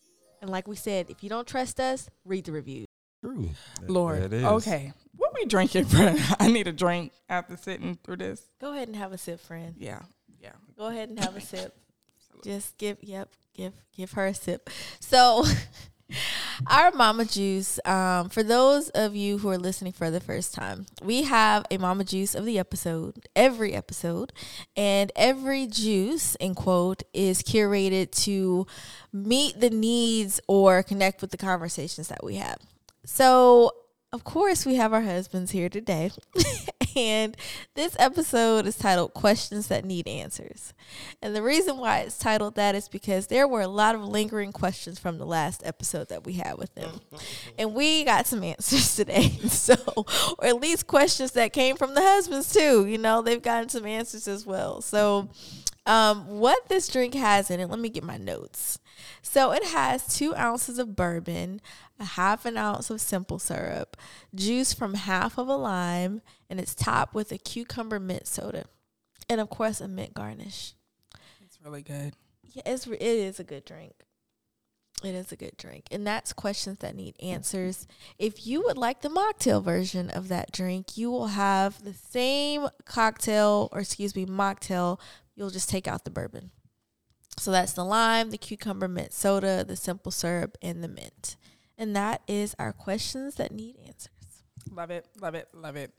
And 0.42 0.50
like 0.50 0.68
we 0.68 0.76
said, 0.76 1.10
if 1.10 1.24
you 1.24 1.30
don't 1.30 1.48
trust 1.48 1.80
us, 1.80 2.10
read 2.26 2.46
the 2.46 2.52
reviews. 2.52 2.86
True. 3.24 3.50
Lord. 3.88 4.24
It 4.24 4.34
is. 4.34 4.44
Okay. 4.44 4.94
What 5.18 5.32
we 5.36 5.46
drinking, 5.46 5.86
friend? 5.88 6.20
I 6.40 6.48
need 6.48 6.68
a 6.68 6.72
drink 6.72 7.12
after 7.30 7.56
sitting 7.58 7.98
through 8.04 8.18
this. 8.18 8.50
Go 8.60 8.72
ahead 8.74 8.88
and 8.88 8.96
have 8.98 9.12
a 9.14 9.18
sip, 9.18 9.40
friend. 9.40 9.76
Yeah. 9.78 10.02
Yeah. 10.40 10.54
Go 10.78 10.88
ahead 10.88 11.10
and 11.10 11.20
have 11.20 11.36
a 11.36 11.42
sip. 11.42 11.76
Just 12.44 12.78
give, 12.80 12.98
yep, 13.04 13.30
give, 13.54 13.74
give 13.96 14.12
her 14.14 14.26
a 14.26 14.34
sip. 14.34 14.70
So, 15.00 15.46
our 16.68 16.92
Mama 16.92 17.26
Juice. 17.26 17.80
Um, 17.86 18.30
for 18.30 18.44
those 18.44 18.90
of 18.90 19.16
you 19.16 19.38
who 19.38 19.50
are 19.50 19.58
listening 19.58 19.94
for 19.94 20.12
the 20.12 20.20
first 20.20 20.54
time, 20.54 20.86
we 21.04 21.24
have 21.24 21.66
a 21.72 21.78
Mama 21.78 22.04
Juice 22.04 22.36
of 22.36 22.46
the 22.46 22.60
episode, 22.60 23.28
every 23.36 23.74
episode, 23.74 24.34
and 24.76 25.12
every 25.16 25.68
juice, 25.68 26.36
in 26.36 26.56
quote, 26.56 27.04
is 27.14 27.42
curated 27.42 28.12
to 28.24 28.66
meet 29.14 29.60
the 29.60 29.70
needs 29.70 30.40
or 30.48 30.84
connect 30.84 31.22
with 31.22 31.32
the 31.32 31.38
conversations 31.38 32.08
that 32.08 32.24
we 32.24 32.36
have. 32.36 32.58
So, 33.06 33.72
of 34.14 34.24
course, 34.24 34.66
we 34.66 34.76
have 34.76 34.94
our 34.94 35.02
husbands 35.02 35.52
here 35.52 35.70
today. 35.70 36.12
and 36.96 37.36
this 37.76 37.96
episode 38.00 38.66
is 38.66 38.78
titled 38.78 39.14
Questions 39.14 39.68
That 39.68 39.86
Need 39.86 40.08
Answers. 40.08 40.74
And 41.22 41.36
the 41.36 41.42
reason 41.42 41.78
why 41.78 42.00
it's 42.00 42.18
titled 42.18 42.56
that 42.56 42.76
is 42.76 42.88
because 42.88 43.28
there 43.28 43.48
were 43.48 43.62
a 43.62 43.68
lot 43.68 43.96
of 43.96 44.04
lingering 44.04 44.52
questions 44.52 45.00
from 45.00 45.18
the 45.18 45.26
last 45.26 45.62
episode 45.66 46.10
that 46.10 46.26
we 46.26 46.34
had 46.34 46.58
with 46.58 46.74
them. 46.76 47.02
and 47.58 47.74
we 47.74 48.04
got 48.04 48.28
some 48.28 48.44
answers 48.44 48.96
today. 48.96 49.30
So, 49.52 49.76
or 50.40 50.46
at 50.46 50.62
least 50.62 50.88
questions 50.88 51.32
that 51.34 51.54
came 51.54 51.76
from 51.76 51.94
the 51.94 52.02
husbands 52.02 52.54
too. 52.54 52.86
You 52.86 52.98
know, 52.98 53.22
they've 53.22 53.42
gotten 53.42 53.70
some 53.70 53.86
answers 53.86 54.28
as 54.28 54.46
well. 54.46 54.82
So, 54.82 55.30
um, 55.86 56.28
what 56.28 56.70
this 56.70 56.88
drink 56.88 57.14
has 57.16 57.50
in 57.50 57.60
it, 57.60 57.70
let 57.70 57.80
me 57.80 57.90
get 57.90 58.04
my 58.04 58.18
notes. 58.18 58.80
So 59.22 59.52
it 59.52 59.64
has 59.66 60.16
two 60.16 60.36
ounces 60.36 60.80
of 60.80 60.96
bourbon, 60.96 61.62
a 62.00 62.06
half 62.06 62.46
an 62.46 62.58
ounce 62.58 62.90
of 62.90 63.02
simple 63.02 63.40
syrup, 63.40 63.98
juice 64.34 64.74
from 64.74 64.96
half 64.96 65.38
of 65.38 65.48
a 65.48 65.56
lime, 65.56 66.22
and 66.50 66.60
it's 66.60 66.76
topped 66.76 67.14
with 67.14 67.32
a 67.32 67.38
cucumber 67.38 68.00
mint 68.00 68.28
soda, 68.28 68.66
and 69.30 69.40
of 69.40 69.50
course 69.50 69.82
a 69.82 69.88
mint 69.88 70.14
garnish. 70.14 70.74
It's 71.42 71.60
really 71.64 71.84
good. 71.84 72.14
Yeah, 72.54 72.64
it's 72.66 72.88
re- 72.88 72.98
it 72.98 73.02
is 73.02 73.40
a 73.40 73.44
good 73.44 73.66
drink. 73.66 73.94
It 75.04 75.16
is 75.16 75.32
a 75.32 75.36
good 75.36 75.58
drink, 75.58 75.86
and 75.90 76.06
that's 76.06 76.32
questions 76.32 76.78
that 76.80 76.96
need 76.96 77.16
answers. 77.22 77.88
If 78.20 78.46
you 78.46 78.62
would 78.66 78.78
like 78.78 79.02
the 79.02 79.10
mocktail 79.10 79.64
version 79.64 80.12
of 80.12 80.28
that 80.28 80.52
drink, 80.52 80.96
you 80.96 81.10
will 81.10 81.28
have 81.28 81.84
the 81.84 81.94
same 81.94 82.68
cocktail, 82.86 83.70
or 83.72 83.80
excuse 83.80 84.16
me, 84.16 84.28
mocktail. 84.28 85.00
You'll 85.36 85.50
just 85.50 85.70
take 85.70 85.88
out 85.88 86.04
the 86.04 86.12
bourbon. 86.12 86.52
So 87.42 87.50
that's 87.50 87.74
the 87.74 87.84
lime, 87.84 88.30
the 88.30 88.38
cucumber 88.38 88.88
mint 88.88 89.14
soda, 89.14 89.66
the 89.68 89.76
simple 89.76 90.12
syrup, 90.12 90.60
and 90.62 90.84
the 90.84 90.88
mint. 90.88 91.38
And 91.76 91.96
that 91.96 92.22
is 92.28 92.56
our 92.60 92.72
questions 92.72 93.34
that 93.38 93.52
need 93.52 93.78
answers. 93.84 94.44
Love 94.70 94.92
it, 94.92 95.08
love 95.20 95.34
it, 95.34 95.48
love 95.52 95.76
it. 95.76 95.92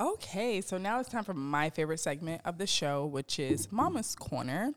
Okay, 0.00 0.60
so 0.60 0.76
now 0.76 0.98
it's 0.98 1.08
time 1.08 1.22
for 1.22 1.32
my 1.32 1.70
favorite 1.70 2.00
segment 2.00 2.42
of 2.44 2.58
the 2.58 2.66
show, 2.66 3.06
which 3.06 3.38
is 3.38 3.70
Mama's 3.70 4.16
Corner. 4.16 4.72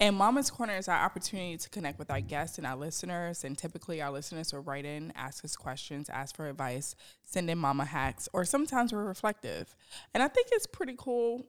And 0.00 0.16
Mama's 0.16 0.50
Corner 0.50 0.76
is 0.76 0.88
our 0.88 0.98
opportunity 0.98 1.56
to 1.58 1.70
connect 1.70 2.00
with 2.00 2.10
our 2.10 2.20
guests 2.20 2.58
and 2.58 2.66
our 2.66 2.74
listeners. 2.74 3.44
And 3.44 3.56
typically, 3.56 4.02
our 4.02 4.10
listeners 4.10 4.52
will 4.52 4.62
write 4.62 4.84
in, 4.84 5.12
ask 5.14 5.44
us 5.44 5.54
questions, 5.54 6.10
ask 6.10 6.34
for 6.34 6.48
advice, 6.48 6.96
send 7.22 7.48
in 7.48 7.58
mama 7.58 7.84
hacks, 7.84 8.28
or 8.32 8.44
sometimes 8.44 8.92
we're 8.92 9.04
reflective. 9.04 9.76
And 10.12 10.24
I 10.24 10.26
think 10.26 10.48
it's 10.50 10.66
pretty 10.66 10.96
cool 10.98 11.46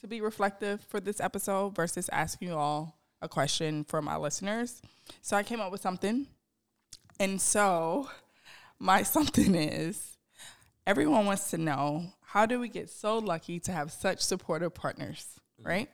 to 0.00 0.06
be 0.06 0.20
reflective 0.20 0.82
for 0.82 1.00
this 1.00 1.18
episode 1.18 1.74
versus 1.74 2.10
asking 2.12 2.48
you 2.48 2.54
all 2.54 2.97
a 3.20 3.28
question 3.28 3.84
for 3.84 4.00
my 4.02 4.16
listeners. 4.16 4.82
So 5.22 5.36
I 5.36 5.42
came 5.42 5.60
up 5.60 5.72
with 5.72 5.80
something. 5.80 6.26
And 7.20 7.40
so 7.40 8.08
my 8.78 9.02
something 9.16 9.54
is 9.54 10.16
everyone 10.86 11.26
wants 11.26 11.50
to 11.50 11.58
know 11.58 12.12
how 12.22 12.46
do 12.46 12.60
we 12.60 12.68
get 12.68 12.90
so 12.90 13.18
lucky 13.18 13.58
to 13.60 13.72
have 13.72 13.90
such 13.90 14.20
supportive 14.20 14.74
partners, 14.74 15.26
right? 15.62 15.88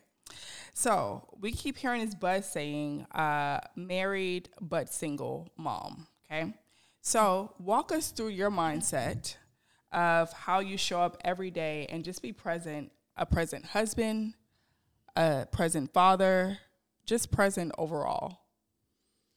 So 0.72 1.28
we 1.40 1.52
keep 1.52 1.76
hearing 1.76 2.04
this 2.04 2.14
buzz 2.14 2.50
saying 2.50 3.06
uh, 3.12 3.60
married 3.76 4.48
but 4.60 4.92
single 4.92 5.48
mom, 5.56 6.08
okay? 6.24 6.54
So 7.00 7.54
walk 7.58 7.92
us 7.92 8.10
through 8.10 8.28
your 8.28 8.50
mindset 8.50 9.36
of 9.92 10.32
how 10.32 10.58
you 10.58 10.76
show 10.76 11.00
up 11.00 11.16
every 11.24 11.50
day 11.50 11.86
and 11.88 12.04
just 12.04 12.20
be 12.22 12.32
present, 12.32 12.90
a 13.16 13.24
present 13.24 13.64
husband, 13.66 14.34
a 15.14 15.46
present 15.52 15.92
father, 15.92 16.58
just 17.07 17.30
present 17.30 17.72
overall. 17.78 18.38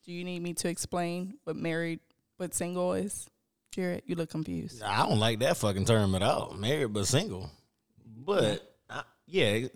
Do 0.06 0.14
you 0.14 0.24
need 0.24 0.42
me 0.42 0.54
to 0.56 0.70
explain 0.70 1.38
what 1.44 1.56
married 1.56 2.00
but 2.38 2.54
single 2.54 2.94
is? 2.94 3.30
Jared, 3.72 4.04
you 4.06 4.16
look 4.16 4.30
confused. 4.30 4.82
I 4.82 5.08
don't 5.08 5.20
like 5.20 5.40
that 5.40 5.58
fucking 5.58 5.86
term 5.86 6.16
at 6.16 6.24
all. 6.24 6.54
Married 6.54 6.94
but 6.94 7.06
single. 7.08 7.52
But 8.06 8.77
yeah, 9.28 9.68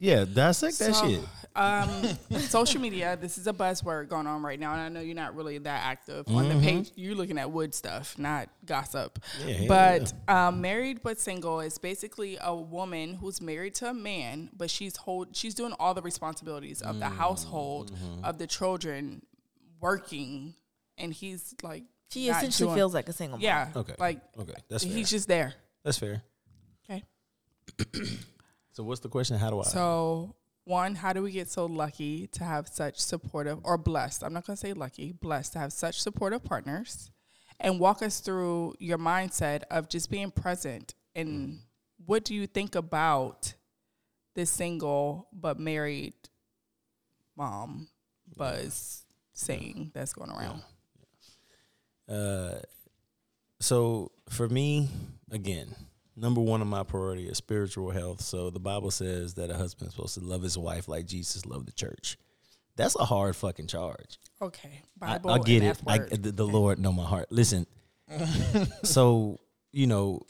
yeah, 0.00 0.24
dissect 0.24 0.78
that 0.78 0.94
So, 0.94 1.08
shit. 1.08 1.20
Um, 1.56 1.90
social 2.40 2.80
media. 2.80 3.16
This 3.20 3.36
is 3.36 3.48
a 3.48 3.52
buzzword 3.52 4.08
going 4.08 4.26
on 4.28 4.42
right 4.42 4.60
now, 4.60 4.72
and 4.72 4.80
I 4.80 4.88
know 4.88 5.00
you're 5.00 5.16
not 5.16 5.34
really 5.34 5.58
that 5.58 5.82
active 5.84 6.28
on 6.28 6.48
the 6.48 6.54
page. 6.60 6.92
You're 6.94 7.16
looking 7.16 7.36
at 7.38 7.50
wood 7.50 7.74
stuff, 7.74 8.16
not 8.16 8.48
gossip. 8.64 9.18
Yeah, 9.44 9.54
hell 9.54 9.66
but 9.68 10.12
um, 10.32 10.60
married 10.60 11.00
but 11.02 11.18
single 11.18 11.58
is 11.60 11.78
basically 11.78 12.38
a 12.40 12.54
woman 12.54 13.14
who's 13.14 13.40
married 13.40 13.74
to 13.76 13.88
a 13.90 13.94
man, 13.94 14.50
but 14.56 14.70
she's 14.70 14.96
hold 14.96 15.34
she's 15.34 15.54
doing 15.54 15.72
all 15.80 15.94
the 15.94 16.02
responsibilities 16.02 16.80
of 16.80 17.00
the 17.00 17.08
household, 17.08 17.90
of 18.22 18.38
the 18.38 18.46
children, 18.46 19.22
working, 19.80 20.54
and 20.96 21.12
he's 21.12 21.54
like 21.62 21.82
She 22.12 22.28
essentially 22.28 22.68
doing- 22.68 22.76
feels 22.76 22.94
like 22.94 23.08
a 23.08 23.12
single 23.12 23.38
mom. 23.38 23.42
yeah, 23.44 23.68
Okay. 23.74 23.94
like 23.98 24.20
Okay, 24.38 24.54
that's 24.68 24.84
fair. 24.84 24.92
he's 24.92 25.10
just 25.10 25.26
there. 25.26 25.54
that's 25.82 25.98
fair. 25.98 26.22
Okay. 26.88 27.02
So 28.78 28.84
what's 28.84 29.00
the 29.00 29.08
question? 29.08 29.36
How 29.36 29.50
do 29.50 29.58
I? 29.58 29.64
So, 29.64 30.36
one, 30.62 30.94
how 30.94 31.12
do 31.12 31.20
we 31.20 31.32
get 31.32 31.50
so 31.50 31.66
lucky 31.66 32.28
to 32.28 32.44
have 32.44 32.68
such 32.68 33.00
supportive 33.00 33.58
or 33.64 33.76
blessed? 33.76 34.22
I'm 34.22 34.32
not 34.32 34.46
going 34.46 34.56
to 34.56 34.60
say 34.60 34.72
lucky, 34.72 35.10
blessed 35.10 35.54
to 35.54 35.58
have 35.58 35.72
such 35.72 36.00
supportive 36.00 36.44
partners. 36.44 37.10
And 37.58 37.80
walk 37.80 38.02
us 38.04 38.20
through 38.20 38.74
your 38.78 38.96
mindset 38.96 39.64
of 39.68 39.88
just 39.88 40.12
being 40.12 40.30
present 40.30 40.94
and 41.16 41.58
what 42.06 42.24
do 42.24 42.36
you 42.36 42.46
think 42.46 42.76
about 42.76 43.54
this 44.36 44.48
single 44.48 45.26
but 45.32 45.58
married 45.58 46.14
mom 47.36 47.88
buzz 48.36 49.02
saying 49.32 49.90
that's 49.92 50.12
going 50.12 50.30
around? 50.30 50.62
Uh, 52.08 52.60
so 53.58 54.12
for 54.28 54.48
me, 54.48 54.88
again, 55.32 55.74
number 56.18 56.40
one 56.40 56.60
on 56.60 56.68
my 56.68 56.82
priority 56.82 57.28
is 57.28 57.38
spiritual 57.38 57.90
health. 57.90 58.20
So 58.20 58.50
the 58.50 58.60
Bible 58.60 58.90
says 58.90 59.34
that 59.34 59.50
a 59.50 59.54
husband 59.54 59.88
is 59.88 59.94
supposed 59.94 60.14
to 60.14 60.20
love 60.20 60.42
his 60.42 60.58
wife 60.58 60.88
like 60.88 61.06
Jesus 61.06 61.46
loved 61.46 61.68
the 61.68 61.72
church. 61.72 62.18
That's 62.76 62.94
a 62.96 63.04
hard 63.04 63.34
fucking 63.34 63.66
charge. 63.66 64.18
Okay. 64.40 64.82
I, 65.02 65.18
Bible 65.18 65.30
I 65.30 65.38
get 65.38 65.62
it. 65.62 65.78
I, 65.86 65.98
the, 65.98 66.32
the 66.32 66.46
Lord 66.46 66.78
know 66.78 66.92
my 66.92 67.04
heart. 67.04 67.26
Listen, 67.30 67.66
so 68.84 69.38
you 69.72 69.86
know, 69.86 70.22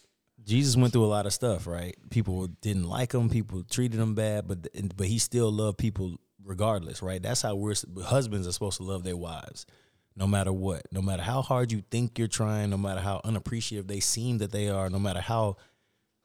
Jesus 0.45 0.77
went 0.77 0.93
through 0.93 1.05
a 1.05 1.07
lot 1.07 1.27
of 1.27 1.33
stuff, 1.33 1.67
right? 1.67 1.95
People 2.11 2.47
didn't 2.47 2.89
like 2.89 3.13
him. 3.13 3.29
People 3.29 3.63
treated 3.65 4.01
him 4.01 4.15
bad, 4.15 4.49
but 4.49 4.69
but 4.97 5.07
he 5.07 5.19
still 5.19 5.53
loved 5.53 5.79
people 5.79 6.17
regardless, 6.43 7.03
right? 7.03 7.23
That's 7.23 7.43
how 7.43 7.55
we're 7.55 7.75
husbands 8.03 8.49
are 8.49 8.53
supposed 8.53 8.79
to 8.79 8.83
love 8.83 9.05
their 9.05 9.17
wives, 9.17 9.67
no 10.17 10.27
matter 10.27 10.53
what, 10.53 10.83
no 10.91 11.03
matter 11.03 11.23
how 11.23 11.43
hard 11.43 11.71
you 11.71 11.83
think 11.91 12.19
you're 12.19 12.29
trying, 12.29 12.71
no 12.71 12.79
matter 12.79 13.01
how 13.01 13.21
unappreciative 13.25 13.87
they 13.87 14.01
seem 14.01 14.39
that 14.39 14.53
they 14.53 14.69
are, 14.69 14.89
no 14.89 14.99
matter 14.99 15.21
how 15.21 15.57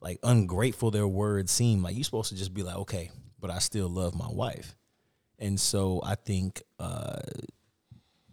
like 0.04 0.20
ungrateful 0.22 0.92
their 0.92 1.08
words 1.08 1.52
seem. 1.52 1.82
Like 1.82 1.96
you're 1.96 2.04
supposed 2.04 2.30
to 2.30 2.36
just 2.36 2.54
be 2.54 2.62
like, 2.62 2.76
okay, 2.76 3.10
but 3.40 3.50
I 3.50 3.60
still 3.60 3.88
love 3.88 4.14
my 4.16 4.28
wife. 4.30 4.76
And 5.40 5.60
so 5.60 6.02
I 6.06 6.16
think 6.16 6.62
uh, 6.78 7.22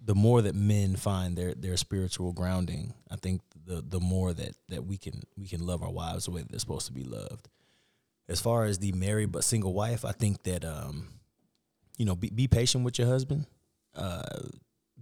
the 0.05 0.15
more 0.15 0.43
that 0.43 0.55
men 0.55 0.97
find 0.97 1.37
their 1.37 1.55
their 1.55 1.77
spiritual 1.77 2.33
grounding, 2.33 2.93
I 3.11 3.17
think 3.17 3.41
the 3.65 3.83
the 3.87 4.01
more 4.01 4.33
that 4.33 4.55
that 4.69 4.85
we 4.85 4.99
can 4.99 5.23
we 5.39 5.47
can 5.47 5.65
love 5.67 5.83
our 5.83 5.91
wives 5.91 6.25
the 6.27 6.33
way 6.33 6.45
they're 6.49 6.59
supposed 6.59 6.87
to 6.87 6.93
be 6.93 7.05
loved. 7.05 7.49
As 8.29 8.41
far 8.41 8.65
as 8.65 8.79
the 8.79 8.93
married 8.93 9.33
but 9.33 9.45
single 9.45 9.73
wife, 9.73 10.05
I 10.05 10.13
think 10.13 10.43
that 10.45 10.65
um, 10.65 11.09
you 11.97 12.05
know, 12.05 12.17
be, 12.17 12.31
be 12.31 12.49
patient 12.49 12.85
with 12.85 12.99
your 12.99 13.09
husband, 13.09 13.47
uh, 13.95 14.23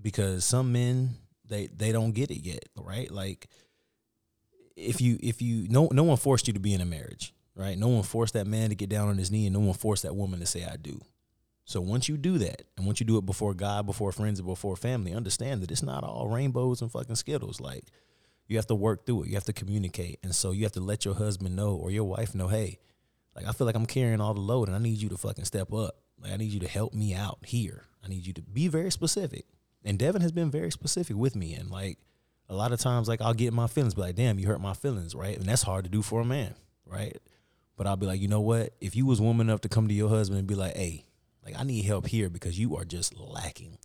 because 0.00 0.44
some 0.44 0.72
men 0.72 1.14
they 1.46 1.68
they 1.68 1.92
don't 1.92 2.12
get 2.12 2.30
it 2.30 2.44
yet, 2.44 2.64
right? 2.76 3.10
Like 3.10 3.48
if 4.78 5.00
you 5.00 5.18
if 5.20 5.42
you 5.42 5.66
no 5.68 5.88
no 5.92 6.04
one 6.04 6.16
forced 6.16 6.46
you 6.46 6.54
to 6.54 6.60
be 6.60 6.74
in 6.74 6.80
a 6.80 6.86
marriage, 6.86 7.34
right? 7.54 7.76
No 7.76 7.88
one 7.88 8.02
forced 8.02 8.34
that 8.34 8.46
man 8.46 8.70
to 8.70 8.74
get 8.74 8.88
down 8.88 9.08
on 9.08 9.18
his 9.18 9.30
knee, 9.30 9.46
and 9.46 9.54
no 9.54 9.60
one 9.60 9.74
forced 9.74 10.04
that 10.04 10.16
woman 10.16 10.40
to 10.40 10.46
say 10.46 10.64
I 10.64 10.76
do. 10.76 11.00
So 11.64 11.80
once 11.80 12.08
you 12.08 12.16
do 12.16 12.38
that, 12.38 12.62
and 12.76 12.86
once 12.86 12.98
you 13.00 13.04
do 13.04 13.18
it 13.18 13.26
before 13.26 13.52
God, 13.52 13.84
before 13.84 14.12
friends, 14.12 14.38
and 14.38 14.48
before 14.48 14.76
family, 14.76 15.12
understand 15.12 15.62
that 15.62 15.70
it's 15.70 15.82
not 15.82 16.04
all 16.04 16.28
rainbows 16.28 16.80
and 16.80 16.90
fucking 16.90 17.16
skittles. 17.16 17.60
Like 17.60 17.84
you 18.46 18.56
have 18.56 18.66
to 18.68 18.74
work 18.74 19.04
through 19.04 19.24
it. 19.24 19.28
You 19.28 19.34
have 19.34 19.44
to 19.44 19.52
communicate, 19.52 20.20
and 20.22 20.34
so 20.34 20.52
you 20.52 20.62
have 20.62 20.72
to 20.72 20.80
let 20.80 21.04
your 21.04 21.14
husband 21.14 21.56
know 21.56 21.74
or 21.74 21.90
your 21.90 22.04
wife 22.04 22.34
know, 22.34 22.48
hey, 22.48 22.78
like 23.34 23.46
I 23.46 23.52
feel 23.52 23.66
like 23.66 23.76
I'm 23.76 23.86
carrying 23.86 24.20
all 24.20 24.34
the 24.34 24.40
load, 24.40 24.68
and 24.68 24.76
I 24.76 24.80
need 24.80 25.02
you 25.02 25.08
to 25.10 25.18
fucking 25.18 25.44
step 25.44 25.72
up. 25.72 25.96
Like 26.20 26.32
I 26.32 26.36
need 26.36 26.52
you 26.52 26.60
to 26.60 26.68
help 26.68 26.94
me 26.94 27.14
out 27.14 27.38
here. 27.44 27.84
I 28.04 28.08
need 28.08 28.26
you 28.26 28.32
to 28.34 28.42
be 28.42 28.68
very 28.68 28.90
specific. 28.90 29.46
And 29.84 29.98
Devin 29.98 30.22
has 30.22 30.32
been 30.32 30.50
very 30.50 30.70
specific 30.70 31.16
with 31.16 31.36
me, 31.36 31.54
and 31.54 31.70
like 31.70 31.98
a 32.48 32.54
lot 32.54 32.72
of 32.72 32.80
times, 32.80 33.08
like 33.08 33.20
I'll 33.20 33.34
get 33.34 33.48
in 33.48 33.54
my 33.54 33.66
feelings, 33.66 33.94
be 33.94 34.00
like, 34.00 34.16
damn, 34.16 34.38
you 34.38 34.46
hurt 34.46 34.60
my 34.60 34.74
feelings, 34.74 35.14
right? 35.14 35.36
And 35.36 35.46
that's 35.46 35.62
hard 35.62 35.84
to 35.84 35.90
do 35.90 36.02
for 36.02 36.20
a 36.20 36.24
man, 36.24 36.54
right? 36.86 37.16
But 37.76 37.86
I'll 37.86 37.96
be 37.96 38.06
like, 38.06 38.20
you 38.20 38.28
know 38.28 38.40
what? 38.40 38.72
If 38.80 38.96
you 38.96 39.06
was 39.06 39.20
woman 39.20 39.48
enough 39.48 39.60
to 39.62 39.68
come 39.68 39.88
to 39.88 39.94
your 39.94 40.08
husband 40.08 40.38
and 40.38 40.48
be 40.48 40.54
like, 40.54 40.76
hey, 40.76 41.04
like 41.44 41.54
I 41.58 41.62
need 41.62 41.84
help 41.84 42.06
here 42.06 42.28
because 42.28 42.58
you 42.58 42.76
are 42.76 42.84
just 42.84 43.16
lacking, 43.16 43.78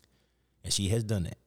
and 0.62 0.72
she 0.72 0.88
has 0.88 1.04
done 1.04 1.24
that, 1.24 1.38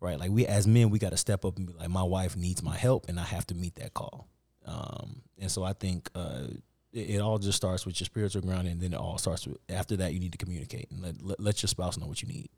right? 0.00 0.18
Like 0.18 0.30
we 0.30 0.46
as 0.46 0.66
men, 0.66 0.90
we 0.90 0.98
got 0.98 1.10
to 1.10 1.16
step 1.16 1.44
up 1.44 1.56
and 1.56 1.66
be 1.66 1.72
like, 1.72 1.88
my 1.88 2.02
wife 2.02 2.36
needs 2.36 2.62
my 2.62 2.76
help, 2.76 3.08
and 3.08 3.18
I 3.18 3.24
have 3.24 3.46
to 3.48 3.54
meet 3.54 3.76
that 3.76 3.94
call. 3.94 4.28
Um, 4.66 5.22
and 5.38 5.50
so 5.50 5.64
I 5.64 5.72
think 5.72 6.10
uh, 6.14 6.48
it, 6.92 7.10
it 7.10 7.20
all 7.20 7.38
just 7.38 7.56
starts 7.56 7.86
with 7.86 8.00
your 8.00 8.04
spiritual 8.04 8.42
grounding, 8.42 8.72
and 8.72 8.80
then 8.80 8.92
it 8.92 8.98
all 8.98 9.16
starts 9.16 9.46
with 9.46 9.56
after 9.68 9.96
that 9.96 10.12
you 10.12 10.20
need 10.20 10.32
to 10.32 10.38
communicate 10.38 10.90
and 10.90 11.00
let, 11.00 11.22
let, 11.22 11.40
let 11.40 11.62
your 11.62 11.68
spouse 11.68 11.96
know 11.96 12.06
what 12.06 12.20
you 12.20 12.28
need. 12.28 12.50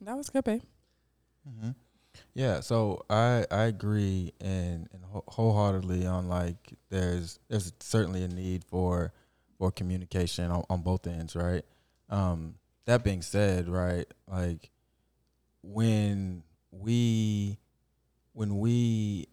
That 0.00 0.16
was 0.16 0.28
good, 0.30 0.42
babe. 0.42 0.62
Mm-hmm. 1.48 1.70
Yeah, 2.34 2.60
so 2.60 3.04
I 3.10 3.46
I 3.50 3.64
agree 3.64 4.32
and, 4.40 4.88
and 4.92 5.02
wholeheartedly 5.28 6.06
on 6.06 6.28
like 6.28 6.74
there's 6.88 7.38
there's 7.48 7.72
certainly 7.80 8.22
a 8.24 8.28
need 8.28 8.64
for 8.64 9.12
for 9.58 9.70
communication 9.70 10.50
on, 10.50 10.64
on 10.70 10.82
both 10.82 11.06
ends, 11.06 11.36
right? 11.36 11.64
Um, 12.08 12.54
that 12.86 13.04
being 13.04 13.22
said, 13.22 13.68
right, 13.68 14.06
like 14.30 14.70
when 15.62 16.42
we 16.70 17.58
when 18.32 18.58
we 18.58 19.28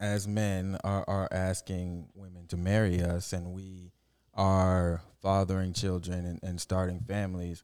as 0.00 0.28
men 0.28 0.76
are, 0.84 1.04
are 1.08 1.28
asking 1.30 2.08
women 2.14 2.46
to 2.48 2.56
marry 2.56 3.00
us 3.00 3.32
and 3.32 3.52
we 3.52 3.92
are 4.34 5.00
fathering 5.22 5.72
children 5.72 6.26
and, 6.26 6.40
and 6.42 6.60
starting 6.60 7.00
families, 7.00 7.62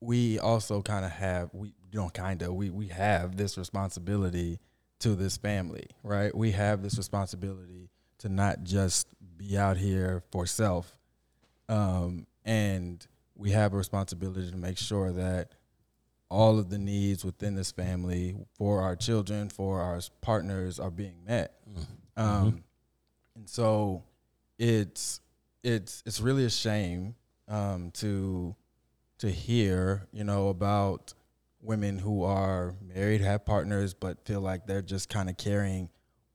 we 0.00 0.38
also 0.38 0.82
kind 0.82 1.04
of 1.04 1.10
have 1.10 1.50
we 1.52 1.74
don't 1.90 2.14
kind 2.14 2.42
of 2.42 2.54
we 2.54 2.70
we 2.70 2.88
have 2.88 3.36
this 3.36 3.58
responsibility 3.58 4.58
to 5.00 5.14
this 5.14 5.36
family, 5.36 5.86
right? 6.02 6.34
We 6.34 6.52
have 6.52 6.82
this 6.82 6.96
responsibility 6.96 7.90
to 8.18 8.28
not 8.28 8.64
just 8.64 9.08
be 9.36 9.56
out 9.56 9.76
here 9.76 10.22
for 10.32 10.46
self, 10.46 10.96
um, 11.68 12.26
and 12.44 13.06
we 13.36 13.52
have 13.52 13.72
a 13.72 13.76
responsibility 13.76 14.50
to 14.50 14.56
make 14.56 14.78
sure 14.78 15.12
that 15.12 15.52
all 16.28 16.58
of 16.58 16.68
the 16.68 16.78
needs 16.78 17.24
within 17.24 17.54
this 17.54 17.70
family 17.72 18.36
for 18.54 18.82
our 18.82 18.96
children, 18.96 19.48
for 19.48 19.80
our 19.80 20.00
partners, 20.20 20.78
are 20.78 20.90
being 20.90 21.24
met. 21.26 21.54
Um, 22.16 22.64
and 23.36 23.48
so 23.48 24.02
it's 24.58 25.20
it's 25.62 26.02
it's 26.04 26.20
really 26.20 26.44
a 26.44 26.50
shame 26.50 27.14
um, 27.46 27.92
to 27.92 28.54
to 29.18 29.30
hear, 29.30 30.06
you 30.12 30.24
know, 30.24 30.48
about 30.48 31.14
women 31.60 31.98
who 31.98 32.22
are 32.22 32.74
married, 32.82 33.20
have 33.20 33.44
partners, 33.44 33.94
but 33.94 34.24
feel 34.24 34.40
like 34.40 34.66
they're 34.66 34.82
just 34.82 35.08
kind 35.08 35.28
of 35.28 35.36
carrying 35.36 35.90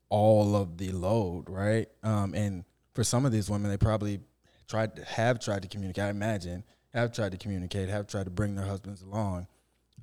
all 0.09 0.55
of 0.55 0.77
the 0.77 0.91
load, 0.91 1.49
right? 1.49 1.87
Um, 2.03 2.33
and 2.33 2.65
for 2.93 3.03
some 3.03 3.25
of 3.25 3.31
these 3.31 3.49
women, 3.49 3.71
they 3.71 3.77
probably 3.77 4.19
tried 4.67 4.95
to 4.97 5.05
have 5.05 5.39
tried 5.39 5.61
to 5.63 5.67
communicate. 5.67 6.03
I 6.03 6.09
imagine 6.09 6.63
have 6.93 7.11
tried 7.11 7.31
to 7.31 7.37
communicate, 7.37 7.89
have 7.89 8.07
tried 8.07 8.25
to 8.25 8.29
bring 8.29 8.55
their 8.55 8.65
husbands 8.65 9.01
along. 9.01 9.47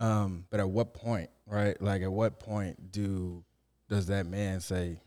Um, 0.01 0.47
but 0.51 0.61
at 0.61 0.69
what 0.69 0.95
point, 0.95 1.31
right? 1.47 1.81
Like, 1.81 2.03
at 2.03 2.11
what 2.11 2.41
point 2.41 2.91
do 2.91 3.45
does 3.89 4.07
that 4.07 4.27
man 4.27 4.61
say, 4.61 5.01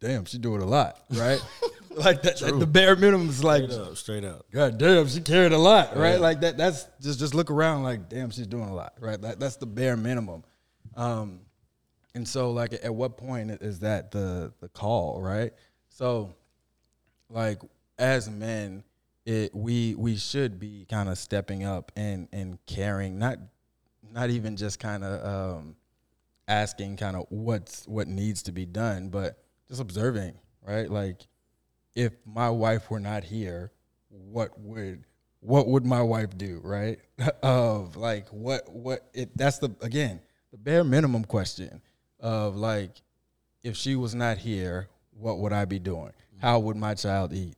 "Damn, 0.00 0.26
she's 0.26 0.40
doing 0.40 0.60
a 0.60 0.66
lot," 0.66 0.98
right? 1.10 1.40
like 1.96 2.22
that, 2.22 2.38
that- 2.38 2.58
the 2.58 2.66
bare 2.66 2.96
minimum 2.96 3.28
is 3.28 3.42
like, 3.42 3.64
Straight 3.64 3.80
up, 3.80 3.96
straight 3.96 4.24
up. 4.24 4.46
God 4.50 4.78
damn, 4.78 5.06
she 5.08 5.20
carried 5.20 5.52
a 5.52 5.58
lot, 5.58 5.96
right? 5.96 6.14
Yeah. 6.14 6.18
Like 6.18 6.40
that. 6.40 6.56
That's 6.56 6.86
just 7.00 7.18
just 7.18 7.34
look 7.34 7.50
around, 7.50 7.82
like 7.82 8.08
damn, 8.08 8.30
she's 8.30 8.46
doing 8.46 8.68
a 8.68 8.74
lot, 8.74 8.94
right? 9.00 9.20
That, 9.20 9.38
that's 9.40 9.56
the 9.56 9.66
bare 9.66 9.96
minimum. 9.96 10.44
Um, 10.96 11.40
and 12.14 12.26
so 12.26 12.50
like 12.50 12.72
at 12.74 12.94
what 12.94 13.16
point 13.16 13.50
is 13.50 13.80
that 13.80 14.10
the 14.10 14.52
the 14.60 14.68
call, 14.68 15.20
right? 15.22 15.52
So, 15.88 16.34
like 17.30 17.60
as 17.98 18.28
men, 18.28 18.84
it 19.24 19.54
we 19.54 19.94
we 19.94 20.16
should 20.16 20.58
be 20.58 20.86
kind 20.88 21.08
of 21.08 21.18
stepping 21.18 21.64
up 21.64 21.92
and 21.96 22.28
and 22.32 22.58
caring, 22.66 23.18
not 23.18 23.38
not 24.12 24.30
even 24.30 24.56
just 24.56 24.78
kind 24.78 25.04
of 25.04 25.56
um, 25.58 25.76
asking 26.48 26.96
kind 26.96 27.16
of 27.16 27.26
what's 27.30 27.86
what 27.86 28.08
needs 28.08 28.42
to 28.44 28.52
be 28.52 28.66
done, 28.66 29.08
but 29.08 29.42
just 29.68 29.80
observing, 29.80 30.34
right? 30.66 30.90
Like 30.90 31.20
if 31.94 32.12
my 32.26 32.50
wife 32.50 32.90
were 32.90 33.00
not 33.00 33.24
here, 33.24 33.72
what 34.08 34.58
would 34.58 35.04
what 35.40 35.66
would 35.66 35.84
my 35.84 36.00
wife 36.00 36.36
do, 36.36 36.60
right? 36.62 36.98
of 37.42 37.96
like 37.96 38.28
what 38.28 38.70
what 38.72 39.08
it 39.12 39.36
that's 39.36 39.58
the 39.58 39.74
again, 39.80 40.20
the 40.50 40.58
bare 40.58 40.84
minimum 40.84 41.24
question 41.24 41.82
of 42.20 42.56
like 42.56 43.02
if 43.62 43.76
she 43.76 43.96
was 43.96 44.14
not 44.14 44.38
here, 44.38 44.88
what 45.10 45.38
would 45.38 45.52
I 45.52 45.64
be 45.64 45.78
doing? 45.78 46.12
How 46.40 46.58
would 46.58 46.76
my 46.76 46.94
child 46.94 47.32
eat? 47.32 47.56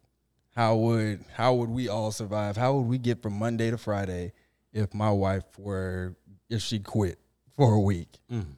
How 0.55 0.76
would 0.76 1.24
how 1.35 1.55
would 1.55 1.70
we 1.70 1.89
all 1.89 2.12
survive? 2.12 2.57
How 2.57 2.74
would 2.74 2.87
we 2.87 2.99
get 2.99 3.22
from 3.22 3.39
Monday 3.39 3.70
to 3.70 3.78
Friday 3.78 4.32
if 4.72 4.93
my 4.95 5.11
wife 5.11 5.45
were 5.59 6.16
if 6.49 6.62
she 6.62 6.78
quit 6.78 7.18
for 7.57 7.72
a 7.72 7.80
week? 7.80 8.18
Mm-hmm. 8.30 8.53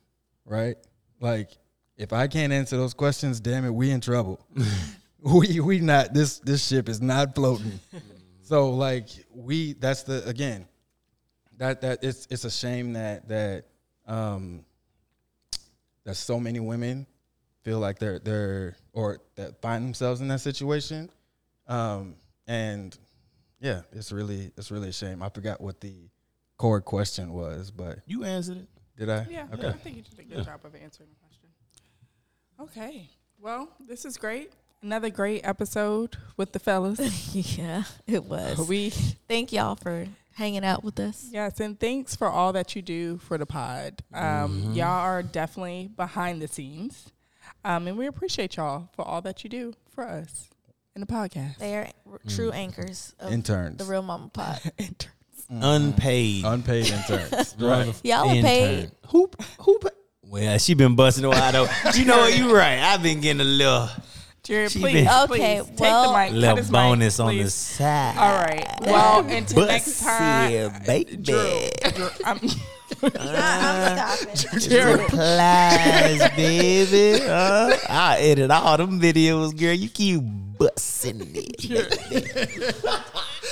Right? 0.45 0.77
Like 1.21 1.51
if 1.97 2.13
I 2.13 2.27
can't 2.27 2.53
answer 2.53 2.77
those 2.77 2.95
questions, 2.95 3.41
damn 3.41 3.65
it, 3.65 3.71
we 3.71 3.91
in 3.91 4.01
trouble. 4.01 4.45
we 5.35 5.61
we 5.61 5.81
not 5.81 6.15
this 6.15 6.39
this 6.41 6.67
ship 6.67 6.89
is 6.89 7.01
not 7.01 7.35
floating. 7.35 7.81
so 8.43 8.71
like 8.71 9.09
we 9.35 9.73
that's 9.75 10.03
the 10.05 10.25
again 10.27 10.67
that 11.57 11.81
that 11.81 12.05
it's 12.05 12.27
it's 12.31 12.45
a 12.45 12.51
shame 12.51 12.93
that 12.93 13.29
that 13.29 13.65
um 14.07 14.65
that 16.05 16.15
so 16.15 16.39
many 16.39 16.61
women 16.61 17.07
feel 17.63 17.81
like 17.81 17.99
they're 17.99 18.19
they're 18.21 18.77
or 18.93 19.19
that 19.35 19.61
find 19.61 19.85
themselves 19.85 20.21
in 20.21 20.29
that 20.29 20.41
situation. 20.41 21.11
Um 21.67 22.15
and 22.47 22.97
yeah, 23.61 23.81
it's 23.93 24.13
really 24.13 24.53
it's 24.57 24.71
really 24.71 24.91
a 24.91 24.93
shame. 24.93 25.23
I 25.23 25.29
forgot 25.29 25.61
what 25.61 25.81
the 25.81 25.95
core 26.57 26.81
question 26.81 27.33
was, 27.33 27.71
but 27.71 27.99
You 28.07 28.23
answered 28.25 28.59
it. 28.59 28.69
did 28.97 29.11
I? 29.11 29.27
Yeah, 29.29 29.47
Okay. 29.53 29.69
I 29.69 29.73
think 29.73 29.97
you 29.97 30.03
did 30.03 30.19
a 30.21 30.23
good 30.23 30.45
job 30.45 30.61
of 30.65 30.75
answering 30.77 31.09
the 31.11 31.17
question. 31.17 31.49
Okay. 32.61 33.11
Well, 33.41 33.69
this 33.87 34.05
is 34.05 34.17
great. 34.17 34.53
Another 34.83 35.11
great 35.11 35.41
episode 35.45 36.17
with 36.37 36.53
the 36.53 36.59
fellas. 36.59 37.35
yeah, 37.59 37.85
it 38.07 38.25
was. 38.25 38.69
we 38.69 38.91
Thank 38.91 39.53
y'all 39.53 39.75
for 39.75 40.07
hanging 40.35 40.65
out 40.65 40.85
with 40.85 41.01
us. 41.01 41.27
yes, 41.33 41.59
and 41.61 41.79
thanks 41.81 42.15
for 42.15 42.29
all 42.29 42.53
that 42.53 42.77
you 42.77 42.83
do 42.83 43.19
for 43.19 43.39
the 43.39 43.47
pod. 43.47 44.03
Um, 44.13 44.73
Y'all 44.75 44.87
are 44.87 45.23
definitely 45.23 45.89
behind 45.97 46.41
the 46.43 46.47
scenes, 46.49 47.11
um, 47.65 47.89
and 47.89 47.97
we 47.97 48.07
appreciate 48.07 48.57
y'all 48.57 48.89
for 48.95 49.03
all 49.05 49.23
that 49.23 49.43
you 49.45 49.51
do 49.51 49.73
for 49.91 50.05
us 50.05 50.51
in 50.95 51.01
the 51.01 51.07
podcast. 51.07 51.57
They 51.59 51.75
are 51.77 51.89
r- 52.11 52.21
true 52.29 52.53
anchors 52.53 53.15
of 53.19 53.33
Interns. 53.33 53.79
the 53.79 53.85
Real 53.85 54.03
Mama 54.03 54.29
Pod. 54.33 54.61
Interns. 54.79 55.13
Unpaid. 55.49 56.45
Unpaid 56.45 56.91
interns. 56.91 57.55
right. 57.61 57.95
Y'all 58.05 58.29
are 58.29 58.43
paid. 58.43 58.91
Who 59.11 59.31
who 59.61 59.79
pa- 59.79 59.91
Well, 60.23 60.59
she 60.59 60.75
been 60.75 60.97
busting 60.97 61.25
a 61.25 61.29
wide 61.31 61.55
open. 61.55 61.73
You 61.95 62.05
know 62.05 62.19
what? 62.19 62.37
You 62.37 62.55
right. 62.55 62.79
I've 62.81 63.01
been 63.03 63.21
getting 63.21 63.41
a 63.41 63.45
little 63.45 63.89
Jared, 64.47 64.71
She 64.73 64.79
please, 64.81 64.93
been- 64.93 65.09
Okay, 65.09 65.61
please, 65.61 65.79
well- 65.81 66.05
take 66.05 66.13
the 66.13 66.19
mic. 66.19 66.29
cut 66.31 66.33
little 66.39 66.57
his 66.57 66.71
mic, 66.71 66.73
bonus 66.81 67.21
on 67.21 67.29
the 67.37 67.43
please. 67.43 67.55
side. 67.55 68.17
All 68.17 68.39
right. 68.43 68.67
Well, 68.83 69.27
until 69.29 69.67
next 69.67 70.01
time, 70.03 70.53
Yeah, 70.53 70.79
baby. 70.87 71.17
Drew, 71.17 71.69
Drew, 71.95 72.09
I'm, 72.25 72.39
I'm 73.03 74.19
stopping. 74.23 74.61
Jared, 74.61 75.01
Replies, 75.01 76.31
baby. 76.37 77.25
Uh, 77.25 77.77
I 77.89 78.19
edit 78.21 78.51
all 78.53 78.77
them 78.77 79.01
videos, 79.01 79.57
girl. 79.59 79.73
You 79.75 79.89
keep 79.89 80.21
busting 80.59 81.23
it. 81.35 82.77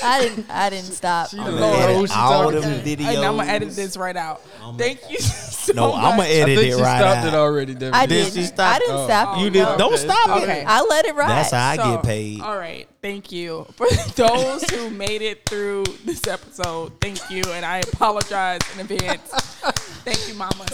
I 0.04 0.20
didn't. 0.22 0.50
I 0.50 0.70
didn't 0.70 0.84
stop. 0.92 1.30
She 1.30 1.38
I'm 1.38 1.44
gonna 1.58 1.66
edit 1.66 2.10
who 2.10 2.14
all 2.18 2.50
them 2.50 2.62
to? 2.62 2.68
videos. 2.96 3.14
and 3.16 3.24
I'm 3.24 3.36
gonna 3.36 3.50
edit 3.50 3.70
this 3.70 3.96
right 3.96 4.16
out. 4.16 4.42
Oh 4.62 4.74
thank 4.76 5.00
you 5.10 5.18
so 5.18 5.72
No, 5.72 5.92
much. 5.92 5.96
I'm 6.04 6.10
gonna 6.18 6.22
I 6.22 6.26
edit 6.32 6.58
think 6.58 6.72
it 6.72 6.76
she 6.76 6.82
right 6.82 6.98
stopped 7.00 7.18
out. 7.18 7.26
it 7.28 7.34
already. 7.34 7.74
Debbie. 7.74 7.92
I 7.94 8.06
Did 8.06 8.24
did. 8.24 8.32
she 8.34 8.40
not 8.40 8.48
stop? 8.48 8.74
I 8.74 8.78
didn't 8.78 8.96
Oh. 8.96 9.04
stop. 9.06 9.38
You 9.38 9.46
it. 9.46 9.52
did. 9.52 9.78
Don't 9.78 9.98
stop 9.98 10.42
it. 10.42 10.64
I 10.68 10.82
let 10.82 11.04
it 11.06 11.14
ride. 11.14 11.28
That's 11.30 11.50
how 11.52 11.68
I 11.70 11.76
So, 11.76 11.94
get 11.96 12.04
paid. 12.04 12.40
All 12.42 12.56
right, 12.56 12.86
thank 13.02 13.32
you 13.32 13.66
for 13.76 13.86
those 14.16 14.62
who 14.70 14.90
made 14.90 15.22
it 15.22 15.46
through 15.46 15.84
this 16.04 16.26
episode. 16.26 16.92
Thank 17.00 17.18
you, 17.30 17.42
and 17.52 17.64
I 17.64 17.78
apologize 17.78 18.60
in 18.74 18.80
advance 18.80 19.30
Thank 20.04 20.28
you, 20.28 20.34
Mama. 20.34 20.66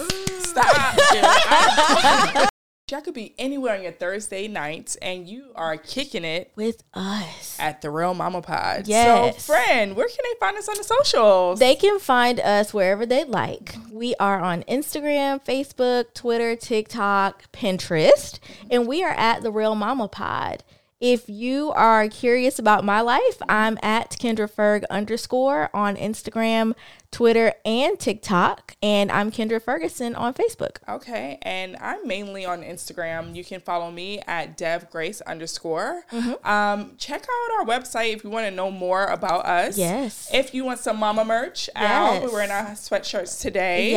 Stop. 0.43 2.50
Y'all 2.91 3.01
could 3.01 3.15
be 3.15 3.35
anywhere 3.39 3.77
on 3.77 3.83
your 3.83 3.93
Thursday 3.93 4.49
nights, 4.49 4.97
and 4.97 5.29
you 5.29 5.53
are 5.55 5.77
kicking 5.77 6.25
it 6.25 6.51
With 6.57 6.83
us. 6.95 7.57
at 7.61 7.83
the 7.83 7.91
Real 7.91 8.15
Mama 8.15 8.43
Pod. 8.43 8.89
Yes. 8.89 9.45
So, 9.45 9.53
friend, 9.53 9.95
where 9.95 10.09
can 10.09 10.19
they 10.25 10.39
find 10.41 10.57
us 10.57 10.69
on 10.69 10.77
the 10.77 10.85
socials? 10.85 11.59
They 11.61 11.77
can 11.77 11.99
find 12.01 12.41
us 12.41 12.75
wherever 12.75 13.07
they 13.07 13.25
like. 13.25 13.75
We 13.93 14.15
are 14.17 14.41
on 14.41 14.63
Instagram, 14.65 15.45
Facebook, 15.45 16.15
Twitter, 16.15 16.57
TikTok, 16.57 17.53
Pinterest, 17.53 18.39
and 18.71 18.87
we 18.89 19.05
are 19.05 19.13
at 19.13 19.43
the 19.43 19.53
Real 19.53 19.75
Mama 19.75 20.09
Pod. 20.09 20.65
If 21.01 21.31
you 21.31 21.73
are 21.73 22.09
curious 22.09 22.59
about 22.59 22.85
my 22.85 23.01
life, 23.01 23.39
I'm 23.49 23.79
at 23.83 24.11
Kendra 24.11 24.51
Ferg 24.51 24.85
underscore 24.91 25.71
on 25.73 25.97
Instagram, 25.97 26.75
Twitter, 27.13 27.53
and 27.65 27.99
TikTok, 27.99 28.77
and 28.83 29.11
I'm 29.11 29.33
Kendra 29.33 29.61
Ferguson 29.61 30.15
on 30.15 30.33
Facebook. 30.33 30.77
Okay, 30.89 31.39
and 31.43 31.77
I'm 31.81 32.07
mainly 32.07 32.45
on 32.47 32.63
Instagram. 32.63 33.35
You 33.35 33.45
can 33.45 33.61
follow 33.61 33.91
me 33.91 34.21
at 34.29 34.57
devgrace 34.57 35.21
underscore. 35.27 36.05
Mm-hmm. 36.13 36.47
Um, 36.49 36.93
check 36.99 37.23
out 37.25 37.59
our 37.59 37.65
website 37.67 38.15
if 38.15 38.23
you 38.23 38.31
want 38.31 38.47
to 38.47 38.53
know 38.53 38.71
more 38.71 39.07
about 39.07 39.45
us. 39.45 39.77
Yes. 39.77 40.31
If 40.33 40.55
you 40.55 40.65
want 40.65 40.79
some 40.79 40.99
mama 40.99 41.25
merch 41.25 41.69
out, 41.75 42.13
Yes. 42.15 42.23
we're 42.23 42.33
wearing 42.33 42.53
our 42.53 42.67
sweatshirts 42.71 43.41
today. 43.41 43.93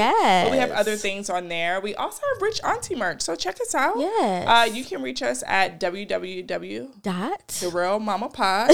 But 0.45 0.51
we 0.51 0.57
have 0.57 0.71
other 0.71 0.95
things 0.95 1.29
on 1.29 1.49
there. 1.49 1.79
We 1.79 1.93
also 1.95 2.21
have 2.33 2.41
Rich 2.41 2.61
Auntie 2.63 2.95
merch, 2.95 3.21
so 3.21 3.35
check 3.35 3.61
us 3.61 3.75
out. 3.75 3.93
Yes. 3.99 4.47
Uh, 4.47 4.65
you 4.73 4.83
can 4.83 5.03
reach 5.03 5.21
us 5.21 5.43
at 5.45 5.79
www.therealmamapod.com. 5.79 8.69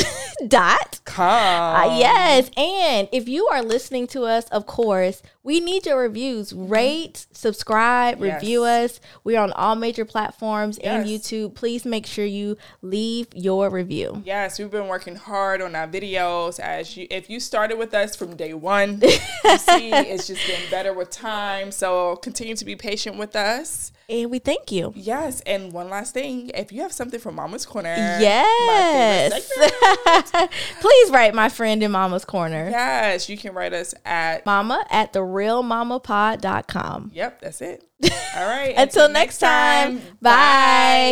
Dot. 0.48 0.50
Dot. 0.50 1.00
Uh, 1.20 1.98
yes. 2.00 2.50
And 2.56 3.10
if 3.12 3.28
you 3.28 3.48
are 3.48 3.62
listening 3.62 4.08
to 4.08 4.24
us, 4.24 4.29
of 4.52 4.66
course, 4.66 5.22
we 5.50 5.60
need 5.60 5.84
your 5.88 5.98
reviews. 5.98 6.54
Mm-hmm. 6.54 6.68
Rate, 6.68 7.26
subscribe, 7.32 8.20
Yes. 8.22 8.36
review 8.36 8.64
us. 8.66 9.00
We're 9.24 9.40
on 9.40 9.52
all 9.54 9.74
major 9.76 10.06
platforms 10.06 10.78
and 10.78 11.08
YouTube. 11.08 11.56
Please 11.56 11.86
make 11.86 12.06
sure 12.06 12.24
you 12.24 12.56
leave 12.84 13.26
your 13.34 13.72
review. 13.72 14.22
Yes, 14.26 14.60
we've 14.60 14.70
been 14.70 14.88
working 14.88 15.16
hard 15.16 15.60
on 15.64 15.76
our 15.76 15.88
videos. 15.88 16.60
As 16.60 16.96
you, 16.96 17.08
if 17.10 17.32
you 17.32 17.40
started 17.40 17.80
with 17.80 17.96
us 17.96 18.16
from 18.16 18.36
day 18.36 18.54
one, 18.54 19.00
you 19.04 19.58
see 19.58 19.90
it's 19.92 20.28
just 20.28 20.46
getting 20.46 20.70
better 20.70 20.94
with 20.94 21.10
time. 21.10 21.72
So 21.72 22.18
continue 22.18 22.56
to 22.56 22.66
be 22.66 22.76
patient 22.76 23.18
with 23.18 23.36
us. 23.36 23.92
And 24.08 24.32
we 24.32 24.40
thank 24.40 24.72
you. 24.72 24.92
Yes, 24.96 25.42
and 25.42 25.72
one 25.72 25.88
last 25.90 26.16
thing: 26.16 26.50
if 26.56 26.72
you 26.72 26.82
have 26.82 26.92
something 26.92 27.20
from 27.20 27.36
Mama's 27.36 27.64
Corner, 27.66 27.90
Yes. 28.20 29.52
Please 30.82 31.12
write 31.12 31.36
my 31.36 31.48
friend 31.50 31.84
in 31.84 31.92
Mama's 31.92 32.26
Corner. 32.26 32.70
yes, 32.72 33.30
you 33.30 33.38
can 33.38 33.54
write 33.54 33.72
us 33.74 33.94
at. 34.06 34.46
Mama 34.48 34.84
at 34.90 35.14
therealmamapod.com. 35.40 37.12
Yep, 37.14 37.42
that's 37.42 37.62
it. 37.62 37.84
All 38.36 38.48
right. 38.48 38.74
Until 38.78 39.10
next 39.10 39.40
time, 39.40 40.02
bye. 40.22 41.12